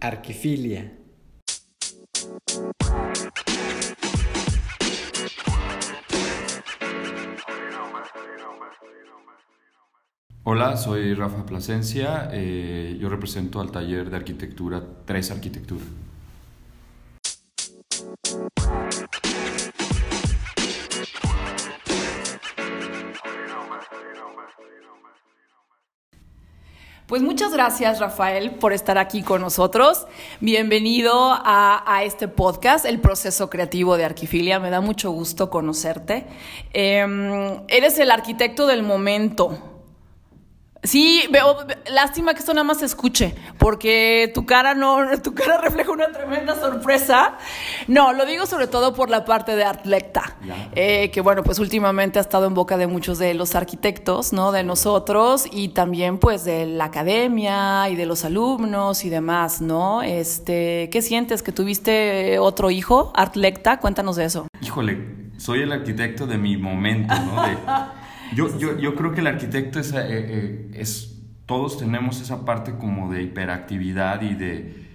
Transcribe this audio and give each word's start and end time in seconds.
Arquifilia. 0.00 0.96
Hola, 10.42 10.78
soy 10.78 11.12
Rafa 11.12 11.44
Plasencia. 11.44 12.30
Eh, 12.32 12.96
yo 12.98 13.10
represento 13.10 13.60
al 13.60 13.70
taller 13.70 14.08
de 14.08 14.16
arquitectura 14.16 14.82
3 15.04 15.30
Arquitectura. 15.32 15.84
Pues 27.10 27.22
muchas 27.22 27.52
gracias, 27.52 27.98
Rafael, 27.98 28.52
por 28.52 28.72
estar 28.72 28.96
aquí 28.96 29.24
con 29.24 29.40
nosotros. 29.40 30.06
Bienvenido 30.38 31.12
a, 31.12 32.02
este 32.04 32.28
podcast, 32.28 32.84
El 32.84 33.00
Proceso 33.00 33.50
Creativo 33.50 33.96
de 33.96 34.04
Arquifilia. 34.04 34.60
Me 34.60 34.70
da 34.70 34.80
mucho 34.80 35.10
gusto 35.10 35.50
conocerte. 35.50 36.24
Em, 36.72 37.62
eres 37.66 37.98
el 37.98 38.12
arquitecto 38.12 38.68
del 38.68 38.84
momento. 38.84 39.79
Sí, 40.82 41.24
veo, 41.30 41.58
lástima 41.92 42.32
que 42.32 42.40
esto 42.40 42.54
nada 42.54 42.64
más 42.64 42.78
se 42.78 42.86
escuche, 42.86 43.34
porque 43.58 44.30
tu 44.34 44.46
cara 44.46 44.74
no, 44.74 44.98
tu 45.22 45.34
cara 45.34 45.58
refleja 45.58 45.90
una 45.90 46.10
tremenda 46.10 46.58
sorpresa. 46.58 47.36
No, 47.86 48.14
lo 48.14 48.24
digo 48.24 48.46
sobre 48.46 48.66
todo 48.66 48.94
por 48.94 49.10
la 49.10 49.26
parte 49.26 49.56
de 49.56 49.64
Artlecta, 49.64 50.36
eh, 50.74 51.10
que 51.10 51.20
bueno, 51.20 51.42
pues 51.42 51.58
últimamente 51.58 52.18
ha 52.18 52.22
estado 52.22 52.46
en 52.46 52.54
boca 52.54 52.78
de 52.78 52.86
muchos 52.86 53.18
de 53.18 53.34
los 53.34 53.54
arquitectos, 53.54 54.32
¿no? 54.32 54.52
De 54.52 54.62
nosotros 54.62 55.46
y 55.52 55.68
también 55.68 56.16
pues 56.18 56.44
de 56.44 56.64
la 56.64 56.84
academia 56.84 57.90
y 57.90 57.96
de 57.96 58.06
los 58.06 58.24
alumnos 58.24 59.04
y 59.04 59.10
demás, 59.10 59.60
¿no? 59.60 60.00
Este, 60.00 60.88
¿qué 60.90 61.02
sientes? 61.02 61.42
¿Que 61.42 61.52
tuviste 61.52 62.38
otro 62.38 62.70
hijo, 62.70 63.12
Artlecta? 63.14 63.80
Cuéntanos 63.80 64.16
de 64.16 64.24
eso. 64.24 64.46
Híjole, 64.62 65.30
soy 65.36 65.60
el 65.60 65.72
arquitecto 65.72 66.26
de 66.26 66.38
mi 66.38 66.56
momento, 66.56 67.14
¿no? 67.14 67.42
De 67.42 67.56
yo, 68.34 68.58
yo, 68.58 68.78
yo 68.78 68.94
creo 68.94 69.12
que 69.12 69.20
el 69.20 69.26
arquitecto 69.26 69.80
es, 69.80 69.92
eh, 69.92 69.98
eh, 70.02 70.70
es, 70.74 71.20
todos 71.46 71.78
tenemos 71.78 72.20
esa 72.20 72.44
parte 72.44 72.76
como 72.76 73.12
de 73.12 73.22
hiperactividad 73.22 74.22
y 74.22 74.34
de, 74.34 74.86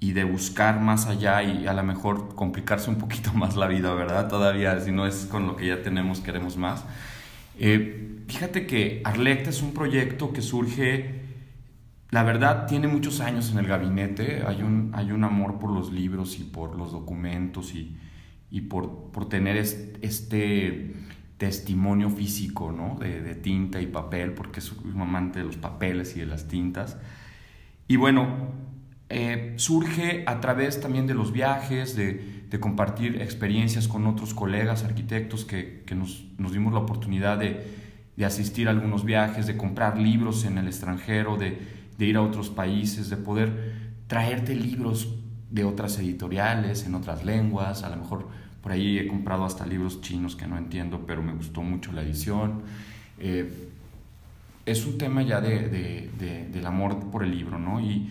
y 0.00 0.12
de 0.12 0.24
buscar 0.24 0.80
más 0.80 1.06
allá 1.06 1.42
y 1.42 1.66
a 1.66 1.72
lo 1.72 1.84
mejor 1.84 2.34
complicarse 2.34 2.90
un 2.90 2.96
poquito 2.96 3.32
más 3.34 3.56
la 3.56 3.66
vida, 3.66 3.94
¿verdad? 3.94 4.28
Todavía, 4.28 4.80
si 4.80 4.90
no 4.90 5.06
es 5.06 5.26
con 5.26 5.46
lo 5.46 5.56
que 5.56 5.68
ya 5.68 5.82
tenemos, 5.82 6.20
queremos 6.20 6.56
más. 6.56 6.84
Eh, 7.58 8.22
fíjate 8.26 8.66
que 8.66 9.02
Arlecta 9.04 9.50
es 9.50 9.62
un 9.62 9.72
proyecto 9.72 10.32
que 10.32 10.42
surge, 10.42 11.20
la 12.10 12.24
verdad, 12.24 12.66
tiene 12.66 12.88
muchos 12.88 13.20
años 13.20 13.52
en 13.52 13.58
el 13.58 13.66
gabinete, 13.66 14.42
hay 14.46 14.62
un, 14.62 14.90
hay 14.94 15.12
un 15.12 15.22
amor 15.22 15.60
por 15.60 15.70
los 15.70 15.92
libros 15.92 16.40
y 16.40 16.44
por 16.44 16.74
los 16.74 16.90
documentos 16.90 17.74
y, 17.74 17.96
y 18.50 18.62
por, 18.62 19.12
por 19.12 19.28
tener 19.28 19.56
este 19.56 20.94
testimonio 21.40 22.10
físico, 22.10 22.70
¿no? 22.70 22.98
De, 23.00 23.34
tinta 23.34 23.80
y 23.80 23.86
papel, 23.86 24.32
porque 24.34 24.60
es 24.60 24.72
un 24.72 25.00
amante 25.00 25.38
de 25.38 25.46
los 25.46 25.56
papeles 25.56 26.14
y 26.14 26.20
de 26.20 26.26
las 26.26 26.48
tintas. 26.48 26.98
Y 27.88 27.96
bueno, 27.96 28.50
eh, 29.08 29.54
surge 29.56 30.22
a 30.26 30.40
través 30.40 30.82
también 30.82 31.06
de 31.06 31.14
los 31.14 31.32
viajes, 31.32 31.96
de, 31.96 32.38
compartir 32.60 33.22
experiencias 33.22 33.88
con 33.88 34.06
otros 34.06 34.34
colegas 34.34 34.84
arquitectos 34.84 35.46
que, 35.46 35.82
nos, 35.96 36.52
dimos 36.52 36.74
la 36.74 36.80
oportunidad 36.80 37.38
de, 37.38 37.80
asistir 38.22 38.68
a 38.68 38.72
algunos 38.72 39.06
viajes, 39.06 39.46
de 39.46 39.56
comprar 39.56 39.96
libros 39.96 40.44
en 40.44 40.58
el 40.58 40.66
extranjero, 40.66 41.38
de, 41.38 41.58
de 41.96 42.04
ir 42.04 42.18
a 42.18 42.22
otros 42.22 42.50
países, 42.50 43.08
de 43.08 43.16
poder 43.16 43.94
traerte 44.08 44.54
libros 44.54 45.16
de 45.50 45.64
otras 45.64 45.98
editoriales, 45.98 46.84
en 46.84 46.94
otras 46.94 47.24
lenguas, 47.24 47.82
a 47.82 47.88
lo 47.88 47.96
mejor 47.96 48.28
por 48.62 48.72
ahí 48.72 48.98
he 48.98 49.06
comprado 49.06 49.44
hasta 49.44 49.66
libros 49.66 50.00
chinos 50.00 50.36
que 50.36 50.46
no 50.46 50.58
entiendo, 50.58 51.04
pero 51.06 51.22
me 51.22 51.32
gustó 51.32 51.62
mucho 51.62 51.92
la 51.92 52.02
edición. 52.02 52.62
Eh, 53.18 53.68
es 54.66 54.86
un 54.86 54.98
tema 54.98 55.22
ya 55.22 55.40
de, 55.40 56.10
del 56.52 56.66
amor 56.66 57.10
por 57.10 57.24
el 57.24 57.30
libro, 57.30 57.58
¿no? 57.58 57.80
Y, 57.80 58.10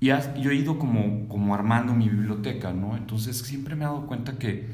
y 0.00 0.06
yo 0.06 0.50
he 0.50 0.54
ido 0.54 0.78
como, 0.78 1.28
como 1.28 1.54
armando 1.54 1.94
mi 1.94 2.08
biblioteca, 2.08 2.72
¿no? 2.72 2.96
Entonces 2.96 3.38
siempre 3.38 3.74
me 3.74 3.84
he 3.84 3.86
dado 3.86 4.06
cuenta 4.06 4.38
que, 4.38 4.68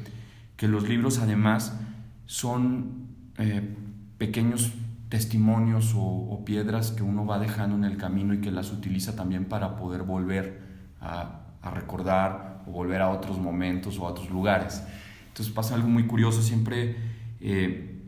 que 0.57 0.67
los 0.67 0.87
libros 0.87 1.19
además 1.19 1.79
son 2.25 3.07
eh, 3.37 3.75
pequeños 4.17 4.73
testimonios 5.07 5.95
o, 5.95 6.01
o, 6.01 6.45
piedras 6.45 6.91
que 6.91 7.01
uno 7.01 7.25
va 7.25 7.39
dejando 7.39 7.75
en 7.75 7.85
el 7.85 7.97
camino 7.97 8.33
y 8.33 8.41
que 8.41 8.51
las 8.51 8.71
utiliza 8.71 9.15
también 9.15 9.45
para 9.45 9.75
poder 9.77 10.03
volver 10.03 10.61
a, 11.01 11.39
a 11.61 11.71
recordar 11.71 12.48
volver 12.71 13.01
a 13.01 13.09
otros 13.09 13.37
momentos 13.37 13.97
o 13.99 14.07
a 14.07 14.09
otros 14.09 14.29
lugares. 14.29 14.83
Entonces 15.27 15.53
pasa 15.53 15.75
algo 15.75 15.87
muy 15.87 16.05
curioso, 16.05 16.41
siempre 16.41 16.95
eh, 17.39 18.01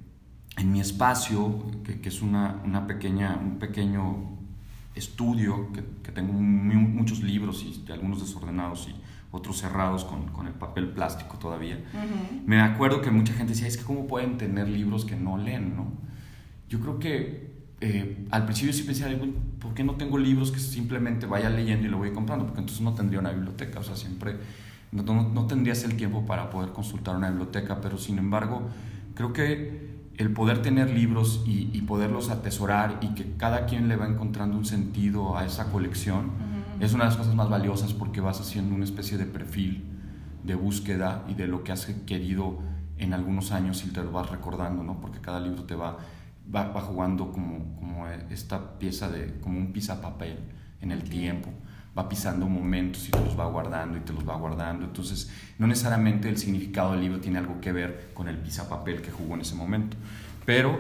en 0.58 0.72
mi 0.72 0.80
espacio, 0.80 1.66
que, 1.84 2.08
es 2.08 2.22
una, 2.22 2.62
una, 2.66 2.88
pequeña, 2.88 3.40
un 3.42 3.58
pequeño 3.58 4.38
estudio, 4.96 5.72
que, 5.72 5.84
que 6.04 6.12
tengo 6.12 6.34
muchos 6.34 7.24
libros 7.24 7.64
y 7.64 7.92
algunos 7.92 8.20
desordenados 8.22 8.88
y 8.90 8.96
otros 9.32 9.60
cerrados 9.60 10.04
con, 10.04 10.28
con 10.28 10.48
el 10.48 10.54
papel 10.54 10.90
plástico 10.90 11.38
todavía. 11.38 11.80
Me 12.46 12.62
acuerdo 12.62 13.02
que 13.02 13.12
mucha 13.12 13.34
gente 13.34 13.54
decía, 13.54 13.68
es 13.68 13.78
que 13.78 13.84
cómo 13.84 14.08
pueden 14.08 14.38
tener 14.38 14.68
libros 14.68 15.06
que 15.06 15.16
no 15.16 15.38
leen, 15.38 15.76
¿no? 15.76 15.88
Yo 16.70 16.80
creo 16.80 17.00
que 17.00 17.51
eh, 17.82 18.28
al 18.30 18.46
principio 18.46 18.72
sí 18.74 18.84
pensé, 18.84 19.20
¿por 19.60 19.74
qué 19.74 19.84
no 19.84 19.96
tengo 19.96 20.20
libros 20.20 20.52
que 20.52 20.60
simplemente 20.60 21.26
vaya 21.26 21.50
leyendo 21.50 21.88
y 21.88 21.90
lo 21.90 21.98
voy 21.98 22.12
comprando? 22.12 22.46
Porque 22.46 22.60
entonces 22.60 22.84
no 22.84 22.94
tendría 22.94 23.20
una 23.20 23.32
biblioteca, 23.32 23.80
o 23.80 23.84
sea, 23.84 23.96
siempre 23.96 24.36
no, 24.92 25.04
no, 25.04 25.48
tendrías 25.48 25.84
el 25.84 25.96
tiempo 25.96 26.26
para 26.26 26.52
poder 26.52 26.74
consultar 26.74 27.16
una 27.16 27.30
biblioteca, 27.30 27.82
pero 27.82 27.98
sin 27.98 28.20
embargo, 28.20 28.70
creo 29.16 29.34
que 29.34 29.90
el 30.18 30.32
poder 30.32 30.62
tener 30.62 30.92
libros 30.92 31.44
y, 31.48 31.82
poderlos 31.82 32.30
atesorar 32.30 33.00
y 33.02 33.16
que 33.16 33.34
cada 33.36 33.66
quien 33.66 33.90
le 33.90 33.98
va 33.98 34.08
encontrando 34.08 34.58
un 34.58 34.66
sentido 34.66 35.36
a 35.36 35.46
esa 35.46 35.72
colección 35.72 36.32
es 36.80 36.94
una 36.94 37.04
de 37.04 37.10
las 37.10 37.18
cosas 37.18 37.36
más 37.36 37.50
valiosas 37.50 37.94
porque 37.94 38.22
vas 38.22 38.40
haciendo 38.40 38.76
una 38.76 38.86
especie 38.86 39.18
de 39.18 39.26
perfil 39.26 39.84
de 40.44 40.56
búsqueda 40.56 41.26
y 41.28 41.34
de 41.34 41.48
lo 41.48 41.64
que 41.64 41.74
has 41.74 41.86
querido 42.06 42.60
en 42.98 43.14
algunos 43.14 43.52
años 43.52 43.84
y 43.84 43.90
te 43.90 44.02
lo 44.04 44.12
vas 44.12 44.30
recordando, 44.30 44.84
¿no? 44.84 45.02
Porque 45.02 45.20
cada 45.20 45.42
libro 45.42 45.64
te 45.64 45.76
va 45.76 45.98
va, 46.54 46.72
va 46.72 46.82
jugando 46.82 47.32
como, 47.32 47.76
como 47.76 48.08
esta 48.08 48.78
pieza 48.80 49.10
de, 49.10 49.40
como 49.40 49.60
un 49.60 49.74
papel 50.02 50.38
en 50.82 50.92
el 50.92 51.04
tiempo. 51.04 51.50
Va 51.98 52.08
pisando 52.08 52.48
momentos 52.48 53.08
y 53.10 53.12
te 53.12 53.20
los 53.20 53.38
va 53.38 53.46
guardando 53.48 53.98
y 53.98 54.02
te 54.02 54.14
los 54.14 54.28
va 54.28 54.36
guardando. 54.38 54.86
Entonces, 54.86 55.30
no 55.58 55.68
necesariamente 55.68 56.30
el 56.30 56.38
significado 56.38 56.94
del 56.94 57.02
libro 57.02 57.20
tiene 57.20 57.40
algo 57.40 57.60
que 57.60 57.72
ver 57.74 58.12
con 58.14 58.30
el 58.30 58.38
papel 58.70 59.02
que 59.02 59.12
jugó 59.12 59.36
en 59.36 59.42
ese 59.42 59.56
momento. 59.56 59.98
Pero 60.46 60.80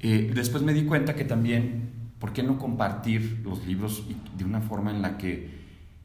eh, 0.00 0.32
después 0.34 0.62
me 0.62 0.72
di 0.72 0.84
cuenta 0.84 1.14
que 1.14 1.24
también, 1.24 1.90
¿por 2.18 2.32
qué 2.32 2.42
no 2.42 2.58
compartir 2.58 3.40
los 3.44 3.64
libros 3.66 4.04
de 4.36 4.44
una 4.44 4.60
forma 4.60 4.90
en 4.90 5.00
la 5.00 5.16
que, 5.16 5.58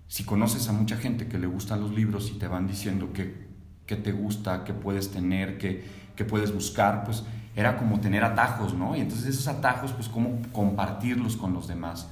si 0.08 0.24
conoces 0.24 0.70
a 0.70 0.74
mucha 0.74 0.97
gente 0.97 1.28
que 1.28 1.40
le 1.40 1.47
gustan 1.47 1.81
los 1.81 1.91
libros 1.91 2.31
y 2.34 2.38
te 2.38 2.47
van 2.47 2.68
diciendo 2.68 3.12
que, 3.12 3.47
que 3.88 3.96
te 3.96 4.12
gusta, 4.12 4.64
que 4.64 4.74
puedes 4.74 5.12
tener, 5.12 5.58
que, 5.58 5.84
que 6.16 6.25
puedes 6.25 6.53
buscar, 6.53 7.03
pues 7.03 7.24
era 7.56 7.78
como 7.78 8.00
tener 8.00 8.24
atajos, 8.24 8.74
¿no? 8.74 8.96
Y 8.96 9.02
entonces 9.02 9.28
esos 9.28 9.47
atajos, 9.47 9.91
pues 9.94 10.09
cómo 10.09 10.41
compartirlos 10.52 11.38
con 11.38 11.53
los 11.53 11.68
demás. 11.68 12.08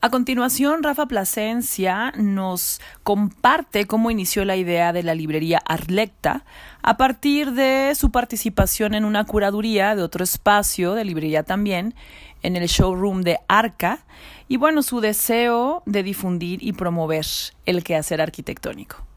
A 0.00 0.10
continuación, 0.10 0.84
Rafa 0.84 1.06
Plasencia 1.06 2.12
nos 2.16 2.80
comparte 3.02 3.86
cómo 3.86 4.12
inició 4.12 4.44
la 4.44 4.54
idea 4.54 4.92
de 4.92 5.02
la 5.02 5.16
librería 5.16 5.60
Arlecta 5.66 6.44
a 6.82 6.96
partir 6.96 7.50
de 7.50 7.92
su 7.96 8.12
participación 8.12 8.94
en 8.94 9.04
una 9.04 9.24
curaduría 9.24 9.96
de 9.96 10.04
otro 10.04 10.22
espacio 10.22 10.94
de 10.94 11.04
librería 11.04 11.42
también, 11.42 11.96
en 12.44 12.54
el 12.54 12.68
showroom 12.68 13.22
de 13.22 13.40
Arca, 13.48 13.98
y 14.46 14.56
bueno, 14.56 14.82
su 14.82 15.00
deseo 15.00 15.82
de 15.84 16.04
difundir 16.04 16.62
y 16.62 16.74
promover 16.74 17.26
el 17.66 17.82
quehacer 17.82 18.20
arquitectónico. 18.20 19.07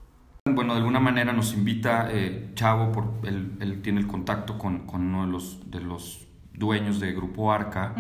Bueno, 0.49 0.73
de 0.73 0.79
alguna 0.79 0.99
manera 0.99 1.33
nos 1.33 1.53
invita 1.53 2.07
eh, 2.09 2.49
Chavo, 2.55 2.91
por, 2.91 3.21
él, 3.25 3.79
tiene 3.83 3.99
el 3.99 4.07
contacto 4.07 4.57
con, 4.57 4.89
uno 4.91 5.27
de 5.27 5.31
los, 5.31 5.69
de 5.69 5.81
los 5.81 6.25
dueños 6.51 6.99
de 6.99 7.13
Grupo 7.13 7.51
Arca, 7.51 7.93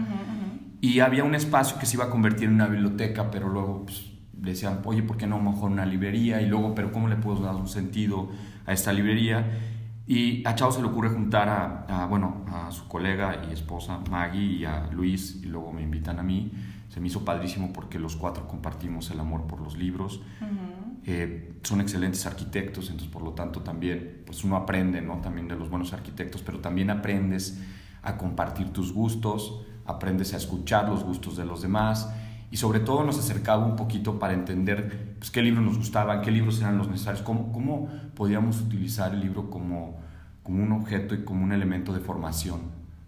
y 0.81 1.01
había 1.01 1.23
un 1.23 1.35
espacio 1.35 1.77
que 1.77 1.85
se 1.85 1.97
iba 1.97 2.05
a 2.05 2.09
convertir 2.09 2.45
en 2.45 2.55
una 2.55 2.65
biblioteca, 2.65 3.29
pero 3.29 3.47
luego 3.47 3.85
pues, 3.85 4.11
decían, 4.33 4.79
oye, 4.85 5.03
¿por 5.03 5.17
qué 5.17 5.27
no 5.27 5.39
mejor 5.39 5.69
una 5.69 5.85
librería? 5.85 6.41
Y 6.41 6.47
luego, 6.47 6.73
¿pero 6.73 6.91
cómo 6.91 7.07
le 7.07 7.15
puedo 7.15 7.41
dar 7.41 7.53
un 7.53 7.67
sentido 7.67 8.31
a 8.65 8.73
esta 8.73 8.91
librería? 8.91 9.45
Y 10.07 10.43
a 10.47 10.55
Chavo 10.55 10.71
se 10.71 10.81
le 10.81 10.87
ocurre 10.87 11.09
juntar 11.09 11.47
a, 11.47 12.07
bueno, 12.07 12.43
a 12.51 12.71
su 12.71 12.87
colega 12.87 13.43
y 13.47 13.53
esposa 13.53 13.99
Maggie 14.09 14.41
y 14.41 14.65
a 14.65 14.89
Luis, 14.91 15.39
y 15.43 15.45
luego 15.45 15.71
me 15.71 15.83
invitan 15.83 16.17
a 16.17 16.23
mí. 16.23 16.51
Se 16.89 16.99
me 16.99 17.05
hizo 17.05 17.23
padrísimo 17.23 17.71
porque 17.71 17.99
los 17.99 18.15
cuatro 18.15 18.47
compartimos 18.47 19.11
el 19.11 19.19
amor 19.19 19.45
por 19.45 19.61
los 19.61 19.77
libros. 19.77 20.23
Eh, 21.03 21.53
son 21.63 21.81
excelentes 21.81 22.25
arquitectos, 22.27 22.85
entonces 22.89 23.09
por 23.09 23.23
lo 23.23 23.31
tanto 23.31 23.61
también 23.61 24.21
pues 24.23 24.43
uno 24.43 24.55
aprende 24.55 25.01
¿no? 25.01 25.17
también 25.17 25.47
de 25.47 25.55
los 25.55 25.69
buenos 25.69 25.93
arquitectos, 25.93 26.43
pero 26.43 26.59
también 26.59 26.91
aprendes 26.91 27.59
a 28.03 28.17
compartir 28.17 28.71
tus 28.71 28.93
gustos, 28.93 29.65
aprendes 29.85 30.33
a 30.35 30.37
escuchar 30.37 30.87
los 30.89 31.03
gustos 31.03 31.37
de 31.37 31.45
los 31.45 31.63
demás 31.63 32.13
y 32.51 32.57
sobre 32.57 32.81
todo 32.81 33.03
nos 33.03 33.17
acercaba 33.17 33.65
un 33.65 33.75
poquito 33.75 34.19
para 34.19 34.33
entender 34.33 35.15
pues, 35.17 35.31
qué 35.31 35.41
libros 35.41 35.63
nos 35.65 35.77
gustaban, 35.77 36.21
qué 36.21 36.29
libros 36.29 36.59
eran 36.59 36.77
los 36.77 36.87
necesarios, 36.87 37.23
cómo, 37.23 37.51
cómo 37.51 37.89
podíamos 38.13 38.61
utilizar 38.61 39.13
el 39.13 39.21
libro 39.21 39.49
como, 39.49 39.99
como 40.43 40.61
un 40.61 40.71
objeto 40.71 41.15
y 41.15 41.23
como 41.23 41.43
un 41.43 41.51
elemento 41.51 41.93
de 41.93 42.01
formación, 42.01 42.59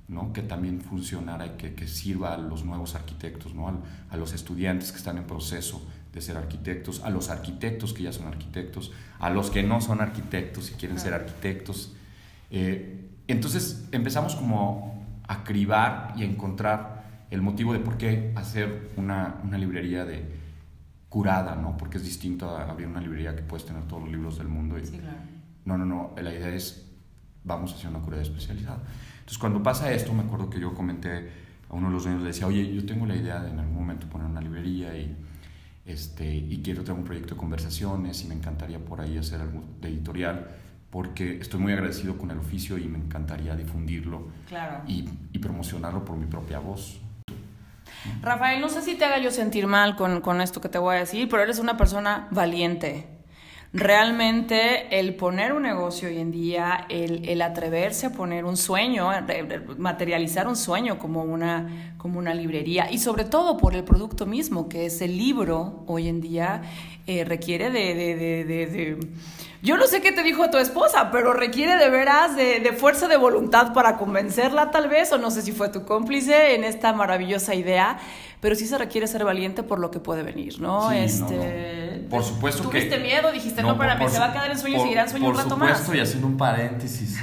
¿no? 0.07 0.34
que 0.34 0.42
también 0.42 0.81
funcionara 0.81 1.46
y 1.46 1.50
que, 1.57 1.75
que 1.75 1.88
sirva 1.88 2.34
a 2.34 2.38
los 2.38 2.66
nuevos 2.66 2.96
arquitectos, 2.96 3.54
¿no? 3.54 3.68
a, 3.68 3.75
a 4.10 4.18
los 4.18 4.34
estudiantes 4.34 4.92
que 4.92 4.98
están 4.98 5.18
en 5.18 5.25
proceso 5.25 5.86
de 6.13 6.21
ser 6.21 6.38
arquitectos, 6.38 7.04
a 7.04 7.10
los 7.10 7.30
arquitectos 7.30 7.94
que 7.94 8.04
ya 8.04 8.13
son 8.13 8.27
arquitectos, 8.27 8.92
a 9.19 9.30
los 9.30 9.50
que 9.50 9.63
no 9.63 9.81
son 9.81 10.00
arquitectos 10.00 10.71
y 10.71 10.75
quieren 10.75 11.00
ser 11.00 11.13
arquitectos. 11.13 11.94
Eh, 12.51 13.10
entonces 13.27 13.88
empezamos 13.92 14.36
como 14.36 15.04
a 15.27 15.44
cribar 15.44 16.13
y 16.15 16.21
a 16.21 16.25
encontrar 16.25 17.25
el 17.31 17.42
motivo 17.42 17.74
de 17.74 17.80
por 17.80 17.98
qué 17.98 18.31
hacer 18.36 18.92
una, 18.95 19.39
una, 19.44 19.57
librería 19.57 20.06
de 20.06 20.24
curada, 21.10 21.56
¿no? 21.56 21.75
Porque 21.77 21.98
es 21.98 22.04
distinto 22.04 22.56
a 22.56 22.69
abrir 22.69 22.88
una 22.88 23.01
librería 23.01 23.36
que 23.36 23.42
puedes 23.42 23.65
tener 23.65 23.83
todos 23.86 24.04
los 24.04 24.12
libros 24.12 24.38
del 24.38 24.50
mundo. 24.50 24.77
Y, 24.77 24.86
sí, 24.86 25.00
claro. 25.00 25.18
No, 25.65 25.77
no, 25.77 25.86
no, 25.86 26.13
la 26.21 26.31
idea 26.31 26.50
es, 26.50 26.92
vamos 27.44 27.71
a 27.71 27.75
hacer 27.75 27.89
una 27.89 28.00
curaduría 28.00 28.30
especializada. 28.31 28.83
Entonces, 29.15 29.39
cuando 29.39 29.63
pasa 29.63 29.92
esto, 29.92 30.13
me 30.13 30.21
acuerdo 30.21 30.50
que 30.50 30.60
yo 30.60 30.75
comenté 30.75 31.31
a 31.69 31.74
uno 31.74 31.88
de 31.88 31.94
los 31.94 32.04
dueños, 32.04 32.21
le 32.21 32.27
decía, 32.27 32.45
oye, 32.45 32.71
yo 32.71 32.86
tengo 32.86 33.07
la 33.07 33.15
idea 33.15 33.42
de 33.42 33.50
en 33.50 33.60
algún 33.60 33.77
momento 33.77 34.07
poner 34.07 34.27
una 34.27 34.42
librería 34.42 34.95
y, 34.95 35.15
este, 35.85 36.33
y 36.33 36.62
quiero 36.63 36.83
tener 36.83 37.00
un 37.00 37.06
proyecto 37.06 37.35
de 37.35 37.39
conversaciones 37.39 38.24
y 38.24 38.27
me 38.27 38.35
encantaría 38.35 38.80
por 38.80 39.01
ahí 39.01 39.18
hacer 39.18 39.41
algo 39.41 39.63
de 39.81 39.89
editorial 39.89 40.47
porque 40.89 41.39
estoy 41.39 41.59
muy 41.59 41.74
agradecido 41.74 42.18
con 42.18 42.30
el 42.30 42.38
oficio 42.38 42.77
y 42.77 42.83
me 42.83 43.00
encantaría 43.00 43.56
difundirlo 43.56 44.27
claro. 44.47 44.83
y, 44.88 45.09
y 45.31 45.39
promocionarlo 45.39 46.06
por 46.06 46.15
mi 46.18 46.27
propia 46.27 46.59
voz. 46.59 47.00
Rafael, 48.21 48.62
no 48.62 48.69
sé 48.69 48.81
si 48.81 48.95
te 48.95 49.06
haga 49.06 49.18
yo 49.18 49.31
sentir 49.31 49.65
mal 49.65 49.95
con, 49.95 50.21
con, 50.21 50.41
esto 50.41 50.62
que 50.62 50.69
te 50.69 50.77
voy 50.77 50.95
a 50.95 51.00
decir, 51.00 51.27
pero 51.30 51.41
eres 51.41 51.59
una 51.59 51.77
persona 51.77 52.27
valiente. 52.31 53.07
Realmente 53.75 55.00
el 55.00 55.16
poner 55.16 55.52
un 55.52 55.64
negocio 55.64 56.08
hoy 56.08 56.20
en 56.20 56.30
día, 56.30 56.86
el, 56.90 57.28
el 57.28 57.42
atreverse 57.42 58.06
a 58.06 58.12
poner 58.12 58.46
un 58.46 58.56
sueño, 58.56 59.10
materializar 59.80 60.48
un 60.48 60.56
sueño 60.56 61.00
como 61.00 61.24
una, 61.24 61.96
como 61.98 62.20
una 62.20 62.36
librería 62.36 62.92
y 62.92 63.00
sobre 63.00 63.24
todo 63.24 63.58
por 63.58 63.75
el 63.75 63.84
producto 63.84 64.28
mismo, 64.28 64.70
que 64.70 64.86
es 64.86 65.02
el 65.02 65.18
libro 65.18 65.84
hoy 65.88 66.08
en 66.08 66.22
día, 66.22 66.62
eh, 67.08 67.25
requiere 67.25 67.72
de, 67.72 67.96
de, 67.96 68.16
de, 68.16 68.46
de 68.46 68.98
yo 69.64 69.78
no 69.78 69.88
sé 69.88 70.02
qué 70.02 70.12
te 70.12 70.24
dijo 70.24 70.50
tu 70.50 70.58
esposa, 70.58 71.10
pero 71.10 71.34
requiere 71.34 71.78
de 71.78 71.90
veras 71.90 72.36
de, 72.36 72.60
de, 72.60 72.74
fuerza 72.74 73.08
de 73.08 73.16
voluntad 73.16 73.74
para 73.74 73.98
convencerla 73.98 74.72
tal 74.72 74.90
vez, 74.90 75.12
o 75.14 75.18
no 75.18 75.31
sé 75.31 75.42
si 75.42 75.54
fue 75.54 75.70
tu 75.70 75.84
cómplice 75.86 76.54
en 76.54 76.64
esta 76.64 76.92
maravillosa 76.92 77.56
idea, 77.56 77.98
pero 78.40 78.56
sí 78.56 78.68
se 78.68 78.78
requiere 78.78 79.08
ser 79.08 79.24
valiente 79.24 79.64
por 79.64 79.80
lo 79.80 79.90
que 79.90 80.00
puede 80.00 80.22
venir, 80.22 80.60
¿no? 80.60 80.90
Sí, 80.90 80.98
este, 80.98 81.34
no, 81.34 81.38
no. 81.40 81.82
Por 82.09 82.23
supuesto 82.23 82.63
¿tuviste 82.63 82.89
que... 82.89 82.95
¿Tuviste 82.95 83.15
miedo? 83.15 83.31
Dijiste, 83.31 83.61
no, 83.61 83.69
no 83.69 83.77
para 83.77 83.95
mí, 83.95 84.05
se 84.09 84.19
va 84.19 84.25
a 84.25 84.33
quedar 84.33 84.51
en 84.51 84.57
sueños 84.57 84.79
y 84.79 84.83
seguirá 84.83 85.03
en 85.03 85.09
sueño 85.09 85.29
un 85.29 85.35
rato 85.35 85.57
más. 85.57 85.69
Por 85.69 85.77
supuesto, 85.77 85.95
y 85.95 86.00
haciendo 86.00 86.27
un 86.27 86.38
paréntesis, 86.38 87.19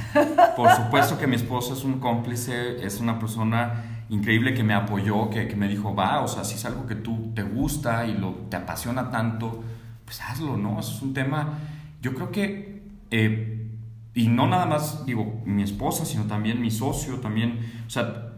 por 0.56 0.70
supuesto 0.76 1.18
que 1.18 1.26
mi 1.26 1.36
esposa 1.36 1.74
es 1.74 1.84
un 1.84 2.00
cómplice, 2.00 2.84
es 2.84 3.00
una 3.00 3.18
persona 3.18 4.04
increíble 4.08 4.54
que 4.54 4.64
me 4.64 4.74
apoyó, 4.74 5.30
que, 5.30 5.46
que 5.48 5.56
me 5.56 5.68
dijo, 5.68 5.94
va, 5.94 6.20
o 6.20 6.28
sea, 6.28 6.44
si 6.44 6.56
es 6.56 6.64
algo 6.64 6.86
que 6.86 6.96
tú 6.96 7.32
te 7.34 7.42
gusta 7.42 8.06
y 8.06 8.14
lo, 8.14 8.32
te 8.50 8.56
apasiona 8.56 9.10
tanto, 9.10 9.62
pues 10.04 10.20
hazlo, 10.20 10.56
¿no? 10.56 10.80
Eso 10.80 10.96
es 10.96 11.02
un 11.02 11.14
tema 11.14 11.58
yo 12.00 12.14
creo 12.14 12.30
que, 12.30 12.82
eh, 13.10 13.68
y 14.14 14.28
no 14.28 14.46
nada 14.46 14.66
más, 14.66 15.04
digo, 15.04 15.42
mi 15.44 15.62
esposa, 15.62 16.04
sino 16.04 16.24
también 16.24 16.60
mi 16.60 16.70
socio, 16.70 17.20
también, 17.20 17.60
o 17.86 17.90
sea, 17.90 18.29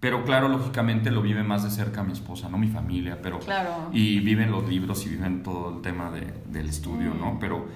pero 0.00 0.24
claro, 0.24 0.48
lógicamente 0.48 1.10
lo 1.10 1.22
vive 1.22 1.42
más 1.42 1.64
de 1.64 1.70
cerca 1.70 2.04
mi 2.04 2.12
esposa, 2.12 2.48
no 2.48 2.56
mi 2.56 2.68
familia, 2.68 3.18
pero... 3.20 3.40
Claro. 3.40 3.90
Y 3.92 4.20
viven 4.20 4.52
los 4.52 4.68
libros 4.68 5.04
y 5.06 5.08
viven 5.10 5.42
todo 5.42 5.76
el 5.76 5.82
tema 5.82 6.10
de, 6.12 6.34
del 6.46 6.68
estudio, 6.68 7.14
mm. 7.14 7.18
¿no? 7.18 7.38
Pero, 7.40 7.66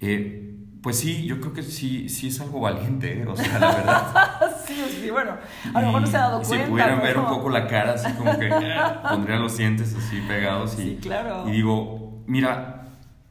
eh, 0.00 0.54
pues 0.80 1.00
sí, 1.00 1.26
yo 1.26 1.40
creo 1.40 1.52
que 1.52 1.64
sí, 1.64 2.08
sí 2.08 2.28
es 2.28 2.40
algo 2.40 2.60
valiente, 2.60 3.20
¿eh? 3.20 3.26
o 3.26 3.34
sea, 3.34 3.58
la 3.58 3.74
verdad. 3.74 4.56
sí, 4.66 4.80
sí, 4.88 5.10
bueno, 5.10 5.32
a 5.74 5.80
lo 5.80 5.86
mejor 5.88 6.02
no 6.02 6.06
se 6.06 6.16
ha 6.16 6.20
dado 6.20 6.44
si 6.44 6.50
cuenta. 6.50 6.66
Si 6.66 6.70
pudieran 6.70 7.02
ver 7.02 7.18
un 7.18 7.26
poco 7.26 7.50
la 7.50 7.66
cara, 7.66 7.94
así 7.94 8.12
como 8.12 8.38
que 8.38 8.48
pondrían 9.10 9.42
los 9.42 9.56
dientes 9.56 9.92
así 9.96 10.20
pegados 10.28 10.78
y... 10.78 10.82
Sí, 10.82 10.98
claro. 11.02 11.48
Y 11.48 11.50
digo, 11.50 12.22
mira, 12.28 12.90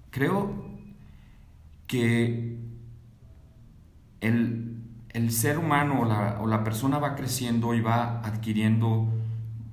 creo 0.09 0.65
que 1.87 2.57
el, 4.19 4.74
el 5.15 5.31
ser 5.31 5.57
humano 5.57 6.01
o 6.01 6.05
la, 6.05 6.39
o 6.41 6.47
la, 6.47 6.63
persona 6.63 6.99
va 6.99 7.15
creciendo 7.15 7.73
y 7.73 7.79
va 7.79 8.19
adquiriendo 8.19 9.07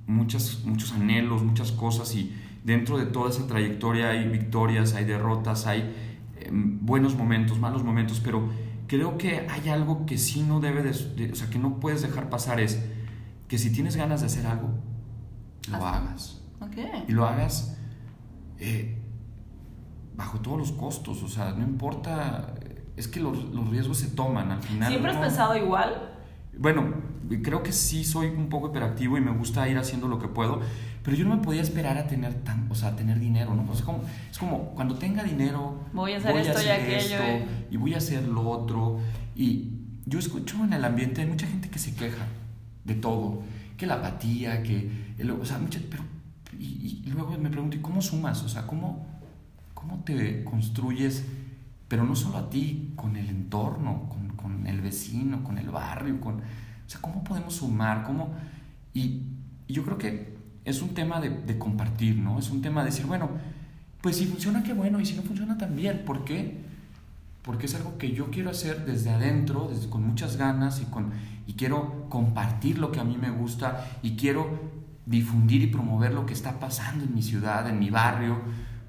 muchas, 0.07 0.63
muchos 0.63 0.93
anhelos, 0.93 1.43
muchas 1.43 1.73
cosas 1.73 2.15
y 2.15 2.33
dentro 2.63 2.97
de 2.97 3.05
toda 3.05 3.29
esa 3.29 3.45
trayectoria 3.45 4.11
hay 4.11 4.27
victorias, 4.29 4.93
hay 4.93 5.03
derrotas, 5.03 5.67
hay 5.67 5.81
eh, 6.37 6.49
buenos 6.51 7.15
momentos, 7.15 7.59
malos 7.59 7.83
momentos, 7.83 8.21
pero 8.23 8.47
creo 8.87 9.17
que 9.17 9.45
hay 9.49 9.67
algo 9.67 10.05
que 10.05 10.17
sí 10.17 10.43
no 10.43 10.61
debe 10.61 10.81
de, 10.81 10.93
de, 10.93 11.33
o 11.33 11.35
sea, 11.35 11.49
que 11.49 11.59
no 11.59 11.81
puedes 11.81 12.01
dejar 12.01 12.29
pasar 12.29 12.61
es 12.61 12.81
que 13.49 13.57
si 13.57 13.71
tienes 13.71 13.97
ganas 13.97 14.21
de 14.21 14.27
hacer 14.27 14.47
algo, 14.47 14.69
lo 15.69 15.75
Así. 15.75 15.85
hagas. 15.85 16.41
Okay. 16.61 17.05
Y 17.09 17.11
lo 17.11 17.27
hagas 17.27 17.77
eh, 18.59 18.97
bajo 20.15 20.39
todos 20.39 20.57
los 20.57 20.71
costos, 20.71 21.21
o 21.21 21.27
sea, 21.27 21.51
no 21.51 21.63
importa, 21.65 22.53
es 22.95 23.07
que 23.07 23.19
los, 23.19 23.45
los 23.45 23.69
riesgos 23.69 23.97
se 23.97 24.07
toman 24.07 24.51
al 24.51 24.61
final. 24.61 24.89
¿Siempre 24.89 25.11
¿no? 25.11 25.19
has 25.19 25.25
pensado 25.25 25.57
igual? 25.57 26.11
Bueno, 26.57 26.93
creo 27.41 27.63
que 27.63 27.71
sí 27.71 28.03
soy 28.03 28.27
un 28.27 28.49
poco 28.49 28.69
hiperactivo 28.69 29.17
y 29.17 29.21
me 29.21 29.31
gusta 29.31 29.67
ir 29.67 29.77
haciendo 29.77 30.07
lo 30.07 30.19
que 30.19 30.27
puedo, 30.27 30.61
pero 31.03 31.17
yo 31.17 31.25
no 31.25 31.35
me 31.35 31.41
podía 31.41 31.61
esperar 31.61 31.97
a 31.97 32.07
tener 32.07 32.33
tan, 32.43 32.67
o 32.69 32.75
sea, 32.75 32.89
a 32.89 32.95
tener 32.95 33.19
dinero, 33.19 33.55
¿no? 33.55 33.69
O 33.69 33.75
sea, 33.75 33.85
como, 33.85 34.01
es 34.29 34.37
como 34.37 34.69
cuando 34.75 34.95
tenga 34.95 35.23
dinero, 35.23 35.79
voy 35.93 36.13
a 36.13 36.17
hacer 36.17 36.31
voy 36.31 36.41
esto 36.41 36.53
a 36.53 36.59
hacer 36.59 36.67
y 36.67 36.81
aquello 36.81 37.15
esto, 37.15 37.23
eh. 37.23 37.67
y 37.71 37.77
voy 37.77 37.93
a 37.93 37.97
hacer 37.97 38.27
lo 38.27 38.47
otro. 38.47 38.99
Y 39.35 39.71
yo 40.05 40.19
escucho 40.19 40.63
en 40.63 40.73
el 40.73 40.85
ambiente 40.85 41.21
hay 41.21 41.27
mucha 41.27 41.47
gente 41.47 41.69
que 41.69 41.79
se 41.79 41.95
queja 41.95 42.25
de 42.83 42.95
todo, 42.95 43.41
que 43.77 43.87
la 43.87 43.95
apatía, 43.95 44.61
que, 44.61 45.13
el, 45.17 45.31
o 45.31 45.45
sea, 45.45 45.57
mucha, 45.57 45.79
pero, 45.89 46.03
y, 46.59 47.01
y 47.03 47.09
luego 47.09 47.35
me 47.37 47.49
pregunto, 47.49 47.77
¿y 47.77 47.79
cómo 47.79 48.01
sumas? 48.01 48.43
O 48.43 48.49
sea, 48.49 48.67
¿cómo, 48.67 49.07
cómo 49.73 50.03
te 50.03 50.43
construyes? 50.43 51.25
Pero 51.93 52.05
no 52.05 52.15
solo 52.15 52.39
a 52.39 52.49
ti, 52.49 52.91
con 52.95 53.15
el 53.17 53.29
entorno, 53.29 54.09
con, 54.09 54.29
con 54.29 54.65
el 54.65 54.81
vecino, 54.81 55.43
con 55.43 55.59
el 55.59 55.69
barrio, 55.69 56.19
con, 56.19 56.37
o 56.37 56.39
sea, 56.87 56.99
¿cómo 56.99 57.23
podemos 57.23 57.57
sumar? 57.57 58.01
¿Cómo? 58.01 58.33
Y, 58.95 59.21
y 59.67 59.73
yo 59.73 59.83
creo 59.83 59.99
que 59.99 60.35
es 60.65 60.81
un 60.81 60.95
tema 60.95 61.21
de, 61.21 61.29
de, 61.29 61.59
compartir, 61.59 62.15
¿no? 62.15 62.39
Es 62.39 62.49
un 62.49 62.63
tema 62.63 62.81
de 62.81 62.89
decir, 62.89 63.05
bueno, 63.05 63.29
pues 64.01 64.17
si 64.17 64.25
funciona, 64.25 64.63
qué 64.63 64.73
bueno, 64.73 64.99
y 64.99 65.05
si 65.05 65.13
no 65.13 65.21
funciona, 65.21 65.55
también. 65.55 66.01
¿Por 66.03 66.25
qué? 66.25 66.63
Porque 67.43 67.67
es 67.67 67.75
algo 67.75 67.99
que 67.99 68.11
yo 68.11 68.31
quiero 68.31 68.49
hacer 68.49 68.87
desde 68.87 69.11
adentro, 69.11 69.69
desde, 69.71 69.87
con 69.87 70.01
muchas 70.01 70.35
ganas 70.35 70.81
y, 70.81 70.85
con, 70.85 71.11
y 71.45 71.53
quiero 71.53 72.09
compartir 72.09 72.79
lo 72.79 72.91
que 72.91 73.01
a 73.01 73.03
mí 73.03 73.19
me 73.19 73.29
gusta 73.29 73.99
y 74.01 74.15
quiero 74.15 74.49
difundir 75.05 75.61
y 75.61 75.67
promover 75.67 76.11
lo 76.15 76.25
que 76.25 76.33
está 76.33 76.59
pasando 76.59 77.05
en 77.05 77.13
mi 77.13 77.21
ciudad, 77.21 77.69
en 77.69 77.77
mi 77.77 77.91
barrio. 77.91 78.39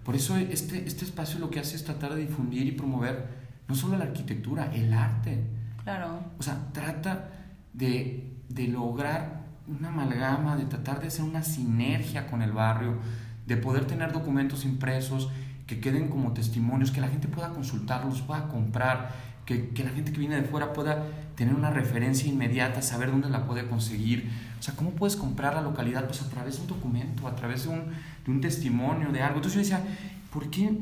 Por 0.05 0.15
eso 0.15 0.37
este, 0.37 0.87
este 0.87 1.05
espacio 1.05 1.39
lo 1.39 1.51
que 1.51 1.61
hace 1.61 1.77
es 1.77 1.85
tratar 1.85 2.15
de 2.15 2.21
difundir 2.21 2.67
y 2.67 2.73
promover 2.73 3.45
no 3.69 3.75
solo 3.75 3.97
la 3.97 4.05
arquitectura, 4.05 4.71
el 4.75 4.93
arte. 4.93 5.43
Claro. 5.83 6.21
O 6.39 6.43
sea, 6.43 6.69
trata 6.73 7.31
de, 7.73 8.37
de 8.49 8.69
lograr 8.69 9.45
una 9.67 9.89
amalgama, 9.89 10.57
de 10.57 10.67
tratar 10.67 11.01
de 11.01 11.09
hacer 11.09 11.25
una 11.25 11.43
sinergia 11.43 12.27
con 12.27 12.43
el 12.43 12.53
barrio, 12.53 12.99
de 13.47 13.57
poder 13.57 13.87
tener 13.87 14.13
documentos 14.13 14.65
impresos 14.65 15.31
que 15.67 15.81
queden 15.81 16.09
como 16.09 16.33
testimonios, 16.33 16.91
que 16.91 17.01
la 17.01 17.09
gente 17.09 17.29
pueda 17.29 17.51
consultarlos, 17.51 18.21
pueda 18.23 18.49
comprar, 18.49 19.13
que, 19.45 19.71
que, 19.71 19.85
la 19.85 19.91
gente 19.91 20.13
que 20.13 20.19
viene 20.19 20.37
de 20.37 20.43
fuera 20.43 20.73
pueda 20.73 21.07
tener 21.37 21.55
una 21.55 21.71
referencia 21.71 22.29
inmediata, 22.29 22.83
saber 22.83 23.11
dónde 23.11 23.29
la 23.29 23.47
puede 23.47 23.67
conseguir. 23.67 24.31
O 24.59 24.63
sea, 24.63 24.75
¿cómo 24.75 24.91
puedes 24.91 25.17
comprar 25.17 25.55
la 25.55 25.63
localidad? 25.63 26.07
Pues 26.07 26.23
a 26.23 26.31
través 26.31 26.57
de 26.57 26.63
un 26.63 26.69
documento, 26.69 27.27
a 27.27 27.35
través 27.35 27.65
de 27.65 27.71
un, 27.71 27.83
de 28.25 28.31
un 28.31 28.41
testimonio, 28.41 29.11
de 29.13 29.23
algo. 29.23 29.37
Entonces 29.37 29.69
yo 29.69 29.77
decía, 29.77 29.97
¿por 30.33 30.49
qué, 30.51 30.73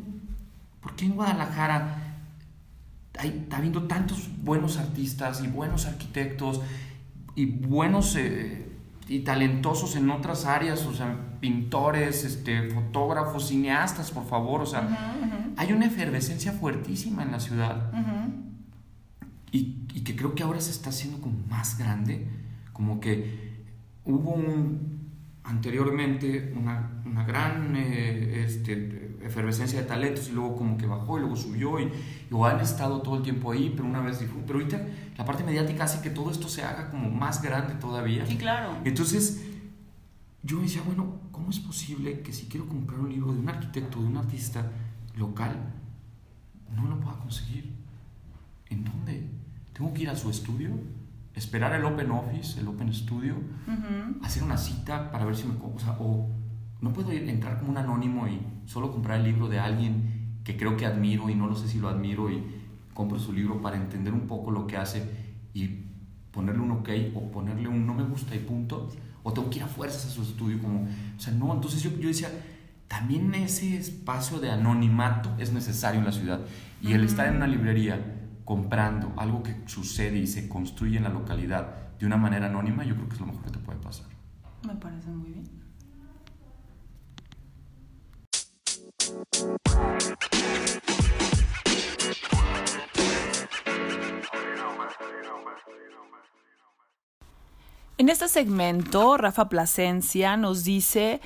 por 0.81 0.95
qué 0.95 1.07
en 1.07 1.13
Guadalajara 1.13 1.99
hay, 3.19 3.29
está 3.31 3.57
habiendo 3.57 3.85
tantos 3.85 4.31
buenos 4.43 4.79
artistas 4.79 5.43
y 5.43 5.49
buenos 5.49 5.87
arquitectos 5.87 6.61
y 7.35 7.47
buenos 7.47 8.17
eh, 8.17 8.69
y 9.09 9.21
talentosos 9.21 9.97
en 9.97 10.11
otras 10.11 10.45
áreas? 10.45 10.87
O 10.87 10.95
sea, 10.95 11.17
pintores, 11.41 12.25
este, 12.25 12.71
fotógrafos, 12.71 13.49
cineastas, 13.49 14.11
por 14.13 14.27
favor. 14.27 14.61
O 14.61 14.67
sea, 14.67 14.83
uh 14.83 14.85
-huh, 14.85 14.89
uh 14.89 15.33
-huh. 15.33 15.55
hay 15.57 15.73
una 15.73 15.87
efervescencia 15.87 16.53
fuertísima 16.53 17.23
en 17.23 17.33
la 17.33 17.41
ciudad. 17.41 17.91
Uh 17.93 17.97
-huh. 17.97 18.52
Y, 19.53 19.87
y, 19.93 20.01
que 20.01 20.17
creo 20.17 20.35
que 20.35 20.43
ahora 20.43 20.61
se 20.61 20.71
está 20.71 20.91
haciendo 20.91 21.21
como 21.21 21.39
más 21.49 21.79
grande, 21.79 22.27
como 22.73 22.99
que 23.01 23.53
hubo 24.05 24.31
un, 24.31 25.03
anteriormente 25.45 26.53
una, 26.57 27.03
una 27.05 27.25
gran 27.25 27.75
eh, 27.77 28.45
este, 28.45 29.17
efervescencia 29.23 29.81
de 29.81 29.87
talentos 29.87 30.29
y 30.29 30.33
luego 30.33 30.57
como 30.57 30.77
que 30.77 30.87
bajó 30.87 31.19
y 31.19 31.21
luego 31.21 31.37
subió 31.37 31.81
y, 31.81 31.85
y 31.85 32.45
han 32.45 32.61
estado 32.61 33.03
todo 33.03 33.17
el 33.17 33.23
tiempo 33.23 33.53
ahí, 33.53 33.73
pero 33.75 33.89
una 33.89 34.01
vez 34.01 34.21
dijo, 34.21 34.35
pero 34.47 34.59
ahorita 34.59 34.81
la 35.17 35.25
parte 35.25 35.45
mediática 35.45 35.85
hace 35.85 36.01
que 36.01 36.11
todo 36.11 36.31
esto 36.31 36.49
se 36.49 36.63
haga 36.63 36.91
como 36.91 37.11
más 37.11 37.43
grande 37.43 37.75
todavía. 37.75 38.25
Sí, 38.27 38.37
claro. 38.37 38.77
Entonces, 38.85 39.45
yo 40.43 40.61
decía, 40.61 40.83
bueno, 40.85 41.21
¿cómo 41.31 41.51
es 41.51 41.61
posible 41.61 42.21
que 42.23 42.33
si 42.33 42.47
quiero 42.47 42.69
comprar 42.69 43.01
un 43.01 43.11
libro 43.11 43.33
de 43.33 43.41
un 43.41 43.49
arquitecto, 43.49 44.01
de 44.01 44.07
un 44.07 44.17
artista 44.17 44.71
local, 45.17 45.57
no 46.75 46.89
lo 46.89 47.01
pueda 47.01 47.19
conseguir? 47.19 47.73
¿En 48.71 48.85
dónde? 48.85 49.29
¿Tengo 49.73 49.93
que 49.95 50.03
ir 50.03 50.11
a 50.11 50.17
su 50.17 50.31
estudio? 50.31 50.71
¿Esperar 51.35 51.73
el 51.73 51.85
Open 51.85 52.11
Office, 52.11 52.61
el 52.61 52.69
Open 52.69 52.93
Studio? 52.93 53.37
¿Hacer 54.23 54.43
una 54.43 54.57
cita 54.57 55.11
para 55.11 55.25
ver 55.25 55.37
si 55.37 55.47
me... 55.47 55.55
O, 55.55 55.79
sea, 55.79 55.97
o 55.99 56.31
no 56.81 56.93
puedo 56.93 57.13
ir, 57.13 57.29
entrar 57.29 57.59
como 57.59 57.71
un 57.71 57.79
anónimo 57.79 58.27
y 58.29 58.41
solo 58.67 58.93
comprar 58.93 59.21
el 59.21 59.25
libro 59.25 59.49
de 59.49 59.59
alguien 59.59 60.41
que 60.45 60.57
creo 60.57 60.77
que 60.77 60.85
admiro 60.85 61.31
y 61.31 61.35
no 61.35 61.47
lo 61.47 61.55
sé 61.55 61.69
si 61.69 61.79
lo 61.79 61.89
admiro 61.89 62.31
y 62.31 62.43
compro 62.93 63.19
su 63.19 63.33
libro 63.33 63.63
para 63.63 63.77
entender 63.77 64.13
un 64.13 64.27
poco 64.27 64.51
lo 64.51 64.67
que 64.67 64.77
hace 64.77 65.09
y 65.55 65.69
ponerle 66.33 66.61
un 66.61 66.73
ok 66.73 66.89
o 67.15 67.31
ponerle 67.31 67.69
un 67.69 67.87
no 67.87 67.95
me 67.95 68.03
gusta 68.03 68.35
y 68.35 68.41
punto 68.41 68.91
o 69.23 69.33
tengo 69.33 69.49
que 69.49 69.59
ir 69.59 69.63
a 69.63 69.69
fuerzas 69.69 70.07
a 70.07 70.11
su 70.11 70.23
estudio, 70.23 70.61
como, 70.61 70.83
o 70.83 71.21
sea, 71.21 71.33
no, 71.33 71.53
entonces 71.53 71.83
yo, 71.83 71.91
yo 71.99 72.09
decía, 72.09 72.29
también 72.89 73.33
ese 73.35 73.77
espacio 73.77 74.41
de 74.41 74.51
anonimato 74.51 75.31
es 75.39 75.53
necesario 75.53 76.01
en 76.01 76.07
la 76.07 76.13
ciudad. 76.13 76.41
Y 76.83 76.93
el 76.93 77.05
estar 77.05 77.29
en 77.29 77.37
una 77.37 77.47
librería 77.47 78.22
comprando 78.53 79.15
algo 79.17 79.43
que 79.43 79.63
sucede 79.65 80.19
y 80.19 80.27
se 80.27 80.47
construye 80.47 80.99
en 80.99 81.05
la 81.05 81.09
localidad 81.09 81.97
de 81.99 82.05
una 82.05 82.19
manera 82.19 82.49
anónima, 82.49 82.85
yo 82.85 82.95
creo 82.95 83.09
que 83.09 83.15
es 83.15 83.21
lo 83.21 83.27
mejor 83.29 83.45
que 83.45 83.51
te 83.51 83.59
puede 83.59 83.79
pasar. 83.79 84.05
Me 84.67 84.75
parece 84.75 85.09
muy 85.09 85.31
bien. 85.31 85.63
En 97.97 98.09
este 98.11 98.29
segmento, 98.29 99.17
Rafa 99.17 99.49
Plasencia 99.49 100.37
nos 100.37 100.65
dice 100.65 101.23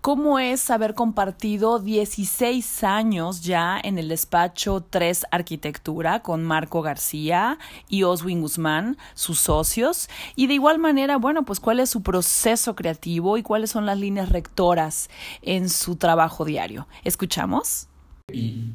cómo 0.00 0.38
es 0.38 0.70
haber 0.70 0.94
compartido 0.94 1.78
16 1.78 2.84
años 2.84 3.42
ya 3.42 3.80
en 3.82 3.98
el 3.98 4.08
despacho 4.08 4.84
3 4.88 5.26
Arquitectura 5.30 6.22
con 6.22 6.44
Marco 6.44 6.82
García 6.82 7.58
y 7.88 8.04
Oswin 8.04 8.40
Guzmán, 8.40 8.96
sus 9.14 9.38
socios, 9.38 10.08
y 10.34 10.46
de 10.46 10.54
igual 10.54 10.78
manera, 10.78 11.16
bueno, 11.16 11.44
pues 11.44 11.60
cuál 11.60 11.80
es 11.80 11.90
su 11.90 12.02
proceso 12.02 12.76
creativo 12.76 13.38
y 13.38 13.42
cuáles 13.42 13.70
son 13.70 13.86
las 13.86 13.98
líneas 13.98 14.28
rectoras 14.28 15.10
en 15.42 15.68
su 15.68 15.96
trabajo 15.96 16.44
diario. 16.44 16.86
¿Escuchamos? 17.04 17.88
Y 18.32 18.72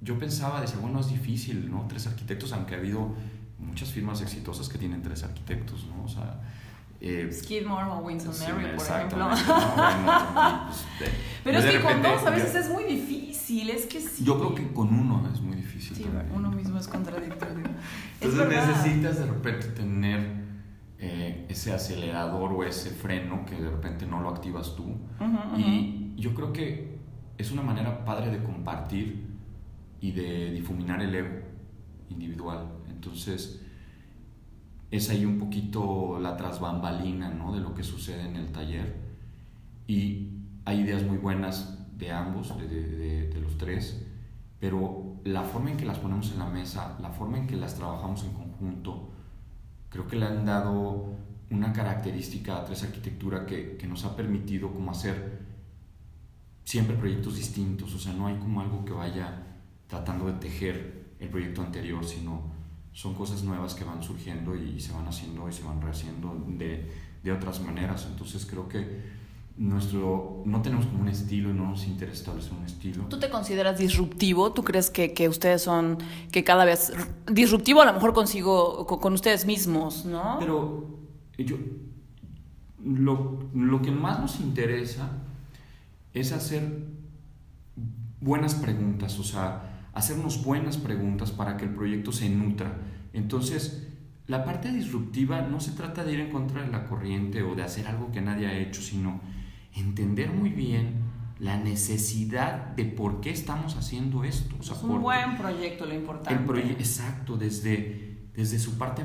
yo 0.00 0.18
pensaba, 0.18 0.60
decía, 0.60 0.78
bueno, 0.80 1.00
es 1.00 1.08
difícil, 1.08 1.70
¿no? 1.70 1.86
Tres 1.88 2.06
arquitectos, 2.06 2.52
aunque 2.52 2.74
ha 2.74 2.78
habido 2.78 3.14
muchas 3.58 3.90
firmas 3.90 4.20
exitosas 4.20 4.68
que 4.68 4.78
tienen 4.78 5.02
tres 5.02 5.22
arquitectos, 5.22 5.86
¿no? 5.86 6.04
O 6.04 6.08
sea, 6.08 6.40
eh, 7.04 7.32
Skidmore 7.32 7.90
o 7.90 7.98
Winston 7.98 8.32
Mary, 8.38 8.76
por 8.76 8.86
ejemplo. 8.86 9.28
Pues, 9.28 9.42
Pero 11.42 11.58
es 11.58 11.64
que 11.64 11.80
con 11.80 12.00
dos 12.00 12.24
a 12.24 12.30
veces 12.30 12.54
es 12.54 12.70
muy 12.70 12.84
difícil, 12.84 13.70
es 13.70 13.86
que 13.86 14.00
sí. 14.00 14.22
Yo 14.22 14.38
creo 14.38 14.54
que 14.54 14.72
con 14.72 14.88
uno 14.88 15.28
es 15.34 15.40
muy 15.40 15.56
difícil. 15.56 15.96
Sí, 15.96 16.06
uno 16.32 16.52
mismo 16.52 16.78
es 16.78 16.86
contradictorio. 16.86 17.64
Entonces 18.20 18.48
necesitas 18.48 19.18
de 19.18 19.26
repente 19.26 19.66
tener 19.68 20.42
eh, 21.00 21.46
ese 21.48 21.72
acelerador 21.72 22.52
o 22.52 22.62
ese 22.62 22.90
freno 22.90 23.44
que 23.46 23.56
de 23.56 23.68
repente 23.68 24.06
no 24.06 24.20
lo 24.20 24.28
activas 24.28 24.76
tú. 24.76 24.94
Y 25.56 26.14
yo 26.16 26.32
creo 26.34 26.52
que 26.52 26.98
es 27.36 27.50
una 27.50 27.62
manera 27.62 28.04
padre 28.04 28.30
de 28.30 28.44
compartir 28.44 29.26
y 30.00 30.12
de 30.12 30.52
difuminar 30.52 31.02
el 31.02 31.12
ego 31.12 31.40
individual. 32.10 32.68
Entonces 32.88 33.61
es 34.92 35.08
ahí 35.08 35.24
un 35.24 35.38
poquito 35.38 36.18
la 36.20 36.36
trasbambalina 36.36 37.30
¿no? 37.30 37.52
de 37.54 37.60
lo 37.60 37.74
que 37.74 37.82
sucede 37.82 38.28
en 38.28 38.36
el 38.36 38.52
taller. 38.52 38.94
Y 39.86 40.28
hay 40.66 40.80
ideas 40.80 41.02
muy 41.02 41.16
buenas 41.16 41.78
de 41.96 42.12
ambos, 42.12 42.54
de, 42.58 43.40
los 43.40 43.56
tres, 43.56 44.06
pero 44.60 45.16
la 45.24 45.42
forma 45.44 45.70
en 45.70 45.78
que 45.78 45.86
las 45.86 45.98
ponemos 45.98 46.30
en 46.32 46.38
la 46.38 46.46
mesa, 46.46 46.98
la 47.00 47.10
forma 47.10 47.38
en 47.38 47.46
que 47.46 47.56
las 47.56 47.74
trabajamos 47.74 48.22
en 48.24 48.34
conjunto, 48.34 49.10
creo 49.88 50.06
que 50.06 50.16
le 50.16 50.26
han 50.26 50.44
dado 50.44 51.06
una 51.50 51.72
característica 51.72 52.58
a 52.58 52.64
Tres 52.64 52.82
Arquitectura 52.84 53.46
que, 53.46 53.76
que 53.78 53.86
nos 53.86 54.04
ha 54.04 54.14
permitido 54.14 54.72
como 54.72 54.90
hacer 54.90 55.40
siempre 56.64 56.96
proyectos 56.96 57.36
distintos, 57.36 57.94
o 57.94 57.98
sea, 57.98 58.12
no 58.12 58.26
hay 58.26 58.36
como 58.36 58.60
algo 58.60 58.84
que 58.84 58.92
vaya 58.92 59.42
tratando 59.86 60.26
de 60.26 60.34
tejer 60.34 61.14
el 61.18 61.30
proyecto 61.30 61.62
anterior, 61.62 62.04
sino 62.04 62.61
son 62.92 63.14
cosas 63.14 63.42
nuevas 63.42 63.74
que 63.74 63.84
van 63.84 64.02
surgiendo 64.02 64.54
y 64.54 64.80
se 64.80 64.92
van 64.92 65.06
haciendo 65.06 65.48
y 65.48 65.52
se 65.52 65.62
van 65.62 65.80
rehaciendo 65.80 66.44
de, 66.46 66.90
de 67.22 67.32
otras 67.32 67.60
maneras. 67.60 68.06
Entonces 68.10 68.46
creo 68.46 68.68
que 68.68 69.22
nuestro 69.56 70.42
no 70.46 70.62
tenemos 70.62 70.86
como 70.86 71.02
un 71.02 71.08
estilo 71.08 71.50
y 71.50 71.52
no 71.52 71.70
nos 71.70 71.86
interesa 71.86 72.18
establecer 72.18 72.52
un 72.52 72.64
estilo. 72.64 73.04
¿Tú 73.04 73.18
te 73.18 73.30
consideras 73.30 73.78
disruptivo? 73.78 74.52
¿Tú 74.52 74.64
crees 74.64 74.90
que, 74.90 75.12
que 75.12 75.28
ustedes 75.28 75.62
son, 75.62 75.98
que 76.30 76.44
cada 76.44 76.64
vez 76.64 76.92
disruptivo 77.30 77.82
a 77.82 77.86
lo 77.86 77.92
mejor 77.92 78.12
consigo 78.12 78.86
con, 78.86 79.12
ustedes 79.12 79.44
mismos, 79.44 80.04
¿no? 80.04 80.36
Pero 80.38 80.98
yo, 81.38 81.56
lo, 82.84 83.50
lo 83.54 83.82
que 83.82 83.90
más 83.90 84.20
nos 84.20 84.40
interesa 84.40 85.10
es 86.14 86.32
hacer 86.32 86.86
buenas 88.20 88.54
preguntas, 88.54 89.18
o 89.18 89.24
sea, 89.24 89.71
hacernos 89.92 90.44
buenas 90.44 90.76
preguntas 90.76 91.30
para 91.30 91.56
que 91.56 91.64
el 91.64 91.74
proyecto 91.74 92.12
se 92.12 92.28
nutra. 92.28 92.78
Entonces, 93.12 93.88
la 94.26 94.44
parte 94.44 94.72
disruptiva 94.72 95.42
no 95.42 95.60
se 95.60 95.72
trata 95.72 96.04
de 96.04 96.12
ir 96.12 96.20
en 96.20 96.30
contra 96.30 96.62
de 96.62 96.68
la 96.68 96.86
corriente 96.86 97.42
o 97.42 97.54
de 97.54 97.62
hacer 97.62 97.86
algo 97.86 98.10
que 98.10 98.20
nadie 98.20 98.46
ha 98.46 98.58
hecho, 98.58 98.80
sino 98.80 99.20
entender 99.74 100.32
muy 100.32 100.50
bien 100.50 101.12
la 101.38 101.58
necesidad 101.58 102.68
de 102.76 102.84
por 102.84 103.20
qué 103.20 103.30
estamos 103.30 103.76
haciendo 103.76 104.22
esto. 104.22 104.54
es 104.60 104.70
un 104.82 105.02
buen 105.02 105.36
proyecto, 105.36 105.86
lo 105.86 105.94
importante. 105.94 106.60
El 106.60 106.70
exacto, 106.70 107.36
desde, 107.36 108.28
desde 108.34 108.58
su 108.60 108.78
parte 108.78 109.04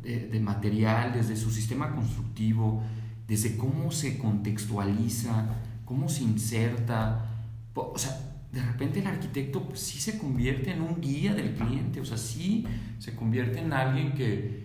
de, 0.00 0.28
de, 0.28 0.40
material, 0.40 1.12
desde 1.12 1.36
su 1.36 1.50
sistema 1.50 1.92
constructivo, 1.92 2.82
desde 3.26 3.56
cómo 3.56 3.90
se 3.90 4.16
contextualiza, 4.16 5.56
cómo 5.84 6.08
se 6.08 6.22
inserta. 6.22 7.26
O 7.74 7.98
sea, 7.98 8.31
de 8.52 8.62
repente 8.62 9.00
el 9.00 9.06
arquitecto 9.06 9.64
pues, 9.64 9.80
sí 9.80 9.98
se 9.98 10.18
convierte 10.18 10.70
en 10.70 10.82
un 10.82 11.00
guía 11.00 11.34
del 11.34 11.54
cliente, 11.54 12.00
o 12.00 12.04
sea, 12.04 12.18
sí 12.18 12.66
se 12.98 13.16
convierte 13.16 13.60
en 13.60 13.72
alguien 13.72 14.12
que, 14.12 14.62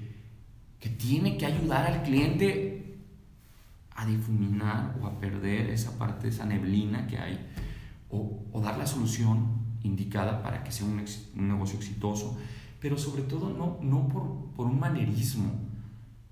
que 0.79 0.89
tiene 0.89 1.37
que 1.37 1.45
ayudar 1.45 1.87
al 1.87 2.03
cliente 2.03 2.97
a 3.91 4.05
difuminar 4.05 4.95
o 5.01 5.07
a 5.07 5.17
perder 5.19 5.69
esa 5.69 5.97
parte, 5.97 6.27
esa 6.27 6.45
neblina 6.45 7.07
que 7.07 7.17
hay, 7.17 7.39
o, 8.09 8.43
o 8.51 8.61
dar 8.61 8.77
la 8.77 8.85
solución 8.85 9.47
indicada 9.83 10.43
para 10.43 10.63
que 10.63 10.71
sea 10.71 10.85
un, 10.85 11.03
un, 11.35 11.47
negocio 11.47 11.79
exitoso, 11.79 12.37
pero 12.81 12.97
sobre 12.97 13.23
todo 13.23 13.49
no, 13.49 13.79
no 13.81 14.09
por, 14.09 14.51
por 14.53 14.67
un 14.67 14.79
manerismo, 14.79 15.49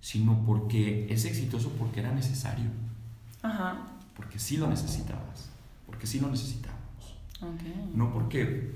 sino 0.02 0.44
porque 0.46 1.08
es 1.10 1.24
exitoso 1.24 1.72
porque 1.80 2.02
era 2.02 2.12
necesario. 2.12 2.70
Ajá. 3.42 3.88
Porque 4.14 4.40
sí 4.40 4.58
lo 4.58 4.68
necesitabas, 4.68 5.50
porque 5.86 6.06
sí 6.06 6.20
lo 6.20 6.30
necesitabas. 6.30 6.75
No 7.94 8.12
porque, 8.12 8.72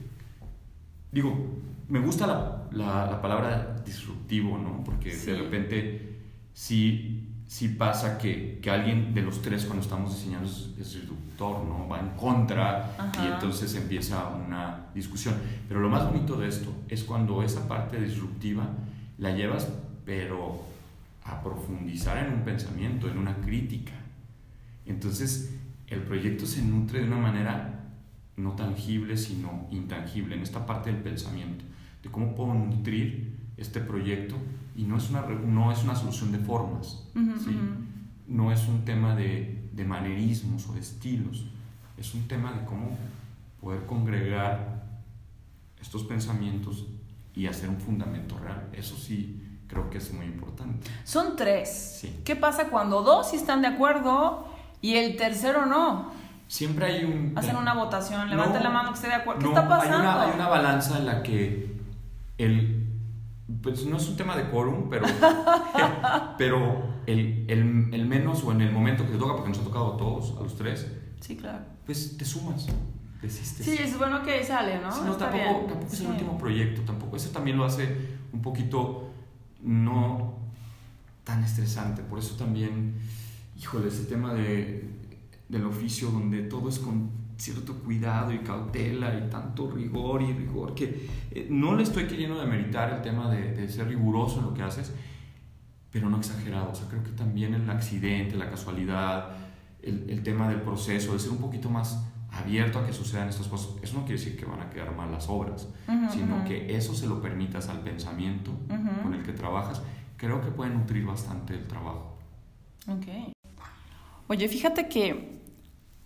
digo, 1.12 1.60
me 1.88 2.00
gusta 2.00 2.28
la, 2.28 2.68
la, 2.72 3.22
palabra 3.22 3.82
disruptivo, 3.86 4.58
¿no? 4.58 4.84
Porque 4.84 5.16
de 5.16 5.36
repente 5.36 6.20
sí, 6.54 7.28
sí 7.48 7.70
pasa 7.70 8.18
que, 8.18 8.60
que, 8.62 8.70
alguien 8.70 9.14
de 9.14 9.22
los 9.22 9.42
tres 9.42 9.66
cuando 9.66 9.84
estamos 9.84 10.16
diseñando 10.16 10.48
es, 10.48 10.76
disruptor, 10.78 11.66
¿no? 11.66 11.88
Va 11.88 12.00
en 12.00 12.10
contra 12.10 12.96
y 13.22 13.28
entonces 13.34 13.74
empieza 13.76 14.28
una 14.28 14.88
discusión. 14.94 15.36
Pero 15.68 15.80
lo 15.80 15.90
más 15.90 16.06
bonito 16.06 16.36
de 16.36 16.48
esto 16.48 16.72
es 16.88 17.04
cuando 17.04 17.42
esa 17.44 17.68
parte 17.68 18.00
disruptiva 18.00 18.68
la 19.18 19.32
llevas, 19.32 19.68
pero 20.06 20.64
a 21.24 21.42
profundizar 21.42 22.18
en 22.18 22.34
un 22.34 22.42
pensamiento, 22.42 23.10
en 23.10 23.18
una 23.18 23.36
crítica. 23.38 23.94
Entonces 24.86 25.56
el 25.88 26.02
proyecto 26.02 26.46
se 26.46 26.62
nutre 26.62 27.00
de 27.00 27.08
una 27.08 27.18
manera 27.18 27.79
no 28.40 28.54
tangible, 28.54 29.18
sino 29.18 29.68
intangible, 29.72 30.36
en 30.36 30.42
esta 30.42 30.66
parte 30.66 30.92
del 30.92 31.02
pensamiento, 31.02 31.66
de 32.02 32.10
cómo 32.10 32.36
puedo 32.36 32.54
nutrir 32.54 33.38
este 33.58 33.82
proyecto 33.82 34.36
y 34.76 34.84
no 34.84 34.98
es 34.98 35.10
una, 35.10 35.22
no 35.22 35.72
es 35.72 35.84
una 35.84 35.96
solución 35.96 36.32
de 36.32 36.40
formas, 36.40 37.08
no 38.28 38.52
es 38.52 38.68
un 38.68 38.86
tema 38.86 39.16
de, 39.16 39.70
de 39.74 39.86
manerismos 39.86 40.68
o 40.68 40.74
de 40.74 40.80
estilos, 40.80 41.46
es 41.98 42.14
un 42.14 42.28
tema 42.28 42.54
de 42.54 42.66
cómo 42.66 42.98
poder 43.60 43.86
congregar 43.86 44.88
estos 45.82 46.04
pensamientos 46.04 46.88
y 47.36 47.48
hacer 47.48 47.70
un 47.70 47.80
fundamento 47.80 48.38
real. 48.38 48.70
Eso 48.74 48.96
sí 48.96 49.42
creo 49.68 49.90
que 49.90 49.98
es 49.98 50.14
muy 50.14 50.26
importante. 50.26 50.90
Son 51.04 51.36
tres. 51.36 52.08
¿Qué 52.24 52.36
pasa 52.36 52.70
cuando 52.70 53.02
dos 53.02 53.34
están 53.34 53.62
de 53.62 53.68
acuerdo 53.68 54.48
y 54.82 54.96
el 54.96 55.16
tercero 55.16 55.66
no? 55.66 56.12
Siempre 56.50 56.86
hay 56.88 57.06
un... 57.06 57.38
Hacen 57.38 57.56
una 57.56 57.76
votación, 57.76 58.30
levanten 58.30 58.64
la 58.64 58.70
mano 58.70 58.90
que 58.90 58.96
esté 58.96 59.08
de 59.08 59.14
acuerdo. 59.14 59.40
¿Qué 59.40 59.48
está 59.48 59.70
pasando? 59.70 59.96
Hay 59.96 60.02
una, 60.02 60.22
hay 60.24 60.32
una 60.34 60.50
balanza 60.50 60.98
en 60.98 61.06
la 61.06 61.24
que 61.24 61.80
el, 62.38 62.88
pues 63.62 63.86
no 63.86 63.98
es 63.98 64.10
un 64.10 64.18
tema 64.18 64.36
de 64.36 64.50
quórum, 64.50 64.90
pero, 64.90 65.06
pero 66.38 66.84
el, 67.06 67.46
el, 67.48 67.94
el, 67.94 68.06
menos 68.06 68.44
o 68.44 68.52
en 68.52 68.62
el 68.62 68.72
momento 68.72 69.06
que 69.06 69.12
te 69.12 69.18
toca, 69.18 69.36
porque 69.36 69.50
nos 69.50 69.60
ha 69.60 69.64
tocado 69.64 69.94
a 69.94 69.98
todos, 69.98 70.36
a 70.38 70.42
los 70.42 70.56
tres, 70.56 70.92
sí, 71.20 71.38
claro. 71.38 71.60
pues 71.86 72.18
te 72.18 72.26
sumas, 72.26 72.66
desistes. 73.22 73.66
Sí, 73.66 73.78
es 73.80 73.98
bueno 73.98 74.24
que 74.24 74.44
sale, 74.44 74.80
¿no? 74.80 74.90
no 74.90 75.16
tampoco, 75.16 75.66
tampoco 75.68 75.94
es 75.94 76.02
el 76.02 76.08
último 76.08 76.38
proyecto, 76.38 76.82
tampoco. 76.82 77.16
Eso 77.16 77.30
también 77.30 77.58
lo 77.58 77.66
hace 77.66 78.18
un 78.34 78.42
poquito 78.42 79.12
no 79.62 80.40
tan 81.24 81.44
estresante. 81.44 82.02
Por 82.02 82.18
eso 82.18 82.36
también, 82.36 82.96
híjole, 83.56 83.90
ese 83.90 84.06
tema 84.06 84.34
de, 84.34 84.99
del 85.50 85.66
oficio 85.66 86.10
donde 86.10 86.44
todo 86.44 86.70
es 86.70 86.80
con 86.80 87.10
cierto 87.38 87.74
cuidado 87.76 88.32
y 88.34 88.40
cautela 88.40 89.18
y 89.18 89.30
tanto 89.30 89.72
rigor 89.72 90.22
y 90.22 90.34
rigor 90.34 90.76
que 90.76 91.08
eh, 91.32 91.48
no 91.50 91.76
le 91.76 91.84
estoy 91.84 92.06
queriendo 92.06 92.40
demeritar 92.40 92.94
el 92.94 93.02
tema 93.02 93.30
de, 93.30 93.54
de, 93.54 93.68
ser 93.70 93.88
riguroso 93.88 94.40
en 94.40 94.46
lo 94.46 94.54
que 94.54 94.62
haces, 94.62 94.94
pero 95.92 96.10
no 96.10 96.18
exagerado. 96.18 96.72
O 96.72 96.76
sea, 96.76 96.88
creo 96.88 97.04
que 97.04 97.12
también 97.12 97.54
el 97.54 97.70
accidente, 97.70 98.36
la 98.36 98.50
casualidad, 98.50 99.32
el, 99.82 100.10
el 100.10 100.24
tema 100.24 100.48
del 100.50 100.62
proceso, 100.62 101.14
de 101.14 101.20
ser 101.20 101.32
un 101.32 101.40
poquito 101.40 101.70
más 101.70 102.06
abierto 102.32 102.80
a 102.80 102.86
que 102.86 102.94
sucedan 102.94 103.30
estas 103.30 103.48
cosas, 103.48 103.76
eso 103.82 103.96
no 103.96 104.06
quiere 104.06 104.20
decir 104.20 104.38
que 104.38 104.46
van 104.46 104.62
a 104.62 104.70
quedar 104.70 104.96
mal 104.96 105.12
las 105.12 105.28
obras, 105.30 105.68
sino 106.12 106.46
que 106.46 106.76
eso 106.76 106.94
se 106.94 107.08
lo 107.08 107.22
permitas 107.22 107.70
al 107.70 107.82
pensamiento 107.82 108.52
con 109.04 109.14
el 109.14 109.24
que 109.24 109.34
trabajas, 109.34 109.82
creo 110.16 110.42
que 110.42 110.52
puede 110.52 110.72
nutrir 110.72 111.06
bastante 111.06 111.56
el 111.56 111.68
trabajo. 111.68 112.18
Ok. 112.88 113.34
Oye, 114.28 114.48
fíjate 114.48 114.88
que, 114.88 115.39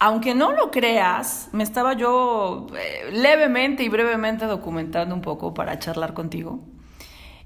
aunque 0.03 0.35
no 0.35 0.51
lo 0.51 0.69
creas, 0.69 1.47
me 1.53 1.63
estaba 1.63 1.93
yo 1.93 2.67
eh, 2.77 3.09
levemente 3.13 3.83
y 3.83 3.89
brevemente 3.89 4.47
documentando 4.47 5.15
un 5.15 5.21
poco 5.21 5.53
para 5.53 5.79
charlar 5.79 6.13
contigo. 6.13 6.59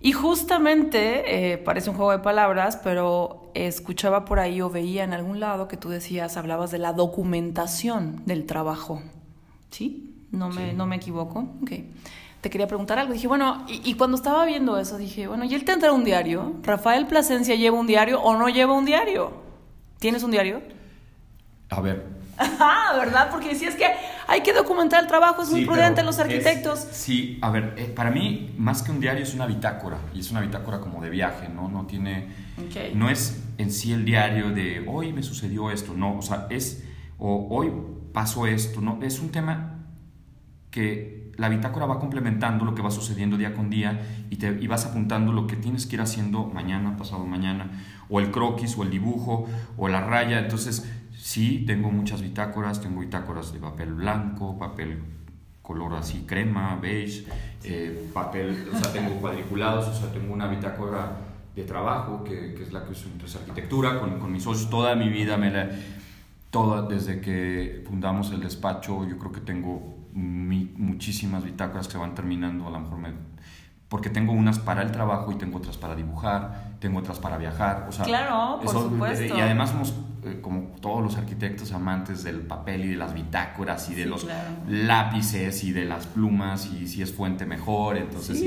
Y 0.01 0.11
justamente, 0.13 1.51
eh, 1.51 1.59
parece 1.59 1.91
un 1.91 1.95
juego 1.95 2.13
de 2.13 2.17
palabras, 2.17 2.79
pero 2.83 3.51
escuchaba 3.53 4.25
por 4.25 4.39
ahí 4.39 4.59
o 4.61 4.71
veía 4.71 5.03
en 5.03 5.13
algún 5.13 5.39
lado 5.39 5.67
que 5.67 5.77
tú 5.77 5.89
decías, 5.89 6.35
hablabas 6.35 6.71
de 6.71 6.79
la 6.79 6.93
documentación 6.93 8.23
del 8.25 8.47
trabajo. 8.47 9.03
¿Sí? 9.69 10.15
¿No 10.31 10.49
me, 10.49 10.73
¿no 10.73 10.87
me 10.87 10.95
equivoco? 10.95 11.47
Ok. 11.61 11.71
Te 12.41 12.49
quería 12.49 12.65
preguntar 12.65 12.97
algo. 12.97 13.13
Dije, 13.13 13.27
bueno, 13.27 13.67
y, 13.67 13.93
cuando 13.93 14.17
estaba 14.17 14.45
viendo 14.45 14.79
eso, 14.79 14.97
dije, 14.97 15.27
bueno, 15.27 15.43
¿y 15.43 15.53
él 15.53 15.63
tendrá 15.63 15.91
un 15.91 16.03
diario? 16.03 16.53
¿Rafael 16.63 17.05
Plasencia 17.05 17.53
lleva 17.53 17.79
un 17.79 17.85
diario 17.85 18.19
o 18.19 18.35
no 18.35 18.49
lleva 18.49 18.73
un 18.73 18.85
diario? 18.85 19.31
¿Tienes 19.99 20.23
un 20.23 20.31
diario? 20.31 20.63
A 21.69 21.81
ver, 21.81 22.16
Ah, 22.59 22.93
¿verdad? 22.97 23.29
Porque 23.31 23.49
decías 23.49 23.75
que 23.75 23.85
hay 24.27 24.41
que 24.41 24.53
documentar 24.53 25.01
el 25.01 25.07
trabajo, 25.07 25.41
es 25.41 25.49
muy 25.49 25.65
prudente 25.65 26.03
los 26.03 26.19
arquitectos. 26.19 26.79
sí, 26.91 27.37
a 27.41 27.49
ver, 27.49 27.73
eh, 27.77 27.85
para 27.85 28.11
mí 28.11 28.53
más 28.57 28.83
que 28.83 28.91
un 28.91 28.99
diario 28.99 29.23
es 29.23 29.33
una 29.33 29.45
bitácora, 29.45 29.97
y 30.13 30.19
es 30.19 30.31
una 30.31 30.41
bitácora 30.41 30.79
como 30.79 31.01
de 31.01 31.09
viaje, 31.09 31.49
¿no? 31.49 31.69
No 31.69 31.85
tiene, 31.85 32.27
no 32.93 33.09
es 33.09 33.43
en 33.57 33.71
sí 33.71 33.93
el 33.93 34.05
diario 34.05 34.51
de 34.51 34.85
hoy 34.87 35.13
me 35.13 35.23
sucedió 35.23 35.71
esto, 35.71 35.93
no, 35.93 36.17
o 36.17 36.21
sea, 36.21 36.47
es, 36.49 36.83
o 37.17 37.47
hoy 37.49 37.71
pasó 38.13 38.47
esto, 38.47 38.81
no, 38.81 38.99
es 39.01 39.19
un 39.19 39.29
tema 39.29 39.85
que 40.69 41.31
la 41.37 41.49
bitácora 41.49 41.85
va 41.85 41.99
complementando 41.99 42.65
lo 42.65 42.73
que 42.73 42.81
va 42.81 42.91
sucediendo 42.91 43.37
día 43.37 43.53
con 43.53 43.69
día 43.69 43.99
y, 44.29 44.37
te, 44.37 44.57
y 44.59 44.67
vas 44.67 44.85
apuntando 44.85 45.31
lo 45.31 45.45
que 45.45 45.55
tienes 45.55 45.85
que 45.85 45.95
ir 45.95 46.01
haciendo 46.01 46.45
mañana, 46.45 46.97
pasado 46.97 47.25
mañana, 47.25 47.69
o 48.09 48.19
el 48.19 48.31
croquis, 48.31 48.77
o 48.77 48.83
el 48.83 48.89
dibujo, 48.89 49.47
o 49.77 49.87
la 49.87 50.01
raya, 50.01 50.39
entonces 50.39 50.91
Sí, 51.27 51.65
tengo 51.67 51.91
muchas 51.91 52.21
bitácoras, 52.21 52.79
tengo 52.79 53.01
bitácoras 53.01 53.51
de 53.51 53.59
papel 53.59 53.93
blanco, 53.95 54.57
papel 54.57 55.03
color 55.61 55.95
así 55.95 56.23
crema, 56.25 56.79
beige, 56.81 57.25
eh, 57.65 58.09
papel, 58.13 58.69
o 58.73 58.77
sea, 58.77 58.93
tengo 58.93 59.13
cuadriculados, 59.19 59.89
o 59.89 59.93
sea, 59.93 60.09
tengo 60.13 60.33
una 60.33 60.47
bitácora 60.47 61.17
de 61.53 61.63
trabajo, 61.63 62.23
que, 62.23 62.53
que 62.53 62.63
es 62.63 62.71
la 62.71 62.85
que 62.85 62.93
uso 62.93 63.09
en 63.09 63.19
arquitectura, 63.41 63.99
con, 63.99 64.19
con, 64.19 64.31
mis 64.31 64.43
socios, 64.43 64.69
toda 64.69 64.95
mi 64.95 65.09
vida, 65.09 65.35
me 65.35 65.51
la, 65.51 65.69
toda, 66.49 66.83
desde 66.83 67.19
que 67.19 67.83
fundamos 67.85 68.31
el 68.31 68.39
despacho, 68.39 69.05
yo 69.05 69.19
creo 69.19 69.33
que 69.33 69.41
tengo 69.41 69.97
muchísimas 70.13 71.43
bitácoras 71.43 71.89
que 71.89 71.97
van 71.97 72.15
terminando, 72.15 72.67
a 72.67 72.71
lo 72.71 72.79
mejor 72.79 72.99
me 72.99 73.09
porque 73.89 74.09
tengo 74.09 74.33
unas 74.33 74.59
para 74.59 74.81
el 74.81 74.91
trabajo 74.91 75.31
y 75.31 75.35
tengo 75.35 75.57
otras 75.57 75.77
para 75.77 75.95
dibujar, 75.95 76.75
tengo 76.79 76.99
otras 76.99 77.19
para 77.19 77.37
viajar, 77.37 77.85
o 77.87 77.91
sea, 77.91 78.05
claro, 78.05 78.59
por 78.61 78.69
supuesto. 78.69 79.37
Y 79.37 79.39
además 79.39 79.73
como 80.41 80.75
todos 80.81 81.03
los 81.03 81.17
arquitectos 81.17 81.71
amantes 81.71 82.23
del 82.23 82.41
papel 82.41 82.85
y 82.85 82.87
de 82.89 82.95
las 82.95 83.13
bitácoras 83.13 83.89
y 83.89 83.95
de 83.95 84.05
los 84.05 84.27
lápices 84.67 85.63
y 85.63 85.71
de 85.71 85.85
las 85.85 86.07
plumas 86.07 86.67
y 86.67 86.87
si 86.87 87.01
es 87.01 87.11
fuente 87.11 87.45
mejor, 87.45 87.97
entonces, 87.97 88.43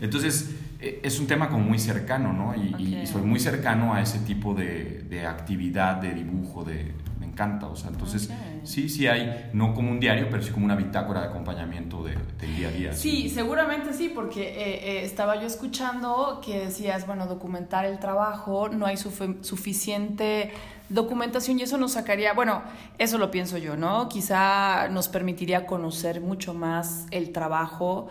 entonces 0.00 0.54
eh, 0.80 1.00
es 1.02 1.20
un 1.20 1.26
tema 1.26 1.48
como 1.48 1.64
muy 1.64 1.78
cercano, 1.78 2.32
¿no? 2.32 2.54
Y, 2.54 3.06
soy 3.06 3.22
muy 3.22 3.40
cercano 3.40 3.94
a 3.94 4.00
ese 4.00 4.18
tipo 4.20 4.54
de, 4.54 5.04
de 5.08 5.26
actividad, 5.26 5.96
de 5.96 6.14
dibujo, 6.14 6.64
de, 6.64 6.92
encanta, 7.40 7.66
o 7.68 7.76
sea, 7.76 7.90
entonces 7.90 8.30
sí, 8.64 8.88
sí 8.88 9.06
hay, 9.06 9.50
no 9.54 9.74
como 9.74 9.90
un 9.90 9.98
diario, 9.98 10.28
pero 10.30 10.42
sí 10.42 10.50
como 10.50 10.66
una 10.66 10.76
bitácora 10.76 11.22
de 11.22 11.28
acompañamiento 11.28 12.04
de, 12.04 12.16
del 12.38 12.56
día 12.56 12.68
a 12.68 12.70
día. 12.70 12.92
Sí, 12.92 13.30
seguramente 13.30 13.94
sí, 13.94 14.12
porque 14.14 14.42
eh, 14.42 14.98
eh, 14.98 15.04
estaba 15.04 15.36
yo 15.40 15.46
escuchando 15.46 16.40
que 16.44 16.66
decías, 16.66 17.06
bueno, 17.06 17.26
documentar 17.26 17.86
el 17.86 17.98
trabajo, 17.98 18.68
no 18.68 18.84
hay 18.86 18.96
suficiente 18.96 20.52
documentación 20.90 21.58
y 21.58 21.62
eso 21.62 21.78
nos 21.78 21.92
sacaría, 21.92 22.34
bueno, 22.34 22.62
eso 22.98 23.16
lo 23.16 23.30
pienso 23.30 23.56
yo, 23.56 23.76
¿no? 23.76 24.08
Quizá 24.08 24.88
nos 24.88 25.08
permitiría 25.08 25.66
conocer 25.66 26.20
mucho 26.20 26.52
más 26.52 27.06
el 27.10 27.32
trabajo 27.32 28.08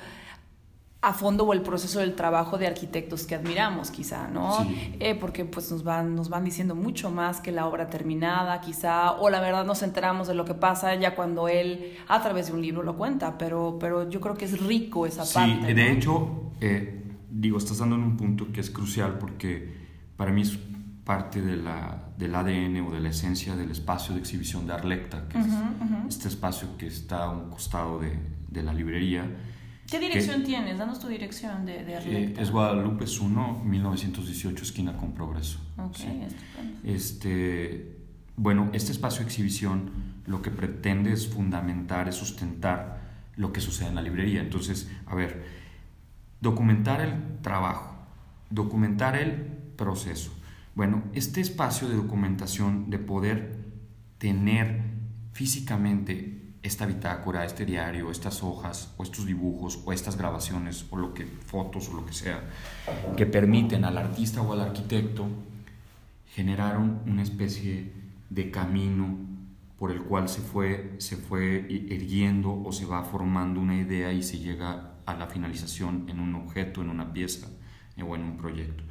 a 1.01 1.13
fondo 1.13 1.45
o 1.45 1.53
el 1.53 1.61
proceso 1.61 1.99
del 1.99 2.13
trabajo 2.13 2.57
de 2.57 2.67
arquitectos 2.67 3.23
que 3.23 3.33
admiramos, 3.33 3.89
quizá, 3.89 4.27
¿no? 4.27 4.67
Eh, 4.99 5.15
porque 5.15 5.45
pues 5.45 5.71
nos 5.71 5.83
van, 5.83 6.13
nos 6.13 6.27
van 6.27 6.43
diciendo 6.43 6.75
mucho 6.75 7.09
más 7.09 7.39
que 7.39 7.53
la 7.53 7.67
obra 7.67 7.89
terminada, 7.89 8.59
quizá, 8.59 9.13
o 9.13 9.29
la 9.29 9.39
verdad 9.39 9.65
nos 9.65 9.81
enteramos 9.81 10.27
de 10.27 10.33
lo 10.33 10.43
que 10.43 10.55
pasa 10.55 10.95
ya 10.95 11.15
cuando 11.15 11.47
él 11.47 11.95
a 12.09 12.21
través 12.21 12.47
de 12.47 12.53
un 12.53 12.61
libro 12.61 12.83
lo 12.83 12.97
cuenta, 12.97 13.37
pero, 13.37 13.77
pero 13.79 14.09
yo 14.09 14.19
creo 14.19 14.35
que 14.35 14.43
es 14.43 14.59
rico 14.59 15.05
esa 15.05 15.23
parte. 15.23 15.67
Sí, 15.67 15.73
de 15.73 15.91
hecho, 15.91 16.51
eh, 16.59 17.01
digo, 17.29 17.57
estás 17.59 17.77
dando 17.77 17.95
en 17.95 18.03
un 18.03 18.17
punto 18.17 18.51
que 18.51 18.59
es 18.59 18.69
crucial 18.69 19.17
porque 19.19 19.73
para 20.17 20.31
mí 20.33 20.41
es 20.41 20.59
parte 21.05 21.41
de 21.41 21.55
la, 21.55 22.09
del 22.17 22.35
ADN 22.35 22.85
o 22.85 22.91
de 22.91 22.99
la 22.99 23.09
esencia 23.09 23.55
del 23.55 23.71
espacio 23.71 24.13
de 24.15 24.19
exhibición 24.19 24.67
de 24.67 24.73
Arlecta, 24.73 25.29
que 25.29 25.39
es 25.39 25.45
este 26.09 26.27
espacio 26.27 26.77
que 26.77 26.87
está 26.87 27.23
a 27.23 27.29
un 27.29 27.49
costado 27.49 27.99
de, 27.99 28.19
de 28.49 28.63
la 28.63 28.73
librería 28.73 29.25
¿Qué 29.89 29.99
dirección 29.99 30.43
tienes? 30.43 30.77
Danos 30.77 30.99
tu 30.99 31.07
dirección 31.07 31.65
de, 31.65 31.83
de 31.83 31.95
eh, 31.97 32.33
es 32.37 32.51
Guadalupe 32.51 33.05
1, 33.05 33.63
1918, 33.65 34.63
esquina 34.63 34.95
con 34.95 35.13
Progreso. 35.13 35.59
Ok, 35.77 35.97
Este, 36.83 37.97
bueno, 38.35 38.69
este 38.73 38.91
espacio 38.91 39.21
de 39.21 39.25
exhibición 39.25 39.91
lo 40.27 40.41
que 40.41 40.51
pretende 40.51 41.11
es 41.11 41.27
fundamentar, 41.27 42.07
es 42.07 42.15
sustentar 42.15 43.01
lo 43.35 43.51
que 43.51 43.61
sucede 43.61 43.89
en 43.89 43.95
la 43.95 44.01
librería. 44.01 44.41
Entonces, 44.41 44.91
a 45.07 45.15
ver, 45.15 45.43
documentar 46.39 47.01
el 47.01 47.41
trabajo, 47.41 47.95
documentar 48.49 49.15
el 49.15 49.31
proceso. 49.75 50.31
Bueno, 50.75 51.03
este 51.13 51.41
espacio 51.41 51.89
de 51.89 51.95
documentación, 51.95 52.89
de 52.89 52.99
poder 52.99 53.57
tener 54.19 54.81
físicamente 55.33 56.38
esta 56.61 56.85
bitácora, 56.85 57.45
este 57.45 57.65
diario, 57.65 58.11
estas 58.11 58.43
hojas 58.43 58.93
o 58.97 59.03
estos 59.03 59.25
dibujos 59.25 59.79
o 59.85 59.93
estas 59.93 60.17
grabaciones 60.17 60.85
o 60.89 60.97
lo 60.97 61.13
que 61.13 61.25
fotos 61.25 61.89
o 61.89 61.93
lo 61.93 62.05
que 62.05 62.13
sea 62.13 62.43
que 63.15 63.25
permiten 63.25 63.85
al 63.85 63.97
artista 63.97 64.41
o 64.41 64.51
al 64.51 64.61
arquitecto 64.61 65.27
generaron 66.33 66.99
una 67.05 67.23
especie 67.23 67.93
de 68.29 68.51
camino 68.51 69.17
por 69.77 69.91
el 69.91 70.01
cual 70.01 70.27
se 70.27 70.41
fue 70.41 70.95
se 70.97 71.15
fue 71.15 71.65
erguiendo 71.89 72.61
o 72.61 72.71
se 72.73 72.85
va 72.85 73.03
formando 73.03 73.61
una 73.61 73.75
idea 73.75 74.11
y 74.11 74.21
se 74.21 74.39
llega 74.39 74.95
a 75.05 75.13
la 75.15 75.27
finalización 75.27 76.05
en 76.09 76.19
un 76.19 76.35
objeto, 76.35 76.81
en 76.81 76.89
una 76.89 77.13
pieza 77.13 77.47
eh, 77.95 78.03
o 78.03 78.15
en 78.15 78.23
un 78.23 78.37
proyecto. 78.37 78.83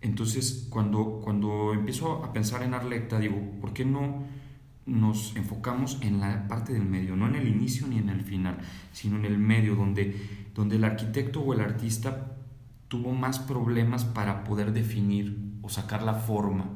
Entonces, 0.00 0.66
cuando 0.68 1.20
cuando 1.22 1.72
empiezo 1.72 2.24
a 2.24 2.32
pensar 2.32 2.62
en 2.62 2.74
Arlecta, 2.74 3.18
digo, 3.18 3.36
¿por 3.60 3.72
qué 3.72 3.84
no 3.84 4.24
nos 4.88 5.36
enfocamos 5.36 5.98
en 6.00 6.20
la 6.20 6.48
parte 6.48 6.72
del 6.72 6.84
medio, 6.84 7.14
no 7.14 7.28
en 7.28 7.36
el 7.36 7.46
inicio 7.46 7.86
ni 7.86 7.98
en 7.98 8.08
el 8.08 8.22
final, 8.22 8.58
sino 8.92 9.16
en 9.16 9.26
el 9.26 9.38
medio, 9.38 9.76
donde, 9.76 10.48
donde 10.54 10.76
el 10.76 10.84
arquitecto 10.84 11.40
o 11.40 11.52
el 11.52 11.60
artista 11.60 12.34
tuvo 12.88 13.12
más 13.12 13.38
problemas 13.38 14.04
para 14.04 14.44
poder 14.44 14.72
definir 14.72 15.38
o 15.62 15.68
sacar 15.68 16.02
la 16.02 16.14
forma 16.14 16.70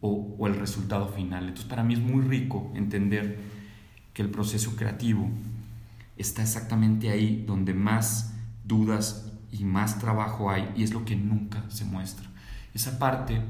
o, 0.00 0.46
el 0.46 0.56
resultado 0.56 1.08
final. 1.08 1.44
Entonces 1.44 1.66
para 1.66 1.82
mí 1.82 1.94
es 1.94 2.00
muy 2.00 2.22
rico 2.22 2.70
entender 2.74 3.40
que 4.12 4.22
el 4.22 4.30
proceso 4.30 4.76
creativo 4.76 5.28
está 6.16 6.42
exactamente 6.42 7.10
ahí 7.10 7.44
donde 7.46 7.74
más 7.74 8.34
dudas 8.64 9.32
y 9.50 9.64
más 9.64 9.98
trabajo 9.98 10.50
hay 10.50 10.70
y 10.76 10.82
es 10.82 10.92
lo 10.92 11.04
que 11.04 11.16
nunca 11.16 11.64
se 11.68 11.84
muestra. 11.84 12.26
Esa 12.74 12.98
parte 12.98 13.40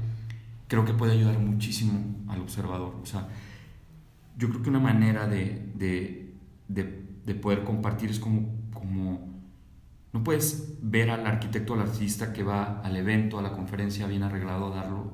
creo 0.67 0.85
que 0.85 0.93
puede 0.93 1.13
ayudar 1.13 1.37
muchísimo 1.39 1.99
al 2.27 2.41
observador. 2.41 2.95
O 3.01 3.05
sea, 3.05 3.27
yo 4.37 4.49
creo 4.49 4.61
que 4.61 4.69
una 4.69 4.79
manera 4.79 5.27
de, 5.27 5.71
de, 5.75 6.33
de, 6.67 7.35
poder 7.35 7.63
compartir 7.63 8.11
es 8.11 8.19
como, 8.19 8.49
como 8.73 9.27
no 10.13 10.23
puedes 10.23 10.77
ver 10.81 11.09
al 11.09 11.25
arquitecto 11.25 11.73
al 11.73 11.81
artista 11.81 12.33
que 12.33 12.43
va 12.43 12.81
al 12.81 12.95
evento, 12.95 13.39
a 13.39 13.41
la 13.41 13.51
conferencia 13.51 14.07
bien 14.07 14.23
arreglado 14.23 14.71
a 14.71 14.75
darlo, 14.75 15.11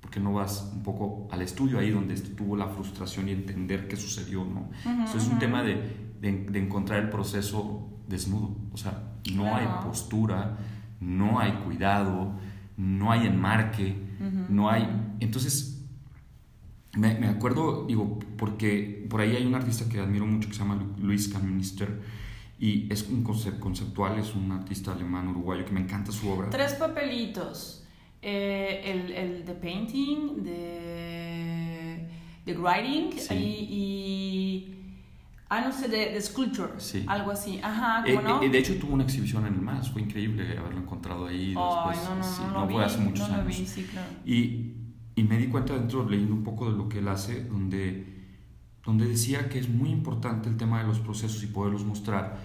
porque 0.00 0.20
no 0.20 0.32
vas 0.32 0.70
un 0.74 0.82
poco 0.82 1.28
al 1.30 1.42
estudio 1.42 1.78
ahí 1.78 1.90
donde 1.90 2.14
tuvo 2.20 2.56
la 2.56 2.66
frustración 2.68 3.28
y 3.28 3.32
entender 3.32 3.88
qué 3.88 3.96
sucedió, 3.96 4.44
¿no? 4.44 4.70
Eso 5.04 5.18
es 5.18 5.28
un 5.28 5.38
tema 5.38 5.62
de, 5.62 6.06
de, 6.20 6.58
encontrar 6.58 7.02
el 7.02 7.08
proceso 7.08 7.88
desnudo, 8.08 8.56
o 8.72 8.76
sea, 8.76 9.14
no 9.34 9.54
hay 9.54 9.66
postura, 9.84 10.58
no 11.00 11.38
hay 11.38 11.52
cuidado, 11.64 12.32
no 12.76 13.12
hay 13.12 13.26
enmarque, 13.26 13.96
no 14.48 14.70
hay... 14.70 14.88
Entonces, 15.20 15.75
me, 16.96 17.14
me, 17.14 17.28
acuerdo, 17.28 17.84
digo, 17.86 18.18
porque 18.36 19.06
por 19.08 19.20
ahí 19.20 19.36
hay 19.36 19.46
un 19.46 19.54
artista 19.54 19.88
que 19.88 20.00
admiro 20.00 20.26
mucho 20.26 20.48
que 20.48 20.54
se 20.54 20.60
llama 20.60 20.84
Luis 20.98 21.28
Canminister, 21.28 22.00
y 22.58 22.90
es 22.90 23.08
un 23.08 23.22
concept, 23.22 23.60
conceptual, 23.60 24.18
es 24.18 24.34
un 24.34 24.50
artista 24.50 24.92
alemán 24.92 25.28
uruguayo 25.28 25.64
que 25.64 25.72
me 25.72 25.80
encanta 25.80 26.10
su 26.10 26.28
obra. 26.28 26.48
Tres 26.50 26.74
papelitos. 26.74 27.84
Eh, 28.22 28.80
el, 28.84 29.12
el 29.12 29.44
de 29.44 29.52
painting, 29.52 30.42
de, 30.42 32.08
de 32.46 32.58
writing 32.58 33.10
y, 33.30 34.72
Ah, 35.48 35.60
no 35.60 35.70
sé, 35.70 35.86
de, 35.86 36.12
de 36.12 36.20
sculpture. 36.20 36.72
Sí. 36.78 37.04
Algo 37.06 37.30
así. 37.30 37.60
Ajá, 37.62 38.02
eh, 38.04 38.16
¿cómo 38.16 38.28
no? 38.28 38.42
Eh, 38.42 38.48
de 38.48 38.58
hecho, 38.58 38.76
tuvo 38.78 38.94
una 38.94 39.04
exhibición 39.04 39.46
en 39.46 39.54
el 39.54 39.60
MAS. 39.60 39.92
Fue 39.92 40.02
increíble 40.02 40.58
haberlo 40.58 40.80
encontrado 40.80 41.26
ahí. 41.28 41.54
Ay, 41.56 41.98
no, 42.04 42.16
no, 42.16 42.24
sí, 42.24 42.42
no, 42.42 42.66
no, 42.66 42.68
fue 42.68 42.84
hace 42.84 42.98
muchos 42.98 43.28
no 43.28 43.34
años. 43.36 43.46
Vi, 43.46 43.66
sí, 43.66 43.84
claro. 43.84 44.08
Y, 44.24 44.72
y 45.16 45.24
me 45.24 45.38
di 45.38 45.48
cuenta 45.48 45.74
dentro, 45.74 46.08
leyendo 46.08 46.34
un 46.34 46.44
poco 46.44 46.70
de 46.70 46.76
lo 46.76 46.88
que 46.88 47.00
él 47.00 47.08
hace, 47.08 47.42
donde 47.44 48.14
donde 48.86 49.08
decía 49.08 49.48
que 49.48 49.58
es 49.58 49.68
muy 49.68 49.90
importante 49.90 50.48
el 50.48 50.56
tema 50.56 50.80
de 50.80 50.86
los 50.86 51.00
procesos 51.00 51.42
y 51.42 51.48
poderlos 51.48 51.84
mostrar, 51.84 52.38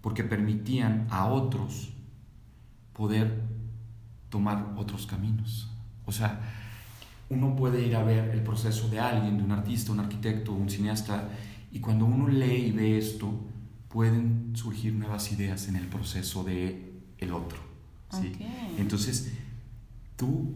porque 0.00 0.22
permitían 0.22 1.08
a 1.10 1.26
otros 1.26 1.90
poder 2.92 3.42
tomar 4.30 4.74
otros 4.76 5.06
caminos. 5.06 5.68
O 6.06 6.12
sea, 6.12 6.40
uno 7.28 7.56
puede 7.56 7.84
ir 7.84 7.96
a 7.96 8.04
ver 8.04 8.30
el 8.30 8.42
proceso 8.42 8.88
de 8.88 9.00
alguien, 9.00 9.38
de 9.38 9.42
un 9.42 9.50
artista, 9.50 9.90
un 9.90 9.98
arquitecto, 9.98 10.52
un 10.52 10.70
cineasta, 10.70 11.30
y 11.72 11.80
cuando 11.80 12.06
uno 12.06 12.28
lee 12.28 12.68
y 12.68 12.72
ve 12.72 12.96
esto, 12.96 13.34
pueden 13.88 14.52
surgir 14.54 14.94
nuevas 14.94 15.32
ideas 15.32 15.66
en 15.68 15.76
el 15.76 15.86
proceso 15.86 16.44
de 16.44 16.92
el 17.18 17.32
otro. 17.32 17.58
¿sí? 18.12 18.32
Entonces, 18.78 19.32
tú, 20.16 20.54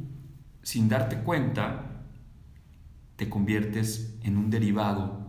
sin 0.62 0.88
darte 0.88 1.18
cuenta, 1.18 1.92
te 3.16 3.29
conviertes 3.29 4.14
en 4.22 4.37
un 4.37 4.51
derivado 4.51 5.22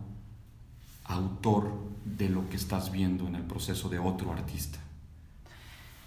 autor 1.04 1.84
de 2.04 2.28
lo 2.28 2.48
que 2.48 2.56
estás 2.56 2.90
viendo 2.92 3.26
en 3.26 3.34
el 3.34 3.42
proceso 3.42 3.88
de 3.88 3.98
otro 3.98 4.32
artista. 4.32 4.78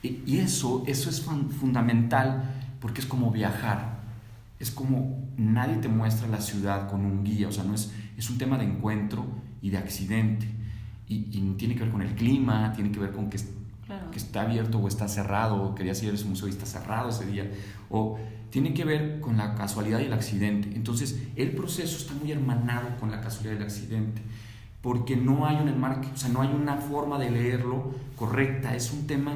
Y, 0.03 0.37
eso, 0.37 0.83
eso 0.87 1.09
es 1.09 1.21
fundamental 1.21 2.43
porque 2.79 3.01
es 3.01 3.07
como 3.07 3.31
viajar. 3.31 3.97
Es 4.59 4.71
como 4.71 5.27
nadie 5.37 5.77
te 5.77 5.87
muestra 5.87 6.27
la 6.27 6.41
ciudad 6.41 6.89
con 6.89 7.05
un 7.05 7.23
guía, 7.23 7.47
o 7.47 7.51
sea, 7.51 7.63
no 7.63 7.73
es, 7.73 7.91
es 8.17 8.29
un 8.29 8.37
tema 8.37 8.57
de 8.57 8.65
encuentro 8.65 9.25
y 9.61 9.69
de 9.69 9.77
accidente. 9.77 10.47
Y, 11.07 11.19
tiene 11.57 11.75
que 11.75 11.83
ver 11.83 11.91
con 11.91 12.01
el 12.01 12.15
clima, 12.15 12.73
tiene 12.73 12.91
que 12.91 12.99
ver 12.99 13.11
con 13.11 13.29
que, 13.29 13.37
que 13.37 14.17
está 14.17 14.41
abierto 14.41 14.77
o 14.77 14.87
está 14.87 15.07
cerrado, 15.07 15.61
o 15.63 15.75
querías 15.75 16.01
ir 16.03 16.11
a 16.11 16.13
ese 16.13 16.25
museo 16.25 16.47
y 16.47 16.51
está 16.51 16.65
cerrado 16.65 17.09
ese 17.09 17.25
día, 17.25 17.49
o 17.89 18.19
tiene 18.49 18.73
que 18.73 18.85
ver 18.85 19.19
con 19.19 19.37
la 19.37 19.55
casualidad 19.55 19.99
y 19.99 20.05
el 20.05 20.13
accidente. 20.13 20.69
Entonces, 20.75 21.21
el 21.35 21.51
proceso 21.51 21.97
está 21.97 22.13
muy 22.13 22.31
hermanado 22.31 22.97
con 22.99 23.11
la 23.11 23.21
casualidad 23.21 23.53
y 23.53 23.57
el 23.57 23.63
accidente 23.63 24.21
porque 24.81 25.17
no 25.17 25.45
hay 25.45 25.57
un 25.57 25.67
enmarque, 25.67 26.07
o 26.13 26.17
sea, 26.17 26.29
no 26.29 26.41
hay 26.41 26.49
una 26.49 26.77
forma 26.77 27.19
de 27.19 27.31
leerlo 27.31 27.93
correcta, 28.15 28.75
es 28.75 28.91
un 28.91 29.07
tema 29.07 29.35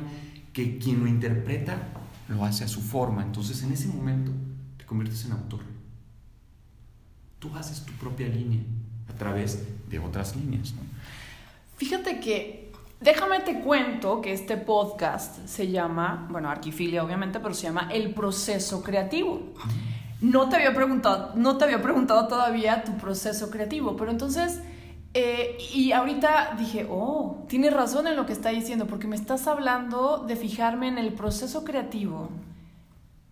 que 0.54 0.78
quien 0.78 1.02
lo 1.02 1.08
interpreta 1.08 1.89
lo 2.30 2.45
hace 2.45 2.63
a 2.63 2.67
su 2.69 2.82
forma, 2.82 3.21
entonces 3.21 3.62
en 3.63 3.74
ese 3.74 3.88
momento 3.88 4.32
te 4.78 4.86
conviertes 4.86 5.26
en 5.26 5.34
autor. 5.34 5.60
Tú 7.39 7.54
haces 7.56 7.84
tu 7.86 7.91
propia 7.93 8.30
línea 8.30 8.62
a 9.10 9.13
través 9.13 9.67
de 9.89 10.00
otras 10.00 10.36
líneas. 10.38 10.74
Fíjate 11.76 12.21
que, 12.21 12.71
déjame 13.02 13.40
te 13.42 13.60
cuento 13.60 14.22
que 14.22 14.32
este 14.32 14.58
podcast 14.58 15.46
se 15.48 15.70
llama, 15.70 16.28
bueno, 16.30 16.50
Arquifilia 16.50 17.04
obviamente, 17.04 17.40
pero 17.40 17.54
se 17.54 17.64
llama 17.64 17.90
El 17.92 18.14
proceso 18.14 18.82
creativo. 18.84 19.42
No 20.22 20.50
te 20.50 20.58
había 20.58 20.74
preguntado, 20.74 21.34
no 21.36 21.58
te 21.58 21.66
había 21.66 21.82
preguntado 21.82 22.28
todavía 22.28 22.84
tu 22.84 22.96
proceso 22.98 23.50
creativo, 23.50 23.98
pero 23.98 24.12
entonces 24.12 24.62
eh, 25.14 25.58
y 25.74 25.92
ahorita 25.92 26.56
dije, 26.58 26.88
oh, 26.90 27.44
tienes 27.50 27.74
razón 27.74 28.08
en 28.08 28.16
lo 28.16 28.26
que 28.26 28.34
está 28.34 28.50
diciendo, 28.50 28.88
porque 28.88 29.08
me 29.08 29.16
estás 29.16 29.48
hablando 29.48 30.20
de 30.20 30.36
fijarme 30.38 30.88
en 30.88 30.98
el 30.98 31.14
proceso 31.14 31.66
creativo 31.66 32.30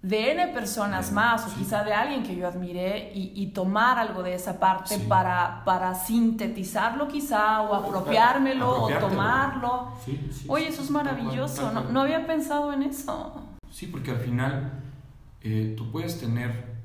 de 0.01 0.31
N 0.31 0.47
personas 0.53 1.12
más, 1.12 1.45
o 1.45 1.57
quizá 1.57 1.83
de 1.83 1.91
alguien 1.91 2.23
que 2.23 2.35
yo 2.35 2.47
admiré, 2.47 3.12
y, 3.13 3.47
tomar 3.47 3.97
algo 3.97 4.23
de 4.23 4.33
esa 4.33 4.59
parte 4.59 4.97
para, 4.99 5.63
para 5.65 5.93
sintetizarlo 5.93 7.07
quizá, 7.07 7.62
o 7.62 7.75
apropiármelo, 7.75 8.83
o 8.83 8.89
tomarlo. 8.97 9.91
Oye, 10.47 10.69
eso 10.69 10.81
es 10.83 10.89
maravilloso, 10.89 11.71
no, 11.73 11.83
no, 11.83 12.01
había 12.01 12.25
pensado 12.25 12.71
en 12.71 12.83
eso. 12.83 13.43
Sí, 13.69 13.88
porque 13.88 14.12
al 14.12 14.19
final 14.19 14.83
eh, 15.41 15.73
tú 15.77 15.91
puedes 15.91 16.19
tener, 16.19 16.77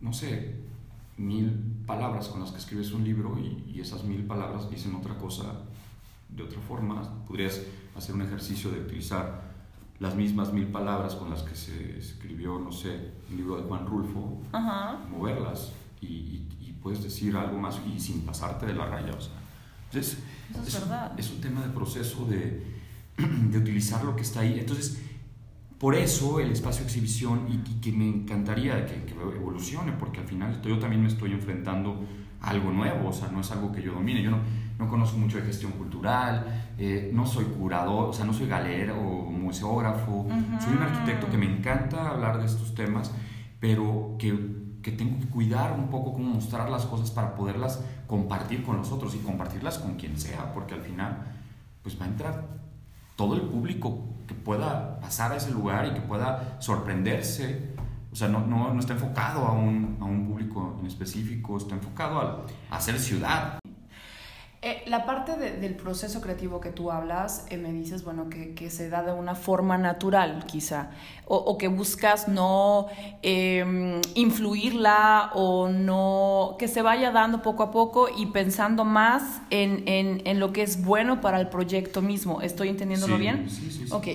no 0.00 0.12
sé, 0.12 0.56
mil 1.16 1.84
palabras 1.86 2.28
con 2.28 2.40
las 2.40 2.50
que 2.50 2.58
escribes 2.58 2.90
un 2.90 3.04
libro 3.04 3.38
y, 3.38 3.72
y, 3.72 3.80
esas 3.80 4.02
mil 4.02 4.24
palabras 4.26 4.68
dicen 4.68 4.96
otra 4.96 5.14
cosa 5.14 5.44
de 6.28 6.42
otra 6.42 6.60
forma. 6.60 7.24
Podrías 7.26 7.62
hacer 7.94 8.16
un 8.16 8.22
ejercicio 8.22 8.70
de 8.70 8.80
utilizar 8.80 9.43
las 10.04 10.14
mismas 10.14 10.52
mil 10.52 10.66
palabras 10.66 11.14
con 11.14 11.30
las 11.30 11.42
que 11.42 11.54
se 11.54 11.98
escribió, 11.98 12.58
no 12.58 12.70
sé, 12.70 13.12
el 13.30 13.36
libro 13.38 13.56
de 13.56 13.62
Juan 13.62 13.86
Rulfo, 13.86 14.42
moverlas 15.10 15.72
y, 16.00 16.46
y, 16.60 16.76
puedes 16.82 17.02
decir 17.02 17.34
algo 17.34 17.56
más 17.56 17.80
y 17.86 17.98
sin 17.98 18.20
pasarte 18.26 18.66
de 18.66 18.74
la 18.74 18.84
raya. 18.84 19.14
O 19.16 19.20
sea. 19.20 19.32
Entonces, 19.86 20.18
es, 20.66 20.80
verdad. 20.80 21.18
es, 21.18 21.30
un 21.30 21.40
tema 21.40 21.62
de 21.62 21.70
proceso 21.70 22.26
de, 22.26 22.62
de 23.16 23.58
utilizar 23.58 24.04
lo 24.04 24.14
que 24.14 24.20
está 24.20 24.40
ahí. 24.40 24.58
Entonces, 24.58 25.00
por 25.78 25.94
eso 25.94 26.38
el 26.38 26.52
espacio 26.52 26.84
exhibición 26.84 27.46
y, 27.48 27.80
que 27.80 27.90
me 27.90 28.06
encantaría 28.06 28.84
que, 28.84 28.96
evolucione, 29.10 29.92
porque 29.92 30.20
al 30.20 30.26
final 30.26 30.60
yo 30.60 30.78
también 30.78 31.00
me 31.00 31.08
estoy 31.08 31.32
enfrentando 31.32 32.04
a 32.42 32.50
algo 32.50 32.70
nuevo, 32.70 33.08
o 33.08 33.12
sea, 33.14 33.28
no 33.28 33.40
es 33.40 33.50
algo 33.50 33.72
que 33.72 33.80
yo 33.80 33.92
domine. 33.94 34.22
Yo 34.22 34.30
no, 34.30 34.40
no 34.78 34.88
conozco 34.88 35.18
mucho 35.18 35.38
de 35.38 35.44
gestión 35.44 35.72
cultural, 35.72 36.72
eh, 36.78 37.10
no 37.12 37.26
soy 37.26 37.44
curador, 37.44 38.08
o 38.08 38.12
sea, 38.12 38.24
no 38.24 38.32
soy 38.32 38.48
galero 38.48 38.96
o 38.96 39.30
museógrafo, 39.30 40.26
soy 40.60 40.74
un 40.74 40.82
arquitecto 40.82 41.30
que 41.30 41.38
me 41.38 41.46
encanta 41.46 42.10
hablar 42.10 42.38
de 42.38 42.46
estos 42.46 42.74
temas, 42.74 43.12
pero 43.60 44.16
que, 44.18 44.36
que 44.82 44.90
tengo 44.90 45.18
que 45.20 45.26
cuidar 45.26 45.72
un 45.78 45.88
poco 45.88 46.12
cómo 46.12 46.34
mostrar 46.34 46.68
las 46.70 46.86
cosas 46.86 47.10
para 47.10 47.34
poderlas 47.34 47.84
compartir 48.06 48.64
con 48.64 48.76
los 48.76 48.90
otros 48.90 49.14
y 49.14 49.18
compartirlas 49.18 49.78
con 49.78 49.94
quien 49.94 50.18
sea, 50.18 50.52
porque 50.52 50.74
al 50.74 50.80
final 50.80 51.18
pues 51.82 52.00
va 52.00 52.06
a 52.06 52.08
entrar 52.08 52.44
todo 53.16 53.34
el 53.34 53.42
público 53.42 54.02
que 54.26 54.34
pueda 54.34 55.00
pasar 55.00 55.32
a 55.32 55.36
ese 55.36 55.50
lugar 55.50 55.86
y 55.86 55.94
que 55.94 56.00
pueda 56.00 56.56
sorprenderse. 56.60 57.74
O 58.12 58.16
sea, 58.16 58.28
no, 58.28 58.46
no, 58.46 58.72
no 58.72 58.80
está 58.80 58.94
enfocado 58.94 59.44
a 59.44 59.52
un, 59.52 59.98
a 60.00 60.04
un, 60.04 60.26
público 60.26 60.76
en 60.80 60.86
específico, 60.86 61.56
está 61.56 61.74
enfocado 61.74 62.20
a, 62.20 62.46
a 62.70 62.76
hacer 62.76 62.98
ciudad. 62.98 63.58
Eh, 64.66 64.82
la 64.86 65.04
parte 65.04 65.36
del 65.36 65.74
proceso 65.74 66.22
creativo 66.22 66.58
que 66.58 66.70
tú 66.70 66.90
hablas, 66.90 67.44
eh, 67.50 67.58
me 67.58 67.70
dices, 67.70 68.02
bueno, 68.02 68.30
que, 68.30 68.54
que, 68.54 68.70
se 68.70 68.88
da 68.88 69.02
de 69.02 69.12
una 69.12 69.34
forma 69.34 69.76
natural, 69.76 70.46
quizá, 70.46 70.88
o, 71.26 71.36
o 71.36 71.58
que 71.58 71.68
buscas 71.68 72.28
no 72.28 72.86
eh, 73.22 74.00
influirla 74.14 75.32
o 75.34 75.68
no, 75.68 76.56
que 76.58 76.66
se 76.66 76.80
vaya 76.80 77.10
dando 77.10 77.42
poco 77.42 77.62
a 77.62 77.70
poco 77.70 78.08
y 78.16 78.24
pensando 78.24 78.86
más 78.86 79.42
en, 79.50 79.86
en, 79.86 80.22
en 80.24 80.40
lo 80.40 80.54
que 80.54 80.62
es 80.62 80.82
bueno 80.82 81.20
para 81.20 81.38
el 81.38 81.50
proyecto 81.50 82.00
mismo. 82.00 82.40
¿Estoy 82.40 82.70
entendiéndolo 82.70 83.18
bien? 83.18 83.50
Sí, 83.50 83.70
sí, 83.70 83.86
sí. 83.86 83.92
Ok. 83.92 84.08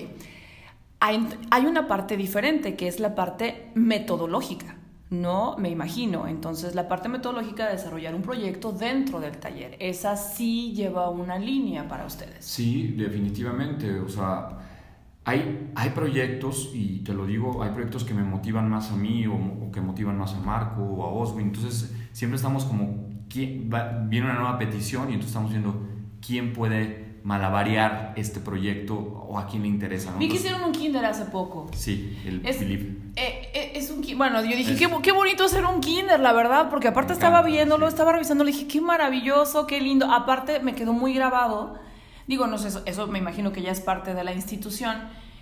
Hay, 0.98 1.28
hay 1.52 1.66
una 1.66 1.86
parte 1.86 2.16
diferente, 2.16 2.74
que 2.74 2.88
es 2.88 2.98
la 2.98 3.14
parte 3.14 3.70
metodológica. 3.74 4.79
No 5.10 5.56
me 5.58 5.68
imagino. 5.68 6.28
Entonces, 6.28 6.74
la 6.74 6.88
parte 6.88 7.08
metodológica 7.08 7.66
de 7.66 7.72
desarrollar 7.72 8.14
un 8.14 8.22
proyecto 8.22 8.70
dentro 8.70 9.20
del 9.20 9.38
taller, 9.38 9.76
esa 9.80 10.16
sí 10.16 10.72
lleva 10.72 11.10
una 11.10 11.38
línea 11.38 11.88
para 11.88 12.06
ustedes. 12.06 12.44
Sí, 12.44 12.94
definitivamente. 12.96 13.98
O 13.98 14.08
sea, 14.08 14.48
hay, 15.24 15.72
hay 15.74 15.90
proyectos, 15.90 16.70
y 16.72 17.00
te 17.00 17.12
lo 17.12 17.26
digo, 17.26 17.62
hay 17.62 17.70
proyectos 17.70 18.04
que 18.04 18.14
me 18.14 18.22
motivan 18.22 18.70
más 18.70 18.92
a 18.92 18.96
mí 18.96 19.26
o, 19.26 19.70
que 19.72 19.80
motivan 19.80 20.16
más 20.16 20.34
a 20.34 20.40
Marco 20.40 20.82
o 20.82 21.04
a 21.04 21.12
Oswin. 21.12 21.48
Entonces, 21.48 21.92
siempre 22.12 22.36
estamos 22.36 22.64
como, 22.64 23.08
viene 23.28 24.26
una 24.26 24.34
nueva 24.34 24.58
petición 24.58 25.10
y 25.10 25.14
entonces 25.14 25.30
estamos 25.30 25.50
viendo 25.50 25.88
quién 26.24 26.52
puede 26.52 27.09
malabarear 27.22 28.14
este 28.16 28.40
proyecto 28.40 28.94
o 28.96 29.38
a 29.38 29.46
quién 29.46 29.62
le 29.62 29.68
interesa. 29.68 30.10
¿no? 30.10 30.18
Vi 30.18 30.28
que 30.28 30.36
hicieron 30.36 30.62
un 30.64 30.72
kinder 30.72 31.04
hace 31.04 31.26
poco. 31.26 31.68
Sí, 31.74 32.18
el 32.24 32.44
es, 32.46 32.56
Philip. 32.56 32.98
Eh, 33.16 33.50
eh, 33.54 33.72
es 33.74 33.90
un 33.90 34.02
Bueno, 34.16 34.42
yo 34.42 34.56
dije, 34.56 34.76
qué, 34.76 34.88
qué, 35.02 35.12
bonito 35.12 35.44
hacer 35.44 35.64
un 35.64 35.80
kinder, 35.80 36.20
la 36.20 36.32
verdad, 36.32 36.70
porque 36.70 36.88
aparte 36.88 37.12
estaba 37.12 37.42
viéndolo, 37.42 37.86
estaba 37.86 38.12
revisando, 38.12 38.44
le 38.44 38.52
dije, 38.52 38.66
qué 38.66 38.80
maravilloso, 38.80 39.66
qué 39.66 39.80
lindo. 39.80 40.10
Aparte 40.10 40.60
me 40.60 40.74
quedó 40.74 40.92
muy 40.92 41.14
grabado 41.14 41.78
digo, 42.30 42.46
no 42.46 42.58
sé, 42.58 42.68
eso, 42.68 42.82
eso 42.86 43.08
me 43.08 43.18
imagino 43.18 43.50
que 43.50 43.60
ya 43.60 43.72
es 43.72 43.80
parte 43.80 44.14
de 44.14 44.22
la 44.22 44.32
institución, 44.32 44.96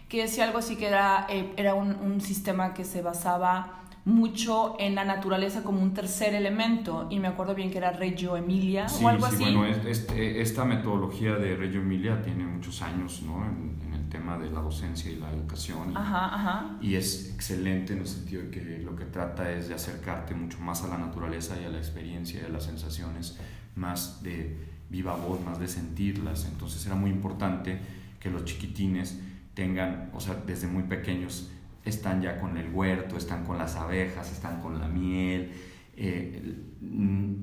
que 0.09 0.23
decía 0.23 0.45
algo 0.45 0.57
así 0.57 0.77
que 0.77 0.87
era, 0.87 1.27
eh, 1.29 1.53
era 1.59 1.75
un, 1.75 1.95
un 1.97 2.23
sistema 2.23 2.73
que 2.73 2.83
se 2.87 3.03
basaba 3.03 3.83
mucho 4.09 4.75
en 4.81 4.95
la 4.95 5.05
naturaleza 5.05 5.63
como 5.63 5.83
un 5.83 5.93
tercer 5.93 6.35
elemento 6.35 7.07
y 7.11 7.19
me 7.21 7.29
acuerdo 7.29 7.55
bien 7.55 7.71
que 7.71 7.77
era 7.77 7.93
Reggio 7.93 8.37
Emilia 8.39 8.89
Sí, 8.89 9.05
o 9.05 9.09
algo 9.09 9.27
sí, 9.29 9.35
así. 9.35 9.45
bueno, 9.45 9.67
es- 9.67 9.85
este- 9.85 10.41
esta 10.41 10.65
metodología 10.65 11.35
de 11.37 11.55
Reggio 11.57 11.83
Emilia 11.83 12.23
tiene 12.23 12.45
muchos 12.47 12.81
años, 12.81 13.23
¿no? 13.23 13.45
En, 13.45 13.79
en 13.87 13.93
el 13.93 14.09
tema 14.09 14.39
de 14.39 14.51
la 14.51 14.61
docencia 14.61 15.11
y 15.11 15.17
la 15.17 15.31
educación. 15.31 15.95
Ajá, 15.95 16.35
ajá. 16.35 16.79
Y 16.81 16.95
es 16.95 17.33
excelente 17.35 17.93
en 17.93 17.99
el 18.01 18.07
sentido 18.07 18.43
de 18.45 18.51
que 18.51 18.79
lo 18.83 18.97
que 18.97 19.05
trata 19.05 19.53
es 19.53 19.69
de 19.69 19.75
acercarte 19.75 20.35
mucho 20.35 20.59
más 20.61 20.83
a 20.85 20.89
la 20.89 20.97
naturaleza 20.97 21.57
y 21.61 21.67
a 21.67 21.69
la 21.69 21.77
experiencia 21.79 22.41
y 22.41 22.45
a 22.47 22.49
las 22.49 22.65
sensaciones, 22.65 23.39
más 23.77 24.23
de 24.23 24.57
viva 24.89 25.15
voz, 25.17 25.45
más 25.45 25.59
de 25.61 25.69
sentirlas. 25.69 26.47
Entonces 26.51 26.85
era 26.87 26.95
muy 26.95 27.11
importante 27.11 27.79
que 28.19 28.31
los 28.31 28.47
chiquitines 28.47 29.21
tengan, 29.53 30.11
o 30.15 30.21
sea, 30.21 30.35
desde 30.47 30.67
muy 30.67 30.85
pequeños, 30.85 31.51
están 31.85 32.21
ya 32.23 32.39
con 32.41 32.57
el 32.57 32.73
huerto, 32.73 33.17
están 33.17 33.45
con 33.45 33.59
las 33.59 33.77
abejas, 33.77 34.31
están 34.31 34.61
con 34.61 34.79
la 34.81 34.89
miel, 34.89 35.53
eh, 35.97 36.63
mm, 36.81 37.35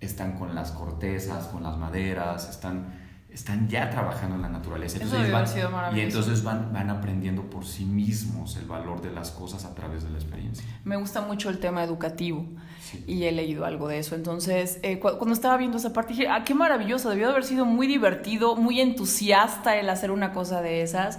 están 0.00 0.32
con 0.38 0.54
las 0.54 0.72
cortezas, 0.72 1.46
con 1.46 1.62
las 1.62 1.78
maderas, 1.78 2.48
están, 2.50 3.00
están 3.30 3.68
ya 3.68 3.88
trabajando 3.88 4.34
en 4.36 4.42
la 4.42 4.48
naturaleza. 4.48 4.98
Entonces 5.00 5.30
van- 5.32 5.46
sido 5.46 5.70
y 5.94 6.00
entonces 6.00 6.42
van, 6.42 6.72
van 6.72 6.90
aprendiendo 6.90 7.48
por 7.48 7.64
sí 7.64 7.84
mismos 7.84 8.56
el 8.56 8.66
valor 8.66 9.00
de 9.00 9.10
las 9.12 9.30
cosas 9.30 9.64
a 9.64 9.74
través 9.74 10.02
de 10.04 10.10
la 10.10 10.16
experiencia. 10.18 10.66
Me 10.84 10.96
gusta 10.96 11.20
mucho 11.22 11.48
el 11.48 11.58
tema 11.58 11.82
educativo 11.84 12.44
Sí. 12.82 13.02
y 13.06 13.22
he 13.24 13.32
leído 13.32 13.64
algo 13.64 13.88
de 13.88 14.00
eso. 14.00 14.16
Entonces, 14.16 14.80
eh, 14.82 14.98
cu- 14.98 15.16
cuando 15.16 15.32
estaba 15.34 15.56
viendo 15.56 15.78
esa 15.78 15.92
parte, 15.94 16.12
dije, 16.14 16.28
ah, 16.28 16.42
qué 16.44 16.54
maravilloso, 16.54 17.08
debió 17.08 17.26
de 17.28 17.32
haber 17.32 17.44
sido 17.44 17.64
muy 17.64 17.86
divertido, 17.86 18.56
muy 18.56 18.80
entusiasta 18.80 19.76
el 19.76 19.88
hacer 19.88 20.10
una 20.10 20.32
cosa 20.32 20.60
de 20.60 20.82
esas. 20.82 21.18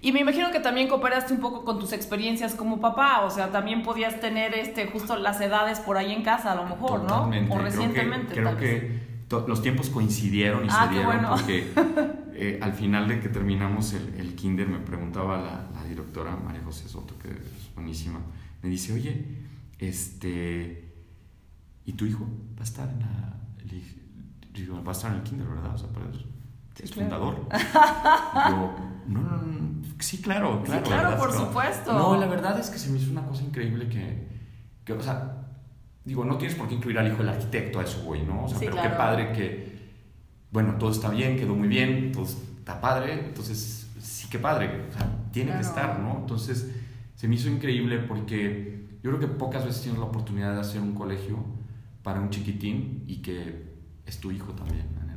Y 0.00 0.12
me 0.12 0.20
imagino 0.20 0.50
que 0.52 0.60
también 0.60 0.86
cooperaste 0.88 1.32
un 1.34 1.40
poco 1.40 1.64
con 1.64 1.78
tus 1.80 1.92
experiencias 1.92 2.54
como 2.54 2.80
papá, 2.80 3.22
o 3.24 3.30
sea, 3.30 3.50
también 3.50 3.82
podías 3.82 4.20
tener 4.20 4.54
este, 4.54 4.86
justo 4.86 5.16
las 5.16 5.40
edades 5.40 5.80
por 5.80 5.96
ahí 5.96 6.12
en 6.12 6.22
casa, 6.22 6.52
a 6.52 6.54
lo 6.54 6.64
mejor, 6.64 7.00
Totalmente. 7.06 7.48
¿no? 7.48 7.54
O 7.54 7.58
Creo 7.58 7.70
que- 7.70 7.76
recientemente. 7.76 8.32
Creo 8.34 8.44
tal 8.50 8.56
vez. 8.56 8.80
que, 8.82 9.08
los 9.48 9.60
tiempos 9.60 9.90
coincidieron 9.90 10.64
y 10.64 10.68
Ah, 10.70 10.84
se 10.86 10.94
dieron 10.94 11.12
bueno. 11.12 11.30
porque 11.30 11.70
eh, 12.34 12.58
al 12.62 12.72
final 12.72 13.08
de 13.08 13.20
que 13.20 13.28
terminamos 13.28 13.92
el, 13.92 14.14
el 14.18 14.34
kinder 14.36 14.68
me 14.68 14.78
preguntaba 14.78 15.36
la, 15.36 15.68
la 15.74 15.84
directora 15.88 16.34
María 16.36 16.62
José 16.64 16.88
Soto, 16.88 17.18
que 17.18 17.28
es 17.30 17.74
buenísima, 17.74 18.20
me 18.62 18.68
dice, 18.70 18.92
oye, 18.94 19.26
este, 19.78 20.92
¿y 21.84 21.92
tu 21.92 22.06
hijo 22.06 22.24
va 22.56 22.60
a 22.60 22.64
estar 22.64 22.88
en 22.88 23.00
la... 23.00 23.34
le 23.64 23.74
dije, 23.74 23.96
va 24.70 24.88
a 24.88 24.92
estar 24.92 25.10
en 25.10 25.18
el 25.18 25.22
kinder, 25.24 25.46
¿verdad? 25.46 25.74
O 25.74 25.78
sea, 25.78 25.88
para 25.88 26.06
es 26.84 26.90
Sí, 26.90 26.94
fundador. 27.00 27.46
Yo, 27.52 28.74
no, 29.08 29.20
no, 29.20 29.36
no, 29.42 29.82
sí, 30.00 30.18
claro, 30.22 30.62
claro. 30.62 30.82
claro, 30.84 31.08
¿verdad? 31.10 31.18
por 31.18 31.32
supuesto. 31.32 31.92
No, 31.92 32.16
la 32.16 32.26
verdad 32.26 32.58
es 32.60 32.70
que 32.70 32.78
se 32.78 32.90
me 32.90 32.98
hizo 32.98 33.10
una 33.10 33.26
cosa 33.26 33.42
increíble 33.42 33.88
que, 33.88 34.28
que, 34.84 34.92
o 34.92 35.00
sea, 35.02 35.46
digo, 36.04 36.24
no 36.24 36.36
tienes 36.38 36.56
por 36.56 36.68
qué 36.68 36.74
incluir 36.74 36.98
al 36.98 37.06
hijo 37.08 37.18
del 37.18 37.30
arquitecto, 37.30 37.80
a 37.80 37.84
eso 37.84 38.02
voy, 38.04 38.22
¿no? 38.22 38.44
O 38.44 38.48
sea, 38.48 38.58
Sí, 38.58 38.64
pero 38.66 38.76
claro. 38.76 38.90
qué 38.90 38.96
padre 38.96 39.32
que, 39.32 39.78
bueno, 40.50 40.74
todo 40.78 40.90
está 40.90 41.10
bien, 41.10 41.36
quedó 41.36 41.54
muy 41.54 41.68
bien, 41.68 42.12
todo 42.12 42.24
está 42.24 42.80
padre, 42.80 43.26
entonces, 43.26 43.90
sí, 43.98 44.28
qué 44.30 44.38
padre, 44.38 44.86
o 44.88 44.92
sea, 44.92 45.08
tiene 45.32 45.52
que 45.52 45.58
Claro. 45.58 45.68
estar, 45.68 45.98
¿no? 46.00 46.18
Entonces, 46.20 46.70
se 47.14 47.28
me 47.28 47.34
hizo 47.34 47.48
increíble 47.48 47.98
porque 47.98 48.98
yo 49.02 49.10
creo 49.10 49.18
que 49.20 49.26
pocas 49.28 49.64
veces 49.64 49.82
tienes 49.82 49.98
la 50.00 50.06
oportunidad 50.06 50.54
de 50.54 50.60
hacer 50.60 50.80
un 50.80 50.94
colegio 50.94 51.38
para 52.02 52.20
un 52.20 52.30
chiquitín 52.30 53.04
y 53.06 53.16
que 53.22 53.74
es 54.06 54.18
tu 54.20 54.30
hijo 54.30 54.52
también 54.52 54.86
en 55.02 55.07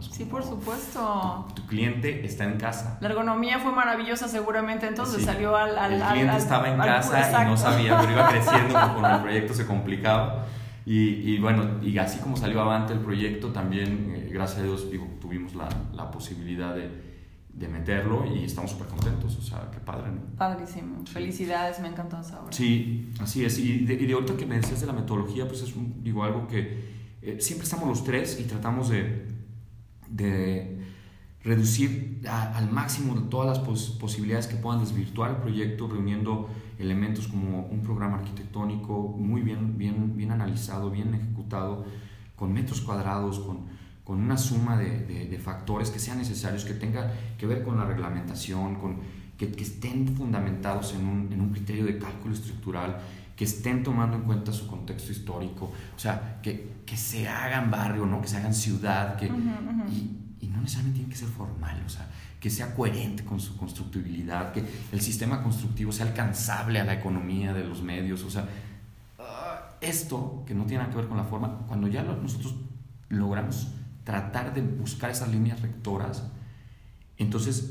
Sí, 0.00 0.24
como, 0.24 0.30
por 0.32 0.42
supuesto. 0.44 1.46
Tu, 1.54 1.62
tu 1.62 1.66
cliente 1.68 2.24
está 2.26 2.44
en 2.44 2.58
casa. 2.58 2.98
La 3.00 3.08
ergonomía 3.08 3.58
fue 3.60 3.72
maravillosa 3.72 4.28
seguramente, 4.28 4.86
entonces 4.86 5.18
Sí. 5.20 5.24
salió 5.24 5.56
al... 5.56 5.78
al 5.78 5.92
el 5.94 6.02
cliente 6.02 6.30
al- 6.32 6.38
estaba 6.38 6.68
en 6.68 6.80
al- 6.80 6.86
casa 6.86 7.44
y 7.44 7.46
no 7.46 7.56
sabía, 7.56 7.98
pero 8.00 8.12
iba 8.12 8.28
creciendo 8.30 8.74
conforme 8.74 9.14
el 9.14 9.20
proyecto 9.22 9.54
se 9.54 9.66
complicaba. 9.66 10.46
Y, 10.84 10.98
y 11.34 11.38
bueno, 11.38 11.80
y 11.80 11.96
así 11.98 12.18
como 12.18 12.36
salió 12.36 12.60
avante 12.60 12.92
el 12.92 12.98
proyecto, 12.98 13.48
también, 13.52 14.12
eh, 14.16 14.30
gracias 14.32 14.60
a 14.60 14.62
Dios, 14.64 14.90
digo, 14.90 15.06
tuvimos 15.20 15.54
la, 15.54 15.68
la 15.94 16.10
posibilidad 16.10 16.74
de, 16.74 16.90
de 17.52 17.68
meterlo 17.68 18.24
y 18.26 18.42
estamos 18.44 18.72
súper 18.72 18.88
contentos. 18.88 19.36
O 19.36 19.42
sea, 19.42 19.68
qué 19.70 19.78
padre, 19.78 20.10
¿no? 20.10 20.20
Padrísimo. 20.36 21.04
Felicidades, 21.06 21.78
me 21.78 21.86
encantó 21.86 22.20
esa 22.20 22.40
obra. 22.40 22.52
Sí, 22.52 23.12
así 23.20 23.44
es. 23.44 23.56
Y 23.60 23.84
de, 23.84 23.94
y 23.94 24.06
de 24.06 24.12
ahorita 24.14 24.36
que 24.36 24.44
me 24.46 24.56
decías 24.56 24.80
de 24.80 24.88
la 24.88 24.92
metodología, 24.92 25.46
pues 25.46 25.62
es 25.62 25.76
un- 25.76 26.02
digo, 26.02 26.24
algo 26.24 26.48
que 26.48 26.90
eh, 27.22 27.36
siempre 27.40 27.62
estamos 27.64 27.88
los 27.88 28.02
tres 28.02 28.40
y 28.40 28.44
tratamos 28.44 28.88
de, 28.88 29.28
de 30.12 30.80
reducir 31.44 32.20
al 32.28 32.70
máximo 32.70 33.14
todas 33.24 33.48
las 33.48 33.66
pos- 33.66 33.96
posibilidades 34.00 34.46
que 34.46 34.56
puedan 34.56 34.80
desvirtuar 34.80 35.30
el 35.32 35.36
proyecto, 35.38 35.88
reuniendo 35.88 36.48
elementos 36.78 37.26
como 37.28 37.66
un 37.66 37.80
programa 37.82 38.18
arquitectónico 38.18 39.14
muy 39.18 39.40
bien, 39.42 39.76
bien, 39.76 40.16
bien 40.16 40.30
analizado, 40.30 40.90
bien 40.90 41.12
ejecutado, 41.14 41.84
con 42.36 42.52
metros 42.52 42.80
cuadrados, 42.80 43.40
con, 43.40 43.60
con 44.04 44.20
una 44.20 44.36
suma 44.36 44.76
de, 44.76 45.00
de- 45.06 45.38
factores 45.38 45.90
que 45.90 45.98
sean 45.98 46.18
necesarios, 46.18 46.64
que 46.64 46.74
tengan 46.74 47.10
que 47.38 47.46
ver 47.46 47.64
con 47.64 47.76
la 47.76 47.84
reglamentación, 47.84 48.76
con, 48.76 48.98
que, 49.36 49.50
que 49.50 49.64
estén 49.64 50.06
fundamentados 50.16 50.94
en 50.94 51.04
un, 51.06 51.32
en 51.32 51.40
un 51.40 51.50
criterio 51.50 51.84
de 51.84 51.98
cálculo 51.98 52.34
estructural, 52.34 53.00
que 53.36 53.44
estén 53.44 53.82
tomando 53.82 54.16
en 54.16 54.22
cuenta 54.22 54.52
su 54.52 54.66
contexto 54.66 55.10
histórico, 55.12 55.72
o 55.96 55.98
sea, 55.98 56.40
que, 56.42 56.82
que 56.86 56.96
se 56.96 57.28
hagan 57.28 57.70
barrio, 57.70 58.06
¿no? 58.06 58.20
que 58.20 58.28
se 58.28 58.36
hagan 58.36 58.54
ciudad, 58.54 59.16
que, 59.16 59.26
Ujú, 59.26 59.36
ujú. 59.38 59.88
y, 59.90 60.44
y 60.44 60.48
no 60.48 60.60
necesariamente 60.60 60.98
tiene 61.00 61.12
que 61.12 61.18
ser 61.18 61.28
formal, 61.28 61.82
o 61.86 61.88
sea, 61.88 62.08
que 62.40 62.50
sea 62.50 62.74
coherente 62.74 63.24
con 63.24 63.40
su 63.40 63.56
constructibilidad, 63.56 64.52
que 64.52 64.64
el 64.92 65.00
sistema 65.00 65.42
constructivo 65.42 65.92
sea 65.92 66.06
alcanzable 66.06 66.80
a 66.80 66.84
la 66.84 66.94
economía 66.94 67.52
de 67.54 67.64
los 67.64 67.82
medios, 67.82 68.22
o 68.24 68.30
sea, 68.30 68.46
ah, 69.18 69.70
esto 69.80 70.42
que 70.46 70.54
no 70.54 70.64
tiene 70.64 70.82
nada 70.82 70.90
que 70.92 70.98
ver 70.98 71.08
con 71.08 71.16
la 71.16 71.24
forma, 71.24 71.58
cuando 71.68 71.86
ya 71.88 72.02
lo- 72.02 72.16
nosotros 72.20 72.54
logramos 73.08 73.68
tratar 74.04 74.52
de 74.52 74.60
buscar 74.62 75.10
esas 75.10 75.28
líneas 75.30 75.60
rectoras, 75.62 76.24
entonces 77.18 77.70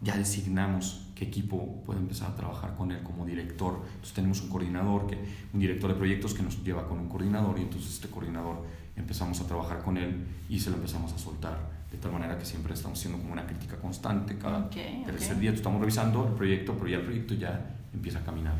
ya 0.00 0.16
designamos 0.16 1.07
qué 1.18 1.24
equipo 1.24 1.82
puede 1.84 1.98
empezar 1.98 2.30
a 2.30 2.34
trabajar 2.36 2.76
con 2.76 2.92
él 2.92 3.02
como 3.02 3.26
director. 3.26 3.80
Entonces 3.86 4.12
tenemos 4.14 4.40
un 4.42 4.48
coordinador, 4.50 5.06
que, 5.08 5.18
un 5.52 5.58
director 5.58 5.90
de 5.90 5.96
proyectos 5.96 6.32
que 6.32 6.42
nos 6.44 6.62
lleva 6.62 6.86
con 6.86 6.98
un 7.00 7.08
coordinador 7.08 7.58
y 7.58 7.62
entonces 7.62 7.94
este 7.94 8.08
coordinador 8.08 8.64
empezamos 8.96 9.40
a 9.40 9.46
trabajar 9.46 9.82
con 9.82 9.96
él 9.96 10.26
y 10.48 10.60
se 10.60 10.70
lo 10.70 10.76
empezamos 10.76 11.12
a 11.12 11.18
soltar. 11.18 11.76
De 11.90 11.98
tal 11.98 12.12
manera 12.12 12.38
que 12.38 12.44
siempre 12.44 12.74
estamos 12.74 12.98
haciendo 12.98 13.18
como 13.18 13.32
una 13.32 13.46
crítica 13.46 13.76
constante 13.76 14.36
cada 14.38 14.66
Ok, 14.66 14.76
tercer 15.06 15.34
ok. 15.34 15.40
día. 15.40 15.50
Estamos 15.52 15.80
revisando 15.80 16.26
el 16.28 16.34
proyecto, 16.34 16.74
pero 16.74 16.88
ya 16.88 16.96
el 16.98 17.04
proyecto 17.04 17.34
ya 17.34 17.74
empieza 17.92 18.20
a 18.20 18.22
caminar. 18.24 18.54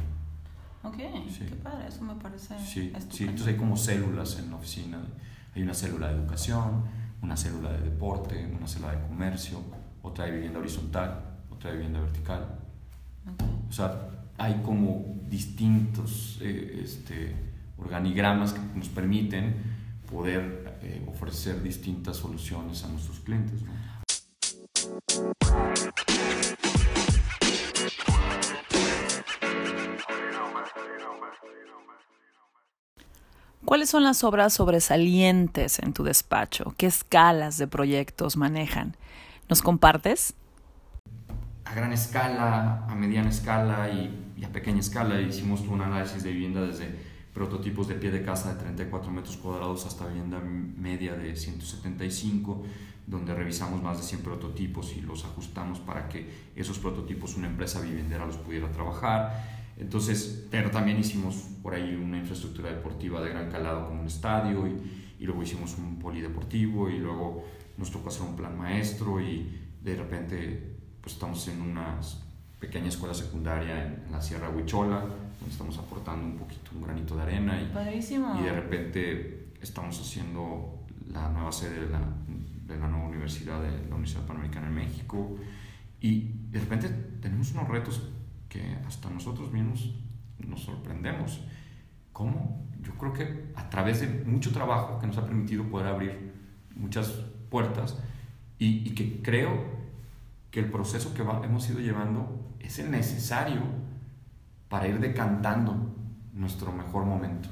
Ok, 0.82 0.96
Sí. 1.30 1.44
qué 1.48 1.54
padre, 1.56 1.88
eso 1.88 2.02
me 2.02 2.14
parece 2.16 2.58
Sí, 2.58 2.92
sí, 3.10 3.24
entonces 3.24 3.48
hay 3.48 3.56
como 3.56 3.76
células 3.76 4.38
en 4.38 4.50
la 4.50 4.56
oficina. 4.56 4.98
Hay 5.54 5.62
una 5.62 5.74
célula 5.74 6.08
de 6.08 6.14
educación, 6.14 6.82
una 7.22 7.36
célula 7.36 7.72
de 7.72 7.80
deporte, 7.82 8.50
una 8.56 8.66
célula 8.66 8.92
de 8.96 9.06
comercio, 9.06 9.60
otra 10.02 10.24
de 10.24 10.32
vivienda 10.32 10.58
horizontal, 10.60 11.27
otra 11.58 11.72
vivienda 11.72 12.00
vertical. 12.00 12.46
O 13.68 13.72
sea, 13.72 14.08
hay 14.38 14.62
como 14.64 15.16
distintos 15.28 16.38
eh, 16.40 16.80
este, 16.84 17.34
organigramas 17.76 18.52
que 18.52 18.60
nos 18.76 18.88
permiten 18.88 19.56
poder 20.08 20.78
eh, 20.82 21.04
ofrecer 21.08 21.60
distintas 21.62 22.16
soluciones 22.16 22.84
a 22.84 22.88
nuestros 22.88 23.18
clientes. 23.20 23.60
¿no? 23.62 23.72
¿Cuáles 33.64 33.90
son 33.90 34.04
las 34.04 34.22
obras 34.24 34.54
sobresalientes 34.54 35.80
en 35.80 35.92
tu 35.92 36.04
despacho? 36.04 36.72
¿Qué 36.78 36.86
escalas 36.86 37.58
de 37.58 37.66
proyectos 37.66 38.36
manejan? 38.36 38.96
¿Nos 39.48 39.60
compartes? 39.60 40.34
A 41.68 41.74
gran 41.74 41.92
escala, 41.92 42.86
a 42.88 42.94
mediana 42.94 43.28
escala 43.28 43.90
y, 43.90 44.42
a 44.42 44.48
pequeña 44.48 44.80
escala. 44.80 45.20
Hicimos 45.20 45.60
un 45.68 45.82
análisis 45.82 46.22
de 46.22 46.32
vivienda 46.32 46.62
desde 46.62 46.88
prototipos 47.34 47.88
de 47.88 47.94
pie 47.94 48.10
de 48.10 48.22
casa 48.22 48.54
de 48.54 48.60
34 48.60 49.10
metros 49.10 49.36
cuadrados 49.36 49.84
hasta 49.84 50.06
vivienda 50.06 50.40
media 50.40 51.14
de 51.14 51.36
175, 51.36 52.62
donde 53.06 53.34
revisamos 53.34 53.82
más 53.82 53.98
de 53.98 54.02
100 54.04 54.22
prototipos 54.22 54.94
y 54.96 55.02
los 55.02 55.24
ajustamos 55.24 55.80
para 55.80 56.08
que 56.08 56.50
esos 56.56 56.78
prototipos 56.78 57.36
una 57.36 57.48
empresa 57.48 57.80
vivendera 57.82 58.24
los 58.24 58.38
pudiera 58.38 58.70
trabajar. 58.72 59.58
Entonces, 59.76 60.46
pero 60.50 60.70
también 60.70 60.98
hicimos 60.98 61.36
por 61.62 61.74
ahí 61.74 61.94
una 61.94 62.16
infraestructura 62.16 62.70
deportiva 62.70 63.20
de 63.20 63.28
gran 63.28 63.50
calado 63.50 63.86
como 63.86 64.00
un 64.00 64.06
estadio 64.06 64.66
y, 64.66 65.22
y 65.22 65.26
luego 65.26 65.42
hicimos 65.42 65.76
un 65.76 65.98
polideportivo 65.98 66.88
y 66.88 66.98
luego 66.98 67.44
nos 67.76 67.90
tocó 67.90 68.08
hacer 68.08 68.22
un 68.22 68.36
plan 68.36 68.56
maestro 68.56 69.20
y 69.20 69.60
de 69.82 69.96
repente 69.96 70.77
pues 71.08 71.14
estamos 71.14 71.48
en 71.48 71.62
una 71.62 71.98
pequeña 72.60 72.88
escuela 72.88 73.14
secundaria 73.14 73.82
en, 73.86 74.04
en 74.04 74.12
la 74.12 74.20
Sierra 74.20 74.50
Huichola, 74.50 75.00
donde 75.00 75.50
estamos 75.50 75.78
aportando 75.78 76.22
un 76.26 76.36
poquito, 76.36 76.70
un 76.74 76.82
granito 76.82 77.16
de 77.16 77.22
arena 77.22 77.58
y, 77.62 77.72
Padrísimo. 77.72 78.38
y 78.38 78.42
de 78.42 78.52
repente 78.52 79.48
estamos 79.58 79.98
haciendo 79.98 80.84
la 81.10 81.30
nueva 81.30 81.50
sede 81.50 81.86
de 81.86 81.88
la, 81.88 82.00
de 82.66 82.78
la 82.78 82.88
nueva 82.88 83.06
universidad 83.06 83.58
de 83.62 83.70
la 83.88 83.94
Universidad 83.94 84.26
Panamericana 84.26 84.66
en 84.66 84.74
México. 84.74 85.34
Y 85.98 86.30
de 86.50 86.60
repente 86.60 86.90
tenemos 87.22 87.52
unos 87.52 87.68
retos 87.68 88.02
que 88.50 88.76
hasta 88.86 89.08
nosotros 89.08 89.50
mismos 89.50 89.94
nos 90.46 90.60
sorprendemos. 90.60 91.40
¿Cómo? 92.12 92.66
Yo 92.82 92.92
creo 92.98 93.14
que 93.14 93.44
a 93.56 93.70
través 93.70 94.02
de 94.02 94.08
mucho 94.26 94.52
trabajo 94.52 94.98
que 94.98 95.06
nos 95.06 95.16
ha 95.16 95.24
permitido 95.24 95.64
poder 95.64 95.86
abrir 95.86 96.34
muchas 96.76 97.08
puertas 97.48 97.98
y, 98.58 98.86
y 98.86 98.94
que 98.94 99.22
creo 99.22 99.77
que 100.50 100.60
el 100.60 100.70
proceso 100.70 101.12
que 101.14 101.22
hemos 101.22 101.68
ido 101.68 101.80
llevando 101.80 102.54
es 102.60 102.78
el 102.78 102.90
necesario 102.90 103.60
para 104.68 104.86
ir 104.86 104.98
decantando 105.00 105.76
nuestro 106.32 106.72
mejor 106.72 107.04
momento. 107.04 107.48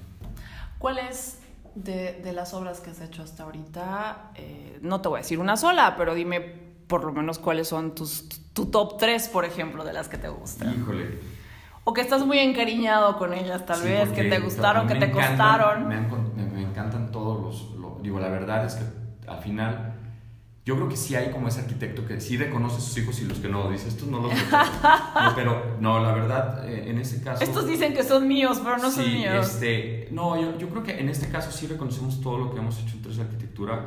¿Cuál 0.78 0.98
es 0.98 1.40
de, 1.74 2.20
de 2.22 2.32
las 2.32 2.54
obras 2.54 2.80
que 2.80 2.90
has 2.90 3.00
hecho 3.00 3.22
hasta 3.22 3.42
ahorita? 3.44 4.30
Eh, 4.34 4.78
no 4.82 5.00
te 5.00 5.08
voy 5.08 5.18
a 5.18 5.22
decir 5.22 5.38
una 5.38 5.56
sola, 5.56 5.94
pero 5.96 6.14
dime 6.14 6.40
por 6.86 7.04
lo 7.04 7.12
menos 7.12 7.38
cuáles 7.38 7.68
son 7.68 7.94
tus 7.94 8.28
tu 8.52 8.66
top 8.66 8.96
3, 8.98 9.28
por 9.28 9.44
ejemplo, 9.44 9.84
de 9.84 9.92
las 9.92 10.08
que 10.08 10.16
te 10.18 10.28
gustan. 10.28 10.72
Híjole. 10.74 11.18
O 11.84 11.92
que 11.92 12.00
estás 12.00 12.24
muy 12.24 12.38
encariñado 12.38 13.16
con 13.18 13.32
ellas, 13.34 13.66
tal 13.66 13.76
Sí, 13.78 13.84
vez, 13.88 14.08
que 14.10 14.24
te 14.24 14.38
gustaron, 14.40 14.86
que 14.88 14.94
te 14.94 15.06
encantan- 15.12 15.28
costaron. 15.28 15.88
Me, 15.88 15.94
han- 15.96 16.34
me- 16.36 16.46
me 16.46 16.62
encantan 16.62 17.12
todos 17.12 17.40
los, 17.42 17.70
lo- 17.78 17.98
Digo, 18.02 18.18
la 18.20 18.28
verdad 18.28 18.64
es 18.64 18.74
que 18.76 18.84
al 19.30 19.38
final. 19.42 19.92
Yo 20.66 20.74
creo 20.74 20.88
que 20.88 20.96
sí 20.96 21.14
hay 21.14 21.30
como 21.30 21.46
ese 21.46 21.60
arquitecto 21.60 22.04
que 22.04 22.20
sí 22.20 22.36
reconoce 22.36 22.78
a 22.78 22.80
sus 22.80 22.98
hijos 22.98 23.20
y 23.20 23.24
los 23.24 23.38
que 23.38 23.48
no. 23.48 23.70
Dice, 23.70 23.86
estos 23.86 24.08
no 24.08 24.18
los 24.18 24.32
reconozco". 24.44 25.20
No, 25.22 25.34
pero 25.36 25.76
no, 25.78 26.00
la 26.00 26.12
verdad, 26.12 26.68
eh, 26.68 26.90
en 26.90 26.98
ese 26.98 27.22
caso. 27.22 27.44
Estos 27.44 27.68
dicen 27.68 27.94
que 27.94 28.02
son 28.02 28.26
míos, 28.26 28.60
pero 28.62 28.76
no 28.76 28.90
son 28.90 29.04
sí, 29.04 29.10
míos. 29.10 29.46
Este, 29.46 30.08
no, 30.10 30.38
yo, 30.40 30.58
yo 30.58 30.68
creo 30.68 30.82
que 30.82 30.98
en 30.98 31.08
este 31.08 31.28
caso 31.28 31.52
sí 31.52 31.68
reconocemos 31.68 32.20
todo 32.20 32.38
lo 32.38 32.52
que 32.52 32.58
hemos 32.58 32.80
hecho 32.80 32.96
en 32.96 33.02
Tres 33.02 33.20
Arquitectura 33.20 33.86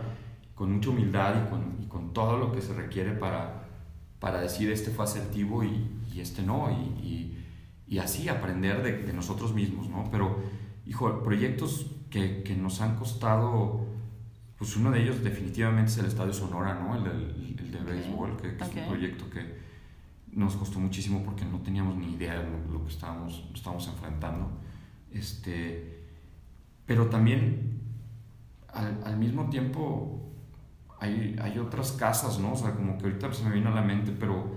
con 0.56 0.72
mucha 0.72 0.90
humildad 0.90 1.36
y 1.46 1.50
con, 1.50 1.78
y 1.84 1.88
con 1.88 2.14
todo 2.14 2.38
lo 2.38 2.54
que 2.54 2.62
se 2.62 2.74
requiere 2.74 3.12
para, 3.12 3.68
para 4.20 4.40
decir 4.40 4.72
este 4.72 4.90
fue 4.90 5.04
asertivo 5.04 5.66
y, 5.66 5.86
y 6.14 6.22
este 6.22 6.44
no, 6.44 6.70
y, 6.72 7.06
y, 7.06 7.46
y 7.90 8.00
así 8.00 8.30
aprender 8.30 8.84
de, 8.84 8.94
de 9.04 9.12
nosotros 9.12 9.54
mismos, 9.54 9.90
¿no? 9.90 10.08
Pero, 10.12 10.40
hijo, 10.86 11.24
proyectos 11.24 11.88
que, 12.10 12.42
que 12.44 12.56
nos 12.56 12.80
han 12.80 12.96
costado, 12.96 13.86
pues 14.60 14.76
uno 14.76 14.92
de 14.92 15.02
ellos 15.02 15.24
definitivamente 15.24 15.90
es 15.92 15.98
el 15.98 16.06
Estadio 16.06 16.34
Sonora, 16.34 16.76
¿no? 16.76 16.96
El, 16.98 17.04
del- 17.06 17.56
el 17.60 17.72
de 17.72 17.80
béisbol, 17.80 18.38
que, 18.38 18.56
que 18.58 18.64
es 18.64 18.70
Ok. 18.70 18.76
un 18.78 18.88
proyecto 18.90 19.30
que 19.30 19.58
nos 20.34 20.56
costó 20.56 20.80
muchísimo 20.80 21.24
porque 21.24 21.46
no 21.46 21.58
teníamos 21.60 21.96
ni 21.98 22.14
idea 22.14 22.38
de 22.40 22.44
lo, 22.50 22.74
lo 22.80 22.84
que 22.86 22.92
estábamos, 22.92 23.50
estábamos 23.54 23.88
enfrentando. 23.88 24.52
Este, 25.12 26.04
pero 26.86 27.08
también, 27.08 27.80
al, 28.74 29.02
al 29.06 29.18
mismo 29.18 29.50
tiempo, 29.50 30.22
hay, 31.00 31.36
hay 31.42 31.58
otras 31.58 31.94
casas, 31.94 32.40
¿no? 32.40 32.54
O 32.54 32.56
sea, 32.56 32.74
como 32.76 32.98
que 32.98 33.06
ahorita 33.06 33.32
se 33.34 33.44
me 33.46 33.52
vino 33.52 33.70
a 33.70 33.76
la 33.76 33.82
mente, 33.82 34.12
pero 34.12 34.56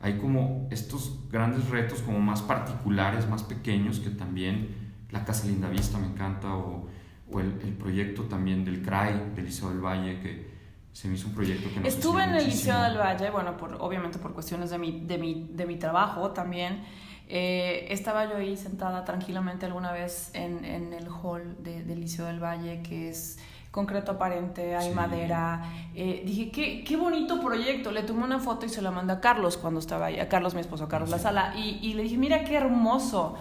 hay 0.00 0.18
como 0.18 0.66
estos 0.70 1.18
grandes 1.30 1.68
retos 1.68 2.00
como 2.00 2.18
más 2.20 2.40
particulares, 2.42 3.28
más 3.28 3.42
pequeños, 3.42 4.00
que 4.00 4.10
también 4.10 4.68
la 5.10 5.24
Casa 5.24 5.46
Linda 5.46 5.68
Vista 5.68 5.98
me 5.98 6.06
encanta, 6.06 6.54
o, 6.56 6.88
o 7.32 7.40
el, 7.40 7.58
el 7.62 7.72
proyecto 7.74 8.22
también 8.24 8.64
del 8.64 8.82
CRAI, 8.82 9.34
del 9.34 9.44
Liceo 9.46 9.68
del 9.70 9.80
Valle, 9.80 10.20
que 10.20 10.50
se 10.92 11.08
me 11.08 11.14
hizo 11.14 11.28
un 11.28 11.34
proyecto 11.34 11.68
que 11.72 11.80
nos 11.80 11.88
Estuve 11.88 12.22
en 12.24 12.30
el 12.34 12.44
muchísimo. 12.44 12.74
Liceo 12.74 12.82
del 12.82 12.98
Valle, 12.98 13.30
bueno, 13.30 13.56
por, 13.56 13.76
obviamente 13.80 14.18
por 14.18 14.32
cuestiones 14.34 14.70
de 14.70 14.78
mi, 14.78 15.00
de 15.00 15.18
mi, 15.18 15.48
de 15.52 15.66
mi 15.66 15.76
trabajo 15.76 16.30
también. 16.32 16.82
Eh, 17.28 17.86
estaba 17.90 18.26
yo 18.28 18.36
ahí 18.36 18.56
sentada 18.56 19.04
tranquilamente 19.04 19.64
alguna 19.64 19.90
vez 19.92 20.30
en, 20.34 20.64
en 20.66 20.92
el 20.92 21.06
hall 21.08 21.56
de- 21.62 21.82
del 21.82 22.00
Liceo 22.00 22.26
del 22.26 22.40
Valle, 22.42 22.82
que 22.82 23.08
es 23.08 23.38
concreto 23.70 24.12
aparente, 24.12 24.74
hay 24.76 24.90
Sí. 24.90 24.94
madera. 24.94 25.62
Eh, 25.94 26.22
dije, 26.26 26.50
¿qué, 26.50 26.84
qué 26.84 26.94
bonito 26.94 27.40
proyecto. 27.40 27.90
Le 27.90 28.02
tomé 28.02 28.24
una 28.24 28.38
foto 28.38 28.66
y 28.66 28.68
se 28.68 28.82
la 28.82 28.90
mandé 28.90 29.14
a 29.14 29.20
Carlos 29.20 29.56
cuando 29.56 29.80
estaba 29.80 30.06
ahí, 30.06 30.20
a 30.20 30.28
Carlos, 30.28 30.52
mi 30.54 30.60
esposo, 30.60 30.84
a 30.84 30.88
Carlos 30.90 31.08
Sí. 31.08 31.16
La 31.16 31.22
Sala, 31.22 31.54
y, 31.56 31.78
y 31.80 31.94
le 31.94 32.02
dije, 32.02 32.18
mira 32.18 32.44
qué 32.44 32.54
hermoso. 32.56 33.34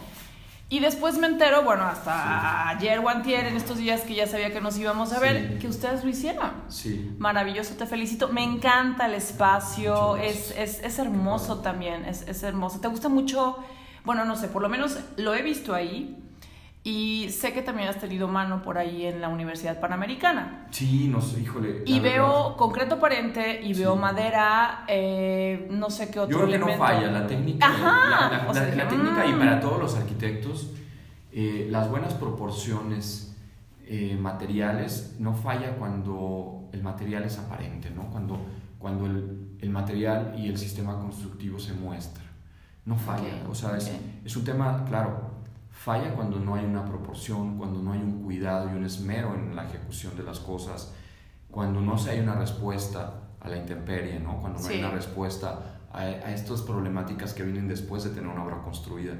Y 0.71 0.79
después 0.79 1.17
me 1.17 1.27
entero, 1.27 1.63
bueno, 1.63 1.84
hasta 1.84 2.69
ayer 2.69 2.97
o 2.99 3.10
antier, 3.10 3.45
en 3.45 3.57
estos 3.57 3.77
días 3.77 4.01
que 4.01 4.15
ya 4.15 4.25
sabía 4.25 4.53
que 4.53 4.62
nos 4.62 4.77
íbamos 4.77 5.12
a 5.12 5.19
ver, 5.19 5.49
Sí. 5.53 5.60
que 5.60 5.67
ustedes 5.67 6.03
lo 6.05 6.10
hicieron. 6.10 6.49
Sí. 6.69 7.13
Maravilloso, 7.19 7.75
te 7.75 7.86
felicito. 7.86 8.29
Me 8.29 8.41
encanta 8.43 9.05
el 9.07 9.13
espacio, 9.15 10.15
es, 10.15 10.51
es, 10.57 10.81
es 10.81 10.97
hermoso 10.97 11.60
también, 11.60 12.05
es, 12.05 12.21
es 12.25 12.41
hermoso. 12.43 12.79
¿Te 12.79 12.88
gusta 12.88 13.10
mucho? 13.10 13.57
Bueno, 14.05 14.23
no 14.23 14.38
sé, 14.38 14.47
por 14.47 14.62
lo 14.62 14.69
menos 14.69 14.97
lo 15.17 15.36
he 15.36 15.41
visto 15.41 15.73
ahí 15.75 16.17
y 16.84 17.30
sé 17.30 17.54
que 17.54 17.62
también 17.62 17.88
has 17.89 18.00
tenido 18.00 18.28
mano 18.28 18.63
por 18.63 18.78
ahí 18.80 19.06
en 19.06 19.22
la 19.22 19.30
Universidad 19.30 19.80
Panamericana. 19.80 20.67
Sí, 20.72 21.08
no 21.10 21.22
sé, 21.22 21.41
híjole. 21.41 21.84
Y 21.86 21.98
la 21.98 22.02
veo 22.02 22.28
verdad. 22.44 22.56
concreto 22.58 22.96
aparente 22.96 23.62
y 23.63 23.74
veo 23.74 23.94
Sí. 23.94 24.00
madera, 24.00 24.84
eh, 24.88 25.67
no 25.70 25.89
sé 25.91 26.10
qué 26.10 26.20
otro 26.20 26.32
Yo 26.32 26.38
creo 26.46 26.52
que 26.52 26.58
no 26.58 26.65
elemento. 26.70 26.86
falla 26.86 27.12
la 27.12 27.28
técnica. 27.28 27.67
Ajá. 27.67 28.30
La, 28.32 28.38
la- 28.44 28.50
O 28.50 28.54
sea, 28.54 28.63
la- 28.63 28.70
la 28.70 28.76
dije, 28.86 28.88
técnica 28.96 29.26
y 29.28 29.34
para 29.34 29.60
todos 29.60 29.80
los 29.80 29.96
arquitectos, 29.96 30.72
eh, 31.32 31.67
las 31.70 31.89
buenas 31.89 32.13
proporciones 32.15 33.28
eh, 33.94 34.17
materiales 34.20 35.15
no 35.20 35.34
falla 35.34 35.76
cuando 35.76 36.70
el 36.72 36.82
material 36.82 37.24
es 37.24 37.38
aparente, 37.38 37.89
¿no? 37.91 38.10
Cuando, 38.10 38.39
cuando 38.80 39.06
el, 39.06 39.58
el 39.60 39.70
material 39.70 40.34
y 40.38 40.48
el 40.48 40.58
sistema 40.58 40.98
constructivo 40.98 41.60
se 41.60 41.74
muestra. 41.74 42.24
No 42.86 42.96
falla. 42.96 43.28
Ok, 43.44 43.52
O 43.52 43.56
sea, 43.56 43.76
es, 43.78 43.91
es 44.26 44.36
un 44.38 44.44
tema, 44.46 44.86
claro, 44.88 45.31
falla 45.71 46.13
cuando 46.13 46.39
no 46.39 46.55
hay 46.55 46.65
una 46.65 46.86
proporción, 46.86 47.57
cuando 47.57 47.81
no 47.81 47.93
hay 47.93 47.99
un 47.99 48.23
cuidado 48.23 48.69
y 48.69 48.75
un 48.75 48.86
esmero 48.86 49.34
en 49.34 49.55
la 49.55 49.65
ejecución 49.65 50.15
de 50.15 50.23
las 50.23 50.39
cosas, 50.39 50.93
cuando 51.49 51.81
no 51.81 51.97
se 51.97 52.12
hay 52.12 52.19
una 52.19 52.36
respuesta 52.36 53.21
a 53.39 53.49
la 53.49 53.57
intemperie, 53.57 54.19
¿no? 54.19 54.39
Cuando 54.39 54.60
no 54.60 54.67
hay 54.67 54.79
una 54.79 54.91
respuesta 54.91 55.81
a, 55.91 56.01
a 56.01 56.34
estas 56.34 56.62
problemáticas 56.62 57.34
que 57.34 57.43
vienen 57.43 57.67
después 57.67 58.03
de 58.03 58.12
tener 58.12 58.29
una 58.29 58.43
obra 58.43 58.62
construida. 58.62 59.13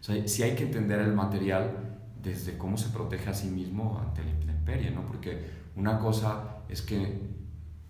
O 0.00 0.02
sea, 0.02 0.28
sí 0.28 0.42
hay 0.42 0.54
que 0.54 0.64
entender 0.64 1.00
el 1.00 1.12
material 1.12 1.98
desde 2.22 2.56
cómo 2.56 2.76
se 2.76 2.88
protege 2.90 3.30
a 3.30 3.34
sí 3.34 3.48
mismo 3.48 3.98
ante 3.98 4.22
la 4.22 4.30
intemperie, 4.30 4.90
¿no? 4.90 5.02
Porque 5.06 5.50
una 5.76 5.98
cosa 5.98 6.58
es 6.68 6.82
que 6.82 7.20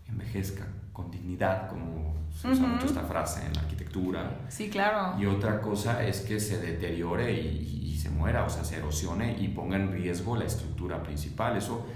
envejezca 0.08 0.66
con 0.94 1.10
dignidad, 1.10 1.68
como 1.68 2.14
se 2.40 2.48
usa 2.48 2.64
Ujú. 2.64 2.72
mucho 2.74 2.86
esta 2.86 3.02
frase 3.02 3.44
en 3.44 3.52
la 3.52 3.60
arquitectura, 3.60 4.40
Sí, 4.48 4.70
claro. 4.70 5.20
y 5.20 5.26
otra 5.26 5.60
cosa 5.60 6.02
es 6.06 6.20
que 6.22 6.40
se 6.40 6.58
deteriore 6.60 7.30
y, 7.32 7.90
y 7.92 7.98
se 7.98 8.08
muera, 8.08 8.44
o 8.44 8.48
sea, 8.48 8.64
se 8.64 8.76
erosione 8.78 9.36
y 9.38 9.48
ponga 9.48 9.76
en 9.76 9.92
riesgo 9.92 10.36
la 10.36 10.44
estructura 10.44 11.02
principal. 11.02 11.56
Eso, 11.56 11.86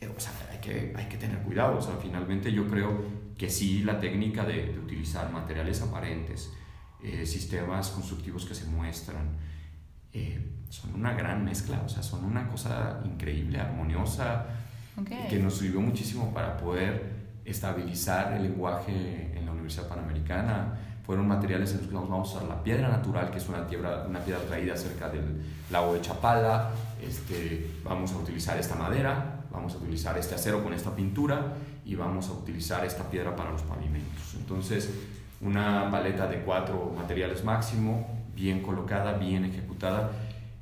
eh, 0.00 0.08
o 0.14 0.18
sea, 0.18 0.32
hay 0.50 0.58
que, 0.58 0.92
hay 0.96 1.06
que 1.06 1.16
tener 1.18 1.38
cuidado. 1.42 1.78
O 1.78 1.82
sea, 1.82 1.94
finalmente 2.02 2.50
yo 2.50 2.66
creo 2.66 3.04
que 3.38 3.48
sí 3.50 3.82
la 3.84 4.00
técnica 4.00 4.44
de, 4.44 4.72
de 4.72 4.78
utilizar 4.78 5.30
materiales 5.32 5.80
aparentes, 5.82 6.50
eh, 7.02 7.26
sistemas 7.26 7.90
constructivos 7.90 8.46
que 8.46 8.54
se 8.54 8.64
muestran, 8.66 9.36
eh, 10.14 10.50
son 10.70 10.94
una 10.94 11.12
gran 11.12 11.44
mezcla, 11.44 11.82
o 11.84 11.88
sea, 11.88 12.02
son 12.02 12.24
una 12.24 12.48
cosa 12.48 13.00
increíble, 13.04 13.60
armoniosa, 13.60 14.46
Ok. 14.96 15.10
que 15.28 15.38
nos 15.40 15.58
sirvió 15.58 15.80
muchísimo 15.80 16.32
para 16.32 16.56
poder 16.56 17.13
estabilizar 17.44 18.32
el 18.34 18.44
lenguaje 18.44 19.32
en 19.36 19.46
la 19.46 19.52
Universidad 19.52 19.88
Panamericana. 19.88 20.78
Fueron 21.04 21.28
materiales 21.28 21.72
en 21.72 21.78
los 21.78 21.88
que 21.88 21.94
vamos 21.94 22.10
a 22.10 22.36
usar 22.36 22.48
la 22.48 22.62
piedra 22.62 22.88
natural, 22.88 23.30
que 23.30 23.38
es 23.38 23.48
una 23.48 23.66
piedra, 23.66 24.06
una 24.08 24.20
piedra 24.20 24.40
traída 24.42 24.74
cerca 24.76 25.10
del 25.10 25.42
lago 25.70 25.92
de 25.94 26.00
Chapala. 26.00 26.70
Este, 27.02 27.70
vamos 27.84 28.12
a 28.12 28.16
utilizar 28.16 28.56
esta 28.58 28.74
madera, 28.74 29.42
vamos 29.50 29.74
a 29.74 29.76
utilizar 29.76 30.16
este 30.16 30.34
acero 30.34 30.62
con 30.62 30.72
esta 30.72 30.96
pintura 30.96 31.52
y 31.84 31.94
vamos 31.94 32.28
a 32.28 32.32
utilizar 32.32 32.84
esta 32.86 33.04
piedra 33.10 33.36
para 33.36 33.50
los 33.50 33.62
pavimentos. 33.62 34.34
Entonces, 34.38 34.90
una 35.42 35.90
paleta 35.90 36.26
de 36.26 36.40
cuatro 36.40 36.94
materiales 36.96 37.44
máximo, 37.44 38.08
bien 38.34 38.62
colocada, 38.62 39.12
bien 39.18 39.44
ejecutada. 39.44 40.10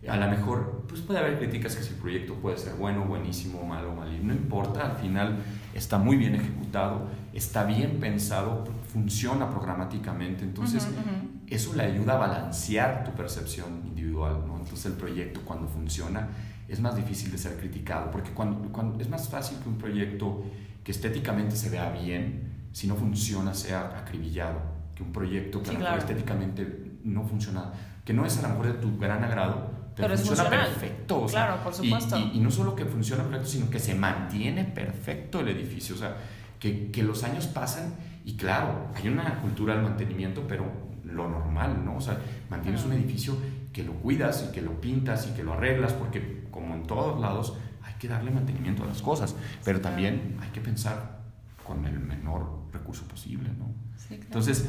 A 0.08 0.16
lo 0.16 0.28
mejor, 0.28 0.84
pues 0.88 1.00
puede 1.00 1.20
haber 1.20 1.38
críticas 1.38 1.76
que 1.76 1.82
si 1.84 1.90
el 1.90 2.00
proyecto 2.00 2.34
puede 2.34 2.58
ser 2.58 2.74
bueno, 2.74 3.04
buenísimo, 3.04 3.64
malo, 3.64 3.94
malísimo. 3.94 4.28
No 4.28 4.34
importa, 4.34 4.84
al 4.90 4.96
final 4.96 5.36
está 5.74 5.96
muy 5.96 6.16
bien 6.16 6.34
ejecutado, 6.34 7.06
está 7.32 7.64
bien 7.64 7.98
pensado, 8.00 8.64
funciona 8.92 9.48
programáticamente. 9.48 10.42
Entonces, 10.42 10.82
Ujú, 10.84 10.94
ujú. 10.94 11.28
eso 11.46 11.74
le 11.74 11.84
ayuda 11.84 12.14
a 12.14 12.18
balancear 12.18 13.04
tu 13.04 13.12
percepción 13.12 13.82
individual, 13.86 14.42
¿no? 14.46 14.56
Entonces, 14.58 14.86
el 14.86 14.94
proyecto 14.94 15.40
cuando 15.44 15.68
funciona 15.68 16.28
es 16.68 16.80
más 16.80 16.96
difícil 16.96 17.30
de 17.30 17.38
ser 17.38 17.56
criticado, 17.58 18.10
porque 18.10 18.31
cuando, 18.31 18.72
cuando 18.72 19.00
es 19.00 19.08
más 19.08 19.29
fácil 19.29 19.58
que 19.62 19.68
un 19.68 19.79
proyecto 19.79 20.42
que 20.83 20.90
estéticamente 20.90 21.54
se 21.54 21.70
vea 21.70 21.90
bien, 21.92 22.50
si 22.72 22.88
no 22.88 22.96
funciona, 22.96 23.54
sea 23.54 23.98
acribillado, 23.98 24.58
que 24.96 25.04
un 25.04 25.12
proyecto 25.12 25.60
que 25.62 25.66
Sí, 25.68 25.77
a 25.77 25.79
lo 25.79 25.85
mejor 25.85 25.98
claro. 25.98 26.10
estéticamente 26.10 26.92
no 27.04 27.22
funciona, 27.22 27.72
que 28.04 28.12
no 28.12 28.27
es 28.27 28.37
a 28.38 28.42
lo 28.42 28.48
mejor 28.48 28.66
de 28.66 28.72
tu 28.74 28.98
gran 28.98 29.22
agrado, 29.22 29.81
pero, 29.94 30.08
Pero 30.08 30.14
es 30.14 30.20
funciona 30.20 30.42
funcional. 30.50 30.68
perfecto. 30.70 31.22
o 31.22 31.28
sea, 31.28 31.46
Claro, 31.46 31.62
por 31.64 31.72
y- 31.72 31.76
supuesto. 31.76 32.18
Y, 32.18 32.30
y 32.38 32.40
no 32.40 32.50
solo 32.50 32.74
que 32.76 32.84
funciona 32.84 33.22
perfecto, 33.24 33.48
sino 33.48 33.70
que 33.70 33.78
se 33.78 33.94
mantiene 33.94 34.64
perfecto 34.64 35.40
el 35.40 35.48
edificio, 35.48 35.94
o 35.94 35.98
sea, 35.98 36.16
que, 36.58 36.90
que 36.90 37.02
los 37.02 37.24
años 37.24 37.46
pasan 37.46 37.94
y 38.24 38.36
claro, 38.36 38.88
hay 38.94 39.08
una 39.08 39.40
cultura 39.40 39.74
del 39.74 39.82
mantenimiento, 39.82 40.44
pero 40.48 40.64
lo 41.04 41.28
normal, 41.28 41.84
¿no? 41.84 41.96
O 41.96 42.00
sea, 42.00 42.18
mantienes 42.48 42.82
Ujú. 42.82 42.90
un 42.92 42.96
edificio 42.98 43.36
que 43.72 43.82
lo 43.82 43.92
cuidas 43.94 44.46
y 44.48 44.52
que 44.52 44.62
lo 44.62 44.80
pintas 44.80 45.26
y 45.26 45.34
que 45.34 45.42
lo 45.42 45.54
arreglas, 45.54 45.92
porque 45.92 46.44
como 46.50 46.74
en 46.74 46.84
todos 46.86 47.20
lados 47.20 47.54
hay 47.82 47.94
que 47.94 48.06
darle 48.08 48.30
mantenimiento 48.30 48.84
a 48.84 48.86
las 48.86 49.02
cosas, 49.02 49.34
pero 49.64 49.80
también 49.80 50.36
hay 50.40 50.48
que 50.50 50.60
pensar 50.60 51.20
con 51.66 51.84
el 51.84 51.98
menor 51.98 52.48
recurso 52.72 53.02
posible, 53.04 53.50
¿no? 53.58 53.66
Entonces, 54.10 54.66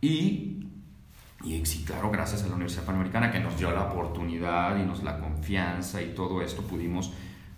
y, 0.00 0.63
y 1.44 1.84
claro, 1.84 2.10
gracias 2.10 2.42
a 2.42 2.46
la 2.46 2.54
Universidad 2.54 2.84
Panamericana 2.84 3.30
que 3.30 3.38
nos 3.38 3.58
dio 3.58 3.70
la 3.70 3.82
oportunidad 3.82 4.78
y 4.78 4.82
nos 4.86 5.02
la 5.02 5.18
confianza 5.18 6.00
y 6.00 6.14
todo 6.14 6.40
esto, 6.40 6.62
pudimos 6.62 7.12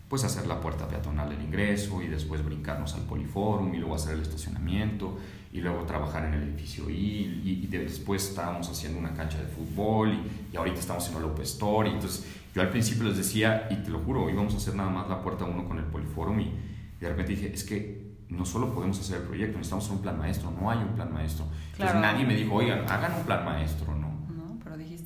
pues 0.08 0.24
hacer 0.24 0.46
la 0.46 0.60
puerta 0.60 0.88
peatonal 0.88 1.30
del 1.30 1.42
ingreso 1.42 2.02
y 2.02 2.08
después 2.08 2.44
brincarnos 2.44 2.94
al 2.94 3.02
poliforum 3.02 3.74
y 3.74 3.78
luego 3.78 3.94
hacer 3.94 4.14
el 4.14 4.22
estacionamiento 4.22 5.18
y 5.52 5.60
luego 5.60 5.84
trabajar 5.84 6.24
en 6.24 6.34
el 6.34 6.42
edificio 6.42 6.90
y, 6.90 7.42
y, 7.44 7.66
después 7.66 8.28
estábamos 8.28 8.68
haciendo 8.68 8.98
una 8.98 9.14
cancha 9.14 9.38
de 9.38 9.46
fútbol 9.46 10.12
y, 10.12 10.52
y 10.52 10.56
ahorita 10.56 10.80
estamos 10.80 11.08
en 11.08 11.42
Store 11.42 11.88
y 11.88 11.94
entonces 11.94 12.26
yo 12.54 12.62
al 12.62 12.70
principio 12.70 13.04
les 13.04 13.16
decía 13.16 13.68
y 13.70 13.76
te 13.76 13.90
lo 13.90 14.00
juro 14.00 14.28
íbamos 14.30 14.54
a 14.54 14.56
hacer 14.58 14.74
nada 14.74 14.90
más 14.90 15.08
la 15.08 15.22
puerta 15.22 15.44
uno 15.44 15.66
con 15.66 15.78
el 15.78 15.84
poliforum 15.84 16.40
y 16.40 16.52
de 17.00 17.08
repente 17.08 17.32
dije 17.32 17.52
es 17.52 17.64
que 17.64 18.05
no 18.28 18.44
solo 18.44 18.74
podemos 18.74 18.98
hacer 18.98 19.18
el 19.18 19.22
proyecto 19.22 19.58
necesitamos 19.58 19.90
un 19.90 20.02
plan 20.02 20.18
maestro 20.18 20.50
no 20.50 20.70
hay 20.70 20.78
un 20.78 20.94
plan 20.94 21.12
maestro 21.12 21.46
entonces 21.72 21.96
nadie 22.00 22.24
me 22.24 22.34
dijo 22.34 22.54
oigan 22.54 22.80
hagan 22.90 23.14
un 23.14 23.24
plan 23.24 23.44
maestro 23.44 23.94
no 23.94 24.16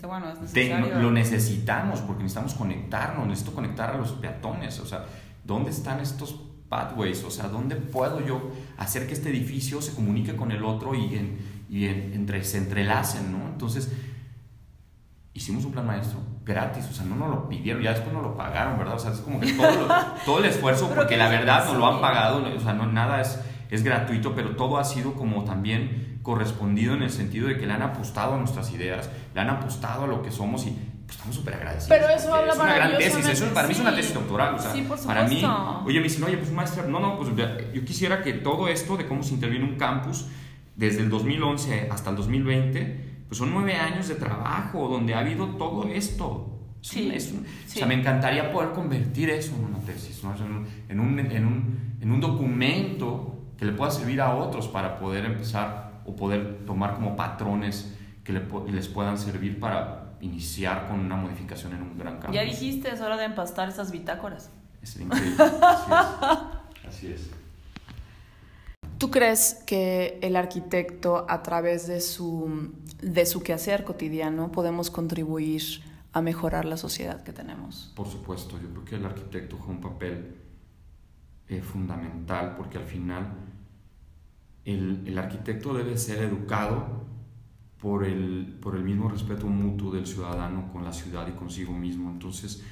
bueno, 0.06 0.30
es 0.30 0.40
necesario. 0.40 0.98
lo 1.00 1.10
necesitamos 1.10 2.00
porque 2.00 2.22
necesitamos 2.22 2.54
conectarnos, 2.54 3.26
necesito 3.26 3.54
conectar 3.54 3.90
a 3.90 3.96
los 3.96 4.12
peatones, 4.12 4.78
o 4.80 4.86
sea, 4.86 5.06
¿dónde 5.44 5.70
están 5.70 6.00
estos 6.00 6.40
pathways? 6.68 7.24
O 7.24 7.30
sea, 7.30 7.48
¿dónde 7.48 7.76
puedo 7.76 8.24
yo 8.24 8.50
hacer 8.78 9.06
que 9.06 9.14
este 9.14 9.30
edificio 9.30 9.82
se 9.82 9.94
comunique 9.94 10.36
con 10.36 10.52
el 10.52 10.64
otro 10.64 10.94
y, 10.94 11.14
en, 11.14 11.38
y 11.68 11.86
entre, 11.86 12.44
se 12.44 12.58
entrelacen, 12.58 13.32
¿no? 13.32 13.46
Entonces, 13.48 13.92
hicimos 15.32 15.64
un 15.64 15.72
plan 15.72 15.86
maestro 15.86 16.20
gratis, 16.44 16.86
o 16.90 16.92
sea, 16.92 17.04
no 17.04 17.16
nos 17.16 17.30
lo 17.30 17.48
pidieron, 17.48 17.82
ya 17.82 17.90
después 17.90 18.12
nos 18.12 18.22
lo 18.22 18.36
pagaron, 18.36 18.78
¿verdad? 18.78 18.94
O 18.94 18.98
sea, 18.98 19.12
es 19.12 19.18
como 19.18 19.40
que 19.40 19.52
todo, 19.52 19.88
todo 20.24 20.38
el 20.38 20.46
esfuerzo, 20.46 20.90
porque 20.94 21.16
la 21.16 21.28
verdad 21.28 21.64
nos 21.66 21.76
lo 21.76 21.86
han 21.86 22.00
pagado, 22.00 22.44
o 22.56 22.60
sea, 22.60 22.72
no, 22.72 22.86
nada 22.86 23.20
es, 23.20 23.38
es 23.70 23.82
gratuito, 23.82 24.34
pero 24.34 24.56
todo 24.56 24.78
ha 24.78 24.84
sido 24.84 25.14
como 25.14 25.44
también 25.44 26.18
correspondido 26.22 26.94
en 26.94 27.02
el 27.02 27.10
sentido 27.10 27.48
de 27.48 27.56
que 27.56 27.66
le 27.66 27.72
han 27.72 27.82
apostado 27.82 28.34
a 28.34 28.38
nuestras 28.38 28.72
ideas, 28.72 29.08
le 29.34 29.40
han 29.40 29.50
apostado 29.50 30.04
a 30.04 30.06
lo 30.06 30.22
que 30.22 30.30
somos 30.30 30.66
y 30.66 30.76
pues, 31.06 31.16
estamos 31.16 31.36
súper 31.36 31.54
agradecidos. 31.54 31.88
Pero 31.88 32.08
eso 32.08 32.34
habla 32.34 32.52
Es 32.52 32.58
una 32.58 32.74
gran 32.74 32.98
tesis, 32.98 33.28
eso 33.28 33.46
para 33.54 33.66
mí 33.66 33.74
es 33.74 33.80
una 33.80 33.94
tesis 33.94 34.14
doctoral. 34.14 34.54
O 34.54 34.58
sea, 34.58 34.72
sí, 34.72 34.82
por 34.82 35.00
para 35.04 35.24
mí, 35.24 35.42
oye, 35.84 35.98
me 35.98 36.04
dicen, 36.04 36.24
oye, 36.24 36.36
pues 36.36 36.52
maestro, 36.52 36.86
no, 36.88 37.00
no, 37.00 37.16
pues 37.16 37.30
yo 37.72 37.84
quisiera 37.84 38.22
que 38.22 38.34
todo 38.34 38.68
esto 38.68 38.96
de 38.96 39.06
cómo 39.06 39.22
se 39.22 39.34
interviene 39.34 39.64
un 39.64 39.76
campus 39.76 40.26
desde 40.76 41.00
el 41.00 41.10
2011 41.10 41.88
hasta 41.90 42.10
el 42.10 42.16
2020, 42.16 43.09
pues 43.30 43.38
son 43.38 43.54
nueve 43.54 43.76
años 43.76 44.08
de 44.08 44.16
trabajo 44.16 44.88
donde 44.88 45.14
ha 45.14 45.20
habido 45.20 45.50
todo 45.50 45.84
esto. 45.84 46.58
Sí, 46.80 47.12
es 47.14 47.32
O 47.32 47.70
sea, 47.70 47.86
me 47.86 47.94
encantaría 47.94 48.50
poder 48.50 48.72
convertir 48.72 49.30
eso 49.30 49.54
en 49.54 49.66
una 49.66 49.78
tesis, 49.78 50.24
¿no? 50.24 50.34
en, 50.88 50.98
un, 50.98 51.20
en, 51.20 51.46
un, 51.46 51.96
en 52.00 52.10
un 52.10 52.20
documento 52.20 53.52
que 53.56 53.66
le 53.66 53.72
pueda 53.72 53.92
servir 53.92 54.20
a 54.20 54.34
otros 54.34 54.66
para 54.66 54.98
poder 54.98 55.26
empezar 55.26 56.02
o 56.04 56.16
poder 56.16 56.64
tomar 56.66 56.96
como 56.96 57.14
patrones 57.14 57.94
que 58.24 58.32
les 58.32 58.88
puedan 58.88 59.16
servir 59.16 59.60
para 59.60 60.16
iniciar 60.20 60.88
con 60.88 60.98
una 60.98 61.14
modificación 61.14 61.74
en 61.74 61.82
un 61.82 61.98
gran 61.98 62.18
cambio. 62.18 62.42
Ya 62.42 62.44
dijiste, 62.44 62.92
es 62.92 63.00
hora 63.00 63.16
de 63.16 63.26
empastar 63.26 63.68
esas 63.68 63.92
bitácoras. 63.92 64.50
Es 64.82 64.96
increíble. 64.96 65.36
Así 65.38 65.92
es. 65.92 66.88
Así 66.88 67.12
es. 67.12 67.30
¿Tú 69.00 69.10
crees 69.10 69.62
que 69.66 70.18
el 70.20 70.36
arquitecto, 70.36 71.24
a 71.26 71.42
través 71.42 71.86
de 71.86 72.02
su, 72.02 72.70
de 73.02 73.26
su 73.26 73.42
quehacer 73.42 73.84
cotidiano, 73.84 74.52
podemos 74.52 74.90
contribuir 74.90 75.62
a 76.12 76.20
mejorar 76.20 76.64
la 76.64 76.76
sociedad 76.76 77.22
que 77.22 77.32
tenemos? 77.32 77.92
Por 77.94 78.08
supuesto, 78.08 78.60
yo 78.60 78.68
creo 78.70 78.84
que 78.84 78.96
el 78.96 79.04
arquitecto 79.04 79.56
juega 79.56 79.72
un 79.72 79.80
papel 79.80 80.34
eh, 81.48 81.62
fundamental 81.62 82.54
porque 82.56 82.78
al 82.78 82.84
final 82.84 83.32
el, 84.64 85.02
el 85.06 85.18
arquitecto 85.18 85.74
debe 85.74 85.96
ser 85.96 86.22
educado 86.22 87.06
por 87.80 88.04
el, 88.04 88.58
por 88.60 88.76
el 88.76 88.82
mismo 88.82 89.08
respeto 89.08 89.46
mutuo 89.46 89.92
del 89.92 90.06
ciudadano 90.06 90.70
con 90.72 90.84
la 90.84 90.92
ciudad 90.92 91.26
y 91.28 91.32
consigo 91.32 91.72
mismo. 91.72 92.10
Entonces, 92.10 92.62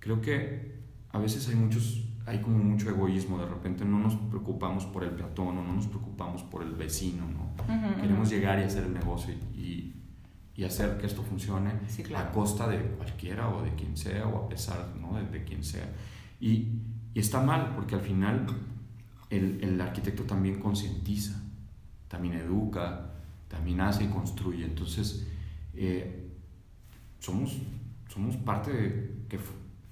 creo 0.00 0.20
que 0.20 0.80
a 1.12 1.18
veces 1.18 1.48
hay 1.48 1.54
muchos 1.54 2.04
hay 2.30 2.38
como 2.38 2.58
mucho 2.58 2.88
egoísmo, 2.88 3.38
de 3.38 3.46
repente 3.46 3.84
no 3.84 3.98
nos 3.98 4.14
preocupamos 4.14 4.86
por 4.86 5.02
el 5.02 5.10
peatón 5.10 5.58
o 5.58 5.62
no 5.64 5.72
nos 5.72 5.88
preocupamos 5.88 6.44
por 6.44 6.62
el 6.62 6.72
vecino, 6.74 7.24
¿no? 7.26 7.50
Queremos 8.00 8.30
llegar 8.30 8.60
y 8.60 8.62
hacer 8.62 8.84
el 8.84 8.94
negocio 8.94 9.34
y, 9.52 9.94
y 10.54 10.64
hacer 10.64 10.96
que 10.98 11.06
esto 11.06 11.22
funcione 11.24 11.72
a 12.16 12.30
costa 12.30 12.68
de 12.68 12.78
cualquiera 12.78 13.48
o 13.48 13.62
de 13.62 13.74
quien 13.74 13.96
sea 13.96 14.28
o 14.28 14.44
a 14.44 14.48
pesar 14.48 14.94
¿no? 15.00 15.16
de, 15.16 15.24
de 15.24 15.44
quien 15.44 15.64
sea. 15.64 15.88
Y, 16.40 16.68
y 17.14 17.18
está 17.18 17.42
mal 17.42 17.72
porque 17.74 17.96
al 17.96 18.00
final 18.00 18.46
el, 19.28 19.58
el 19.62 19.80
arquitecto 19.80 20.22
también 20.22 20.60
concientiza, 20.60 21.42
también 22.06 22.34
educa, 22.34 23.10
también 23.48 23.80
hace 23.80 24.04
y 24.04 24.08
construye. 24.08 24.64
Entonces, 24.64 25.26
eh, 25.74 26.30
somos, 27.18 27.58
somos 28.08 28.36
parte 28.36 28.72
de 28.72 29.24
que, 29.28 29.40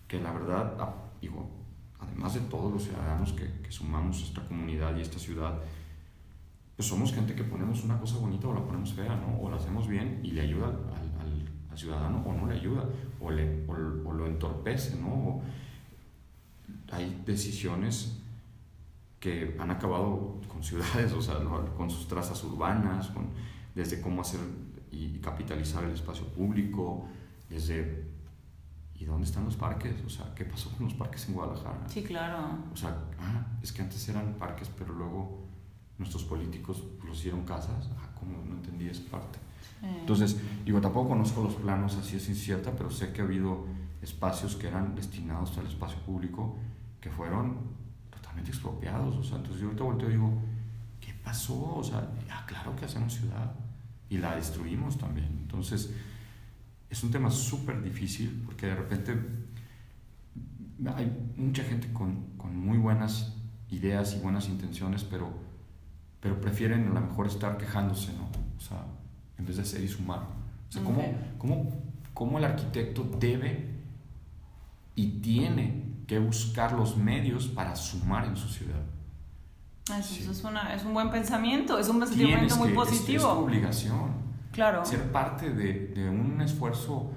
que 0.07 0.21
la 0.21 0.33
verdad, 0.33 0.77
ah, 0.79 0.95
digo, 1.21 1.58
además 2.09 2.35
de 2.35 2.41
todos 2.41 2.73
los 2.73 2.85
ciudadanos 2.85 3.33
que, 3.33 3.51
que, 3.63 3.71
sumamos 3.71 4.23
esta 4.23 4.43
comunidad 4.47 4.97
y 4.97 5.03
esta 5.03 5.19
ciudad, 5.19 5.59
pues 6.77 6.89
somos 6.89 7.13
gente 7.13 7.35
que 7.35 7.45
ponemos 7.45 7.85
una 7.85 7.99
cosa 7.99 8.19
bonita 8.19 8.49
o 8.49 8.55
la 8.55 8.65
ponemos 8.65 8.93
fea, 8.93 9.17
¿no? 9.17 9.41
O 9.41 9.51
la 9.51 9.57
hacemos 9.57 9.89
bien 9.89 10.21
y 10.23 10.33
le 10.33 10.43
ayuda 10.43 10.67
al, 10.67 10.75
al, 11.21 11.49
al 11.71 11.79
ciudadano 11.79 12.23
o 12.25 12.33
no 12.33 12.47
le 12.47 12.55
ayuda, 12.55 12.85
o, 13.21 13.31
le, 13.31 13.65
o, 13.67 13.73
o 13.73 14.13
lo 14.13 14.27
entorpece, 14.27 14.97
¿no? 15.01 15.43
hay 16.91 17.23
decisiones 17.27 18.19
que 19.21 19.57
han 19.59 19.71
acabado 19.71 20.41
con 20.49 20.63
ciudades, 20.63 21.13
o 21.13 21.21
sea, 21.21 21.37
con 21.77 21.91
sus 21.91 22.07
trazas 22.09 22.43
urbanas, 22.45 23.09
con, 23.09 23.27
desde 23.75 24.01
cómo 24.01 24.23
hacer 24.23 24.41
y 24.91 25.19
capitalizar 25.19 25.85
el 25.85 25.93
espacio 25.93 26.27
público, 26.27 27.07
desde 27.51 28.08
¿y 28.99 29.05
dónde 29.05 29.27
están 29.27 29.45
los 29.45 29.57
parques? 29.57 29.95
O 30.05 30.09
sea, 30.09 30.35
¿qué 30.35 30.45
pasó 30.45 30.71
con 30.77 30.87
los 30.87 30.95
parques 30.95 31.29
en 31.29 31.35
Guadalajara? 31.35 31.89
Sí, 31.89 32.03
claro. 32.03 32.59
O 32.73 32.77
sea, 32.77 32.97
ah, 33.21 33.47
es 33.63 33.73
que 33.73 33.83
antes 33.83 34.09
eran 34.09 34.35
parques, 34.35 34.71
pero 34.77 34.93
luego 34.95 35.47
nuestros 35.99 36.25
políticos 36.25 36.83
los 37.05 37.19
hicieron 37.19 37.45
casas. 37.45 37.91
Ah, 37.99 38.11
¿cómo? 38.19 38.45
No 38.45 38.55
entendí 38.55 38.89
esa 38.89 39.09
parte. 39.11 39.39
Entonces, 39.81 40.37
digo, 40.65 40.81
tampoco 40.81 41.11
conozco 41.11 41.45
los 41.45 41.55
planos, 41.55 41.95
así 41.95 42.17
es 42.17 42.29
incierta, 42.29 42.73
pero 42.77 42.91
sé 42.91 43.13
que 43.13 43.21
ha 43.21 43.25
habido 43.25 43.65
espacios 44.03 44.57
que 44.57 44.67
eran 44.67 44.97
destinados 44.97 45.57
al 45.57 45.67
espacio 45.67 46.01
público 46.01 46.57
que 47.01 47.11
fueron 47.11 47.79
expropiados. 48.47 49.17
O 49.17 49.23
sea, 49.23 49.37
entonces 49.37 49.61
yo 49.61 49.67
ahorita 49.69 49.85
volteo 49.85 50.09
y 50.09 50.13
digo, 50.13 50.33
¿qué 51.01 51.15
pasó? 51.25 51.77
O 51.77 51.85
sea, 51.85 52.09
ah, 52.31 52.45
claro 52.47 52.77
que 52.77 52.85
hacemos 52.85 53.13
ciudad 53.13 53.53
y 54.09 54.19
la 54.19 54.37
destruimos 54.37 54.99
también. 54.99 55.29
Entonces, 55.43 55.93
es 56.91 57.03
un 57.03 57.11
tema 57.11 57.31
súper 57.31 57.83
difícil 57.83 58.43
porque 58.47 58.67
de 58.67 58.75
repente 58.75 59.19
hay 60.95 61.33
mucha 61.37 61.63
gente 61.65 61.93
con, 61.93 62.37
con, 62.37 62.57
muy 62.57 62.79
buenas 62.79 63.35
ideas 63.71 64.15
y 64.15 64.21
buenas 64.21 64.49
intenciones, 64.49 65.05
pero, 65.05 65.29
pero 66.21 66.41
prefieren 66.41 66.89
a 66.89 66.95
lo 66.95 67.01
mejor 67.01 67.27
estar 67.27 67.59
quejándose, 67.59 68.13
¿no? 68.13 68.29
O 68.57 68.61
sea, 68.61 68.85
en 69.39 69.47
vez 69.47 69.57
de 69.57 69.65
ser 69.65 69.83
y 69.83 69.89
sumar. 69.89 70.21
O 70.69 70.73
sea, 70.73 70.83
¿cómo, 70.83 71.03
cómo, 71.37 71.83
cómo 72.15 72.39
el 72.39 72.45
arquitecto 72.45 73.05
debe 73.19 73.79
y 74.95 75.21
tiene 75.21 75.89
que 76.09 76.19
buscar 76.19 76.73
los 76.73 76.97
medios 76.97 77.47
para 77.47 77.77
sumar 77.77 78.25
en 78.25 78.37
su 78.37 78.49
ciudad. 78.49 78.81
Eso, 79.97 80.33
es, 80.33 80.45
una, 80.45 80.75
es, 80.75 80.85
un 80.85 80.93
buen 80.93 81.11
pensamiento, 81.11 81.79
es 81.79 81.89
un 81.89 82.01
pensamiento 82.01 82.57
muy 82.57 82.73
positivo. 82.73 83.19
Es, 83.19 83.23
es, 83.23 83.23
tu 83.23 83.45
obligación. 83.45 84.28
Claro. 84.53 84.85
Ser 84.85 85.13
parte 85.13 85.51
de, 85.51 85.89
de, 85.89 86.09
un 86.09 86.41
esfuerzo, 86.41 86.95
o 86.95 87.13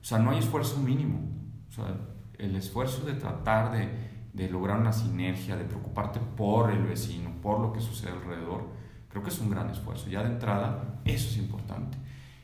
sea, 0.00 0.18
no 0.18 0.30
hay 0.30 0.38
esfuerzo 0.38 0.78
mínimo. 0.78 1.20
O 1.68 1.72
sea, 1.72 1.96
el 2.38 2.56
esfuerzo 2.56 3.04
de 3.04 3.14
tratar 3.14 3.72
de, 3.72 3.88
de 4.32 4.50
lograr 4.50 4.78
una 4.78 4.92
sinergia, 4.92 5.56
de 5.56 5.64
preocuparte 5.64 6.20
por 6.20 6.70
el 6.70 6.84
vecino, 6.84 7.30
por 7.42 7.60
lo 7.60 7.72
que 7.72 7.80
sucede 7.80 8.12
alrededor, 8.12 8.68
creo 9.08 9.22
que 9.22 9.30
es 9.30 9.38
un 9.40 9.50
gran 9.50 9.70
esfuerzo. 9.70 10.08
Ya 10.08 10.22
de 10.22 10.30
entrada, 10.30 11.00
eso 11.04 11.28
es 11.28 11.38
importante. 11.38 11.98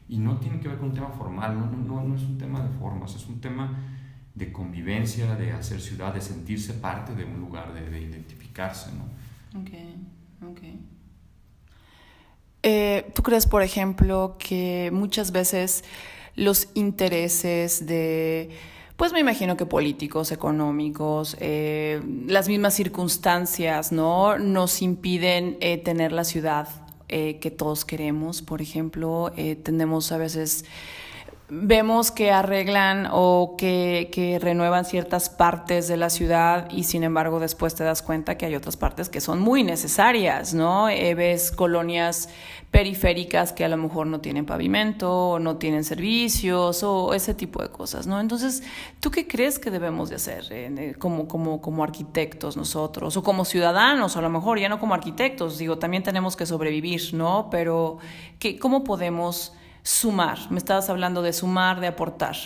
Y 0.09 0.19
no 0.19 0.39
tiene 0.39 0.61
que 0.61 0.69
ver 0.69 0.79
con 0.79 0.89
un 0.89 0.95
tema 0.95 1.09
formal, 1.09 1.59
no, 1.59 1.67
no, 1.67 2.03
no 2.03 2.15
es 2.15 2.23
un 2.23 2.39
tema 2.39 2.61
de 2.61 2.69
formas, 2.79 3.15
es 3.15 3.27
un 3.29 3.41
tema 3.41 3.79
de 4.35 4.53
convivencia, 4.53 5.35
de 5.37 5.53
hacer 5.53 5.81
ciudad, 5.81 6.15
de 6.15 6.21
sentirse 6.21 6.75
parte 6.75 7.15
de 7.15 7.25
un 7.25 7.41
lugar, 7.41 7.73
de, 7.75 8.01
identificarse, 8.01 8.91
¿no? 8.93 9.05
Ok, 9.61 9.71
ok. 10.51 10.61
Eh, 12.63 13.11
¿Tú 13.15 13.23
crees, 13.23 13.47
por 13.47 13.63
ejemplo, 13.63 14.37
que 14.39 14.91
muchas 14.93 15.33
veces 15.33 15.83
los 16.37 16.69
intereses 16.75 17.87
de, 17.87 18.51
pues 18.97 19.13
me 19.13 19.21
imagino 19.21 19.57
que 19.57 19.67
políticos, 19.67 20.31
económicos, 20.31 21.37
eh, 21.41 22.01
las 22.27 22.49
mismas 22.49 22.75
circunstancias, 22.75 23.91
¿no? 23.91 24.39
Nos 24.39 24.81
impiden 24.81 25.57
eh, 25.61 25.79
tener 25.79 26.13
la 26.13 26.25
ciudad 26.25 26.69
que 27.09 27.51
todos 27.55 27.85
queremos. 27.85 28.41
Por 28.41 28.63
ejemplo, 28.63 29.35
tenemos 29.63 30.13
a 30.13 30.17
veces 30.17 30.65
vemos 31.55 32.11
que 32.11 32.31
arreglan 32.31 33.09
o 33.13 33.57
que, 33.59 34.09
que, 34.11 34.39
renuevan 34.39 34.87
ciertas 34.87 35.29
partes 35.29 35.87
de 35.87 35.99
la 35.99 36.09
ciudad 36.09 36.67
y 36.71 36.85
sin 36.85 37.05
embargo 37.05 37.41
después 37.41 37.75
te 37.75 37.85
das 37.85 38.01
cuenta 38.01 38.39
que 38.39 38.47
hay 38.47 38.55
otras 38.55 38.79
partes 38.79 39.11
que 39.11 39.21
son 39.21 39.39
muy 39.39 39.63
necesarias, 39.63 40.55
¿no? 40.55 40.89
Eh, 40.89 41.15
ves 41.15 41.53
colonias 41.53 42.31
periféricas 42.71 43.53
que 43.53 43.67
a 43.67 43.69
lo 43.69 43.77
mejor 43.77 44.07
no 44.07 44.21
tienen 44.21 44.47
pavimento 44.47 45.39
no 45.39 45.59
tienen 45.59 45.85
servicios 45.85 46.83
o 46.85 47.13
ese 47.13 47.35
tipo 47.35 47.61
de 47.61 47.69
cosas, 47.69 48.07
¿no? 48.07 48.19
Entonces, 48.19 48.63
¿tú 49.01 49.11
qué 49.11 49.29
crees 49.29 49.59
que 49.59 49.71
debemos 49.71 50.09
de 50.09 50.17
hacer 50.17 50.47
eh, 50.49 50.95
como, 50.99 51.29
como, 51.29 51.61
como 51.61 51.85
arquitectos 51.85 52.57
nosotros 52.57 53.15
o 53.19 53.23
como 53.23 53.45
ciudadanos? 53.45 54.17
A 54.17 54.23
lo 54.23 54.31
mejor 54.31 54.59
ya 54.59 54.71
no 54.71 54.81
como 54.81 54.95
arquitectos, 54.95 55.59
digo, 55.59 55.77
también 55.77 56.03
tenemos 56.03 56.35
que 56.35 56.47
sobrevivir, 56.47 57.13
¿no? 57.13 57.49
Pero 57.51 57.99
¿qué, 58.39 58.59
¿cómo 58.59 58.85
podemos 58.85 59.53
sumar? 59.83 60.51
Me 60.51 60.59
estabas 60.59 60.89
hablando 60.91 61.23
de 61.23 61.33
sumar, 61.33 61.81
de 61.81 61.87
aportar. 61.87 62.37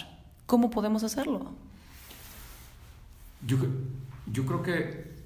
¿Cómo 0.47 0.70
podemos 0.70 1.03
hacerlo? 1.05 1.53
Yo, 3.47 3.59
yo 4.32 4.47
creo 4.47 4.62
que 4.62 5.16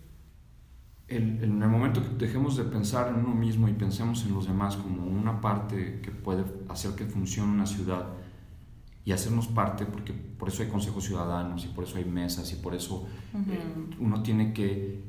en, 1.11 1.63
el 1.63 1.69
momento 1.69 2.03
que 2.03 2.25
dejemos 2.25 2.57
de 2.57 2.65
pensar 2.65 3.09
en 3.09 3.17
uno 3.17 3.35
mismo 3.35 3.69
y 3.69 3.73
pensemos 3.73 4.25
en 4.25 4.33
los 4.33 4.47
demás 4.47 4.77
como 4.77 5.05
una 5.05 5.41
parte 5.41 6.01
que 6.03 6.11
puede 6.11 6.45
hacer 6.69 6.93
que 6.93 7.05
funcione 7.05 7.53
una 7.53 7.67
ciudad 7.67 8.07
y 9.05 9.13
hacernos 9.13 9.49
parte, 9.49 9.87
porque 9.87 10.13
por 10.13 10.49
eso 10.49 10.63
hay 10.63 10.69
consejos 10.69 11.05
ciudadanos 11.05 11.65
y 11.65 11.69
por 11.69 11.85
eso 11.85 11.97
hay 11.97 12.05
mesas 12.05 12.53
y 12.53 12.57
por 12.57 12.75
eso 12.75 13.09
eh, 13.35 13.61
uno 13.99 14.23
tiene 14.23 14.53
que, 14.53 15.03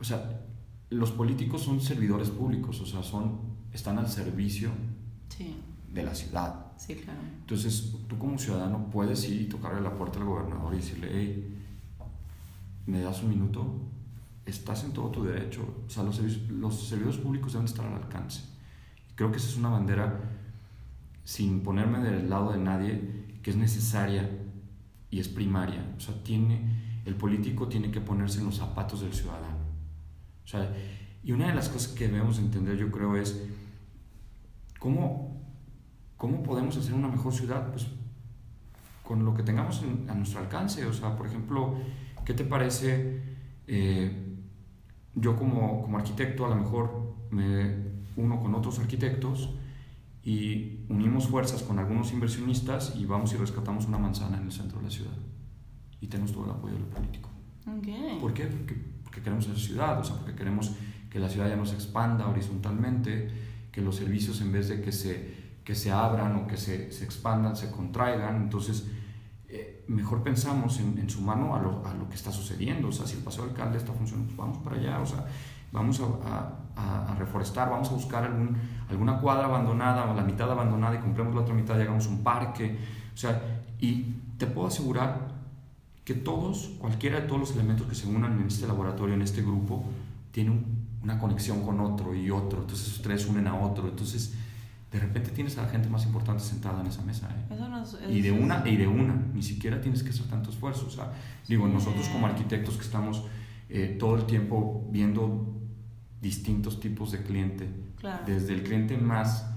o 0.00 0.04
sea, 0.04 0.40
los 0.88 1.10
políticos 1.10 1.62
son 1.62 1.80
servidores 1.80 2.30
públicos, 2.30 2.80
o 2.80 2.86
sea, 2.86 3.02
son, 3.02 3.40
están 3.72 3.98
al 3.98 4.08
servicio 4.08 4.70
de 5.96 6.04
la 6.04 6.14
ciudad. 6.14 6.66
Sí, 6.76 6.94
claro. 6.94 7.18
Entonces, 7.40 7.92
tú 8.06 8.16
como 8.18 8.38
ciudadano 8.38 8.88
puedes 8.90 9.28
ir 9.28 9.42
y 9.42 9.44
tocarle 9.46 9.80
la 9.80 9.94
puerta 9.94 10.18
al 10.18 10.26
gobernador 10.26 10.72
y 10.74 10.76
decirle, 10.76 11.08
hey, 11.10 11.58
¿me 12.86 13.00
das 13.00 13.22
un 13.22 13.30
minuto? 13.30 13.66
estás 14.46 14.84
en 14.84 14.92
todo 14.92 15.10
tu 15.10 15.24
derecho. 15.24 15.66
O 15.86 15.90
sea, 15.90 16.04
los, 16.04 16.20
los 16.48 16.88
servidores 16.88 17.18
públicos 17.18 17.52
deben 17.52 17.66
estar 17.66 17.84
al 17.84 17.94
alcance. 17.94 18.42
Creo 19.16 19.30
que 19.30 19.38
esa 19.38 19.48
es 19.48 19.56
una 19.56 19.70
bandera, 19.70 20.20
sin 21.24 21.60
ponerme 21.62 21.98
del 21.98 22.30
lado 22.30 22.52
de 22.52 22.58
nadie, 22.58 23.38
que 23.42 23.50
es 23.50 23.56
necesaria 23.56 24.30
y 25.10 25.18
es 25.18 25.28
primaria. 25.28 25.94
O 25.96 26.00
sea, 26.00 26.22
tiene, 26.22 27.02
el 27.04 27.16
político 27.16 27.66
tiene 27.68 27.90
que 27.90 28.00
ponerse 28.00 28.38
en 28.38 28.46
los 28.46 28.56
zapatos 28.56 29.00
del 29.00 29.12
ciudadano. 29.12 29.56
O 30.44 30.48
sea, 30.48 30.72
y 31.24 31.32
una 31.32 31.48
de 31.48 31.54
las 31.54 31.68
cosas 31.68 31.92
que 31.92 32.06
debemos 32.06 32.38
entender, 32.38 32.76
yo 32.76 32.90
creo, 32.92 33.16
es 33.16 33.42
cómo, 34.78 35.35
cómo 36.16 36.42
podemos 36.42 36.76
hacer 36.76 36.94
una 36.94 37.08
mejor 37.08 37.32
ciudad, 37.32 37.70
pues 37.70 37.86
con 39.02 39.24
lo 39.24 39.34
que 39.34 39.42
tengamos 39.42 39.82
a 40.08 40.14
nuestro 40.14 40.40
alcance. 40.40 40.84
O 40.86 40.92
sea, 40.92 41.16
por 41.16 41.26
ejemplo, 41.26 41.76
¿qué 42.24 42.34
te 42.34 42.44
parece? 42.44 43.22
Eh, 43.66 44.36
yo 45.14 45.36
como, 45.36 45.82
como 45.82 45.98
arquitecto 45.98 46.44
a 46.44 46.48
lo 46.48 46.56
mejor 46.56 47.14
me 47.30 47.96
uno 48.16 48.40
con 48.40 48.54
otros 48.54 48.78
arquitectos 48.78 49.50
y 50.22 50.80
unimos 50.88 51.28
fuerzas 51.28 51.62
con 51.62 51.78
algunos 51.78 52.12
inversionistas 52.12 52.94
y 52.96 53.04
vamos 53.04 53.32
y 53.32 53.36
rescatamos 53.36 53.86
una 53.86 53.98
manzana 53.98 54.38
en 54.38 54.44
el 54.44 54.52
centro 54.52 54.78
de 54.78 54.84
la 54.84 54.90
ciudad. 54.90 55.16
Y 56.00 56.08
tenemos 56.08 56.32
todo 56.32 56.44
el 56.44 56.50
apoyo 56.50 56.74
del 56.74 56.84
político. 56.84 57.30
Okay. 57.78 58.18
¿Por 58.20 58.34
qué? 58.34 58.46
Porque, 58.46 58.74
porque 59.04 59.20
queremos 59.20 59.46
esa 59.46 59.56
ciudad, 59.56 60.00
o 60.00 60.04
sea, 60.04 60.16
porque 60.16 60.34
queremos 60.34 60.72
que 61.10 61.18
la 61.18 61.28
ciudad 61.28 61.48
ya 61.48 61.56
no 61.56 61.64
se 61.64 61.74
expanda 61.74 62.28
horizontalmente, 62.28 63.28
que 63.70 63.80
los 63.80 63.96
servicios 63.96 64.40
en 64.40 64.52
vez 64.52 64.68
de 64.68 64.80
que 64.80 64.92
se, 64.92 65.45
que 65.66 65.74
se 65.74 65.90
abran 65.90 66.36
o 66.36 66.46
que 66.46 66.56
se, 66.56 66.92
se 66.92 67.04
expandan, 67.04 67.56
se 67.56 67.70
contraigan. 67.70 68.36
Entonces, 68.36 68.86
mejor 69.88 70.22
pensamos 70.22 70.78
en, 70.80 70.98
en 70.98 71.08
sumarnos 71.08 71.58
a 71.58 71.62
lo, 71.62 71.86
a 71.86 71.94
lo, 71.94 72.08
que 72.08 72.14
está 72.14 72.32
sucediendo. 72.32 72.88
O 72.88 72.92
sea, 72.92 73.06
si 73.06 73.16
el 73.16 73.22
paseo 73.22 73.44
alcalde 73.44 73.78
está 73.78 73.92
funcionando, 73.92 74.28
pues 74.28 74.38
vamos 74.38 74.58
para 74.58 74.76
allá. 74.76 75.00
O 75.00 75.06
sea, 75.06 75.26
vamos 75.72 76.00
a, 76.00 76.80
a, 76.80 77.12
a, 77.12 77.14
reforestar, 77.16 77.70
vamos 77.70 77.90
a 77.90 77.94
buscar 77.94 78.24
algún, 78.24 78.56
alguna 78.88 79.20
cuadra 79.20 79.46
abandonada 79.46 80.10
o 80.10 80.14
la 80.14 80.22
mitad 80.22 80.50
abandonada 80.50 80.96
y 80.96 80.98
compremos 80.98 81.34
la 81.34 81.42
otra 81.42 81.54
mitad 81.54 81.78
y 81.78 81.82
hagamos 81.82 82.06
un 82.06 82.22
parque. 82.22 82.78
O 83.12 83.16
sea, 83.16 83.62
y 83.80 84.14
te 84.38 84.46
puedo 84.46 84.68
asegurar 84.68 85.34
que 86.04 86.14
todos, 86.14 86.76
cualquiera 86.78 87.20
de 87.20 87.26
todos 87.26 87.40
los 87.40 87.52
elementos 87.52 87.86
que 87.88 87.94
se 87.94 88.06
unan 88.06 88.40
en 88.40 88.46
este 88.46 88.66
laboratorio, 88.66 89.14
en 89.14 89.22
este 89.22 89.42
grupo, 89.42 89.84
tienen 90.30 90.64
una 91.02 91.18
conexión 91.18 91.64
con 91.64 91.80
otro 91.80 92.14
y 92.14 92.30
otro. 92.30 92.60
Entonces, 92.60 93.00
tres 93.02 93.26
unen 93.26 93.46
a 93.46 93.54
otro. 93.54 93.88
Entonces, 93.88 94.34
de 94.96 95.02
repente 95.02 95.30
tienes 95.30 95.58
a 95.58 95.62
la 95.62 95.68
gente 95.68 95.88
más 95.88 96.06
importante 96.06 96.42
sentada 96.42 96.80
en 96.80 96.86
esa 96.86 97.02
mesa. 97.02 97.28
¿eh? 97.30 97.54
y 98.10 98.22
de 98.22 98.32
una 98.32 98.62
y 98.66 98.76
de 98.76 98.86
una, 98.86 99.14
ni 99.34 99.42
siquiera 99.42 99.80
tienes 99.80 100.02
que 100.02 100.10
hacer 100.10 100.26
tanto 100.26 100.50
esfuerzo. 100.50 100.86
O 100.86 100.90
sea, 100.90 101.12
digo, 101.46 101.68
nosotros 101.68 102.08
como 102.08 102.26
arquitectos 102.26 102.76
que 102.76 102.82
estamos 102.82 103.24
eh, 103.68 103.96
todo 103.98 104.16
el 104.16 104.24
tiempo 104.24 104.88
viendo 104.90 105.54
distintos 106.20 106.80
tipos 106.80 107.12
de 107.12 107.22
cliente, 107.22 107.68
desde 108.24 108.54
el 108.54 108.62
cliente 108.62 108.96
más, 108.96 109.50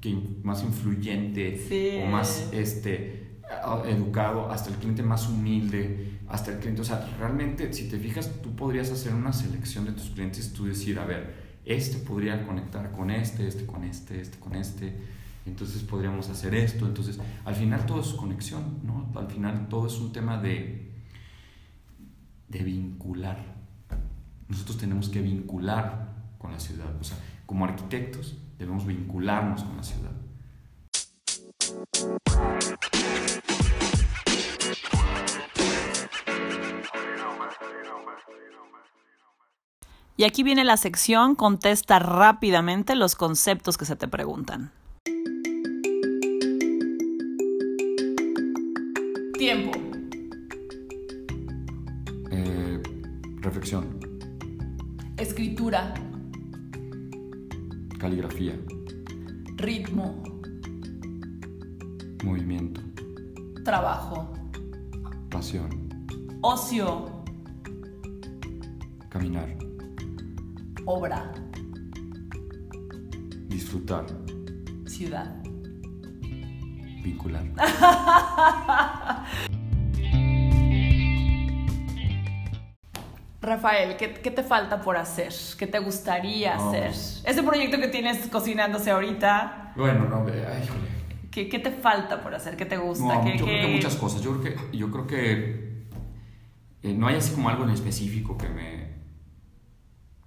que, 0.00 0.18
más 0.42 0.64
influyente 0.64 2.02
o 2.04 2.10
más 2.10 2.48
este, 2.52 3.38
educado 3.86 4.50
hasta 4.50 4.70
el 4.70 4.76
cliente 4.76 5.02
más 5.04 5.28
humilde, 5.28 6.18
hasta 6.28 6.52
el 6.52 6.58
cliente, 6.58 6.82
o 6.82 6.84
sea, 6.84 7.08
realmente 7.18 7.72
si 7.72 7.88
te 7.88 7.98
fijas, 7.98 8.42
tú 8.42 8.54
podrías 8.56 8.90
hacer 8.90 9.14
una 9.14 9.32
selección 9.32 9.84
de 9.84 9.92
tus 9.92 10.10
clientes, 10.10 10.52
tú 10.52 10.66
decir, 10.66 10.98
a 10.98 11.04
ver, 11.04 11.49
este 11.64 11.98
podría 11.98 12.46
conectar 12.46 12.92
con 12.92 13.10
este, 13.10 13.46
este 13.46 13.66
con 13.66 13.84
este, 13.84 14.20
este 14.20 14.38
con 14.38 14.54
este, 14.54 14.96
entonces 15.46 15.82
podríamos 15.82 16.28
hacer 16.28 16.54
esto, 16.54 16.86
entonces 16.86 17.18
al 17.44 17.54
final 17.54 17.86
todo 17.86 18.00
es 18.00 18.08
conexión, 18.08 18.80
¿no? 18.82 19.10
Al 19.18 19.28
final 19.28 19.68
todo 19.68 19.86
es 19.86 19.98
un 19.98 20.12
tema 20.12 20.38
de, 20.38 20.92
de 22.48 22.64
vincular. 22.64 23.60
Nosotros 24.48 24.78
tenemos 24.78 25.08
que 25.08 25.20
vincular 25.20 26.14
con 26.38 26.52
la 26.52 26.60
ciudad, 26.60 26.94
o 27.00 27.04
sea, 27.04 27.18
como 27.46 27.64
arquitectos 27.64 28.36
debemos 28.58 28.86
vincularnos 28.86 29.64
con 29.64 29.76
la 29.76 29.82
ciudad. 29.82 30.12
Y 40.20 40.24
aquí 40.24 40.42
viene 40.42 40.64
la 40.64 40.76
sección 40.76 41.34
Contesta 41.34 41.98
rápidamente 41.98 42.94
los 42.94 43.14
conceptos 43.14 43.78
que 43.78 43.86
se 43.86 43.96
te 43.96 44.06
preguntan. 44.06 44.70
Tiempo. 49.38 49.70
Eh, 52.32 52.82
reflexión. 53.36 53.98
Escritura. 55.16 55.94
Caligrafía. 57.98 58.60
Ritmo. 59.56 60.22
Movimiento. 62.22 62.82
Trabajo. 63.64 64.34
Pasión. 65.30 65.88
Ocio. 66.42 67.06
Caminar. 69.08 69.69
Obra. 70.86 71.32
Disfrutar. 73.48 74.06
Ciudad. 74.86 75.34
Vincular. 77.02 77.44
Rafael, 83.42 83.96
¿qué, 83.96 84.12
¿qué, 84.12 84.30
te 84.30 84.42
falta 84.42 84.82
por 84.82 84.98
hacer? 84.98 85.32
¿Qué 85.58 85.66
te 85.66 85.78
gustaría 85.78 86.56
hacer? 86.56 86.90
Ese 86.90 87.42
proyecto 87.42 87.78
que 87.78 87.88
tienes 87.88 88.26
cocinándose 88.28 88.90
ahorita. 88.90 89.72
Bueno, 89.76 90.06
no, 90.08 90.26
ay, 90.26 90.68
¿Qué, 91.30 91.48
¿Qué, 91.48 91.58
te 91.58 91.70
falta 91.70 92.22
por 92.22 92.34
hacer? 92.34 92.56
¿Qué 92.56 92.66
te 92.66 92.76
gusta? 92.76 93.24
yo 93.24 93.46
creo 93.46 93.66
que 93.66 93.74
muchas 93.74 93.96
cosas. 93.96 94.20
Yo 94.20 94.38
creo 94.38 94.70
que, 94.70 94.76
yo 94.76 94.90
creo 94.90 95.06
que 95.06 95.86
eh, 96.82 96.94
no 96.94 97.06
hay 97.06 97.16
así 97.16 97.34
como 97.34 97.48
algo 97.48 97.64
en 97.64 97.70
específico 97.70 98.36
que 98.36 98.48
me, 98.48 98.99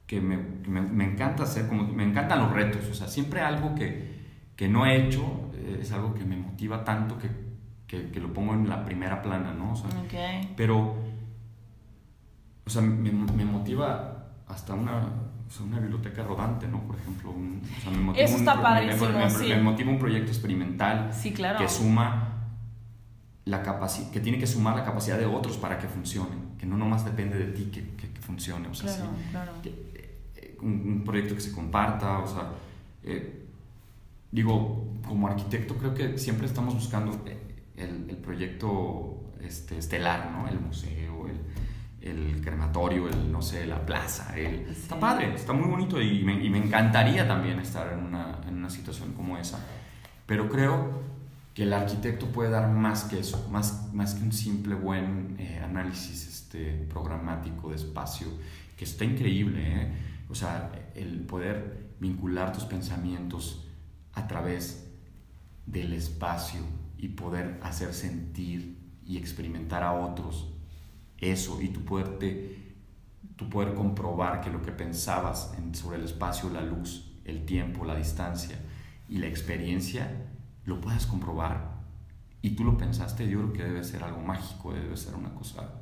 que 0.08 0.20
me, 0.22 0.38
me, 0.38 1.06
encanta 1.06 1.43
hacer, 1.43 1.68
como 1.68 1.84
me 1.84 2.04
encantan 2.04 2.39
los 2.39 2.51
retos, 2.51 2.88
o 2.89 2.93
sea, 2.93 3.08
siempre 3.08 3.41
algo 3.41 3.74
que, 3.74 4.14
que 4.56 4.68
no 4.68 4.86
he 4.86 5.06
hecho 5.06 5.51
eh, 5.56 5.80
es 5.82 5.91
algo 5.91 6.14
que 6.14 6.26
me 6.26 6.36
motiva 6.36 6.84
tanto 6.84 7.18
que, 7.18 7.30
que, 7.88 8.12
que, 8.12 8.20
lo 8.20 8.34
pongo 8.34 8.54
en 8.54 8.68
la 8.68 8.84
primera 8.84 9.22
plana, 9.22 9.54
¿no? 9.54 9.74
O 9.74 9.76
sea, 9.76 9.89
Pero, 10.56 10.95
o 12.66 12.70
sea, 12.70 12.82
me, 12.82 13.12
me 13.12 13.45
motiva 13.45 14.14
hasta 14.47 14.74
una, 14.74 14.97
o 15.47 15.51
sea, 15.51 15.66
una 15.66 15.80
biblioteca 15.80 16.24
rodante, 16.24 16.68
¿no? 16.68 16.82
Por 16.82 16.97
ejemplo, 16.97 17.32
o 17.32 17.82
sea, 17.82 17.91
me 17.91 17.99
motiva 17.99 18.26
Eso 18.26 18.38
está 18.38 18.56
un, 18.56 18.62
padrísimo, 18.62 19.10
me, 19.10 19.30
sí. 19.30 19.47
me, 19.49 19.62
motiva 19.62 19.91
un 19.91 19.99
proyecto 19.99 20.32
experimental 20.32 21.12
sí, 21.14 21.32
claro. 21.34 21.60
que 21.60 21.68
suma 21.68 22.30
la 23.45 23.62
capacidad, 23.62 24.10
que 24.12 24.20
tiene 24.20 24.38
que 24.38 24.47
sumar 24.47 24.76
la 24.76 24.84
capacidad 24.84 25.18
de 25.18 25.26
otros 25.26 25.58
para 25.58 25.78
que 25.78 25.88
funcione, 25.88 26.36
que 26.58 26.66
no 26.66 26.78
nomás 26.78 27.04
depende 27.04 27.38
de 27.38 27.47
ti 27.47 27.66
que, 27.66 27.95
que, 27.95 28.08
funcione, 28.22 28.70
o 28.70 28.74
sea, 28.74 28.88
claro, 28.95 29.12
sí, 29.18 29.30
claro. 29.32 29.51
Que, 29.62 29.93
un, 30.64 30.84
un, 30.88 31.03
proyecto 31.03 31.36
que 31.36 31.41
se 31.41 31.51
comparta, 31.51 32.20
o 32.20 32.28
sea, 32.28 32.51
eh, 33.03 33.45
digo, 34.32 34.93
como 35.07 35.28
arquitecto 35.28 35.76
creo 35.76 35.93
que 35.93 36.18
siempre 36.18 36.47
estamos 36.47 36.74
buscando 36.74 37.24
el, 37.76 38.09
el 38.09 38.18
proyecto 38.18 39.24
este, 39.41 39.78
estelar, 39.78 40.32
¿no? 40.32 40.47
El 40.47 40.59
museo, 40.59 41.28
el, 41.28 41.39
el 42.03 42.41
crematorio, 42.41 43.07
el, 43.07 43.32
no 43.32 43.41
sé, 43.41 43.66
la 43.66 43.86
plaza. 43.86 44.38
El, 44.38 44.68
Está 44.70 44.99
padre, 44.99 45.34
está 45.36 45.53
muy 45.53 45.70
bonito 45.70 46.01
y 46.01 46.24
me, 46.24 46.43
y 46.43 46.49
me 46.49 46.57
encantaría 46.57 47.28
también 47.28 47.59
estar 47.59 47.91
en 47.93 47.99
una, 47.99 48.39
en 48.47 48.57
una, 48.57 48.70
situación 48.70 49.14
como 49.14 49.38
esa. 49.38 49.59
Pero 50.26 50.49
creo 50.49 51.01
que 51.53 51.64
el 51.64 51.74
arquitecto 51.74 52.28
puede 52.28 52.49
dar 52.49 52.70
más 52.70 53.03
que 53.05 53.20
eso, 53.20 53.47
más, 53.51 53.93
más 53.93 54.16
que 54.16 54.24
un 54.24 54.34
simple 54.34 54.76
buen 54.76 55.36
eh, 55.39 55.61
análisis 55.64 56.28
este, 56.28 56.86
programático 56.89 57.70
de 57.70 57.76
espacio, 57.76 58.28
que 58.78 58.86
está 58.86 59.05
increíble, 59.05 59.61
¿eh? 59.61 59.91
O 60.34 60.36
sea, 60.36 60.71
el 60.95 61.27
poder 61.27 61.93
vincular 61.99 62.51
tus 62.53 62.63
pensamientos 62.63 63.67
a 64.13 64.25
través 64.25 64.91
del 65.67 65.93
espacio 65.93 66.61
y 66.97 67.09
poder 67.09 67.59
hacer 67.61 67.93
sentir 67.93 68.79
y 69.05 69.17
experimentar 69.17 69.84
a 69.84 69.93
otros 69.93 70.51
eso 71.19 71.61
y 71.61 71.69
tu 71.69 71.86
poderte 71.86 72.73
tu 73.36 73.47
poder 73.47 73.75
comprobar 73.75 74.41
que 74.41 74.49
lo 74.49 74.63
que 74.63 74.71
pensabas 74.71 75.53
sobre 75.73 75.97
el 75.97 76.05
espacio, 76.05 76.49
la 76.49 76.61
luz, 76.61 77.13
el 77.25 77.45
tiempo, 77.45 77.86
la 77.86 77.95
distancia 77.95 78.57
y 79.07 79.19
la 79.19 79.27
experiencia 79.27 80.31
lo 80.65 80.81
puedas 80.81 81.05
comprobar 81.05 81.75
y 82.41 82.55
tú 82.55 82.63
lo 82.63 82.75
pensaste, 82.75 83.29
yo 83.29 83.38
creo 83.38 83.53
que 83.53 83.63
debe 83.65 83.84
ser 83.84 84.03
algo 84.03 84.21
mágico, 84.23 84.73
debe 84.73 84.97
ser 84.97 85.13
una 85.13 85.31
cosa 85.36 85.75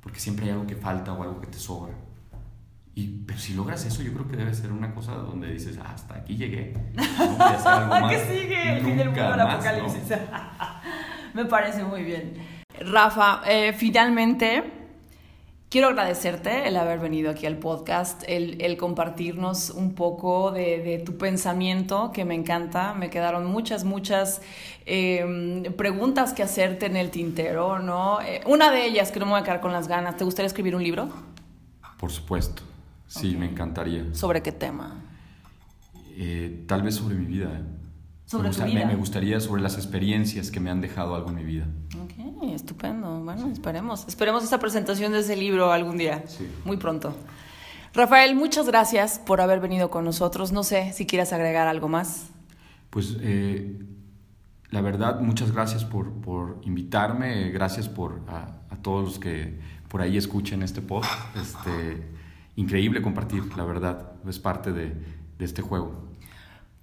porque 0.00 0.18
siempre 0.18 0.46
hay 0.46 0.50
algo 0.50 0.66
que 0.66 0.74
falta 0.74 1.12
o 1.12 1.22
algo 1.22 1.40
que 1.40 1.46
te 1.46 1.60
sobra. 1.60 1.94
Y, 2.94 3.08
pero 3.26 3.38
si 3.38 3.54
logras 3.54 3.84
eso, 3.86 4.02
yo 4.02 4.12
creo 4.12 4.28
que 4.28 4.36
debe 4.36 4.52
ser 4.54 4.70
una 4.70 4.94
cosa 4.94 5.12
donde 5.12 5.50
dices, 5.50 5.78
ah, 5.82 5.92
hasta 5.94 6.16
aquí 6.16 6.36
llegué. 6.36 6.74
No 6.94 7.02
¿Qué 8.08 8.18
sigue? 8.18 8.72
El 8.76 8.84
fin 8.84 8.96
del 8.96 9.08
mundo, 9.08 9.34
el 9.34 9.40
apocalipsis. 9.40 10.18
Me 11.34 11.46
parece 11.46 11.82
muy 11.84 12.02
bien. 12.02 12.34
Rafa, 12.80 13.42
eh, 13.46 13.72
finalmente 13.72 14.82
quiero 15.72 15.88
agradecerte 15.88 16.68
el 16.68 16.76
haber 16.76 16.98
venido 16.98 17.30
aquí 17.30 17.46
al 17.46 17.56
podcast, 17.56 18.24
el, 18.26 18.76
compartirnos 18.76 19.70
un 19.70 19.94
poco 19.94 20.50
de, 20.50 21.02
tu 21.02 21.16
pensamiento, 21.16 22.12
que 22.12 22.26
me 22.26 22.34
encanta. 22.34 22.92
Me 22.92 23.08
quedaron 23.08 23.46
muchas, 23.46 23.84
muchas 23.84 24.42
em, 24.84 25.62
preguntas 25.72 26.34
que 26.34 26.42
hacerte 26.42 26.84
en 26.84 26.98
el 26.98 27.10
tintero, 27.10 27.78
¿no? 27.78 28.20
Eh, 28.20 28.42
una 28.44 28.70
de 28.70 28.84
ellas, 28.84 29.10
que 29.10 29.18
no 29.18 29.24
me 29.24 29.32
voy 29.32 29.40
a 29.40 29.44
quedar 29.44 29.62
con 29.62 29.72
las 29.72 29.88
ganas, 29.88 30.18
¿te 30.18 30.24
gustaría 30.24 30.46
escribir 30.46 30.76
un 30.76 30.82
libro? 30.82 31.08
Por 31.96 32.12
supuesto, 32.12 32.62
sí, 33.20 33.36
me 33.36 33.46
encantaría. 33.46 34.14
¿Sobre 34.14 34.42
qué 34.42 34.52
tema? 34.52 35.02
Eh, 36.16 36.64
tal 36.66 36.82
vez 36.82 36.96
sobre 36.96 37.14
mi 37.14 37.26
vida. 37.26 37.62
me, 38.86 38.96
gustaría 38.96 39.40
sobre 39.40 39.62
las 39.62 39.76
experiencias 39.76 40.50
que 40.50 40.60
me 40.60 40.70
han 40.70 40.80
dejado 40.80 41.14
algo 41.14 41.30
en 41.30 41.36
mi 41.36 41.44
vida. 41.44 41.66
Ok, 42.02 42.44
estupendo. 42.54 43.20
Bueno, 43.20 43.50
esperemos. 43.50 44.06
Esperemos 44.08 44.44
esta 44.44 44.58
presentación 44.58 45.12
de 45.12 45.20
ese 45.20 45.36
libro 45.36 45.72
algún 45.72 45.96
día. 45.96 46.24
Sí. 46.26 46.48
Muy 46.64 46.76
pronto. 46.76 47.14
Rafael, 47.94 48.34
muchas 48.34 48.66
gracias 48.66 49.18
por 49.18 49.40
haber 49.40 49.60
venido 49.60 49.90
con 49.90 50.04
nosotros. 50.04 50.52
No 50.52 50.64
sé 50.64 50.92
si 50.92 51.06
quieras 51.06 51.32
agregar 51.32 51.66
algo 51.68 51.88
más. 51.88 52.30
Pues 52.88 53.16
eh, 53.20 53.84
la 54.70 54.80
verdad, 54.80 55.20
muchas 55.20 55.52
gracias 55.52 55.84
por, 55.84 56.12
por 56.12 56.60
invitarme. 56.62 57.50
Gracias 57.50 57.88
por 57.88 58.22
a, 58.28 58.58
todos 58.82 59.04
los 59.04 59.18
que 59.18 59.58
por 59.88 60.00
ahí 60.00 60.16
escuchen 60.16 60.62
este 60.62 60.80
post. 60.80 61.10
Este, 61.36 62.21
increíble 62.56 63.02
compartir, 63.02 63.56
la 63.56 63.64
verdad. 63.64 64.12
Es 64.28 64.38
parte 64.38 64.72
de, 64.72 64.94
este 65.38 65.60
juego. 65.60 66.08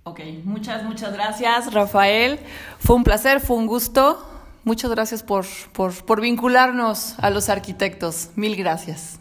Ok, 0.04 0.20
muchas, 0.44 0.84
muchas 0.84 1.14
gracias, 1.14 1.74
Rafael. 1.74 2.40
Fue 2.80 2.96
un 2.98 3.06
placer, 3.06 3.40
fue 3.40 3.56
un 3.56 3.68
gusto. 3.68 4.26
Muchas 4.66 4.92
gracias 4.92 5.24
por, 5.24 5.46
por, 5.72 5.94
por 6.04 6.20
vincularnos 6.20 7.18
a 7.20 7.30
los 7.30 7.48
arquitectos. 7.48 8.32
Mil 8.36 8.58
gracias. 8.58 9.20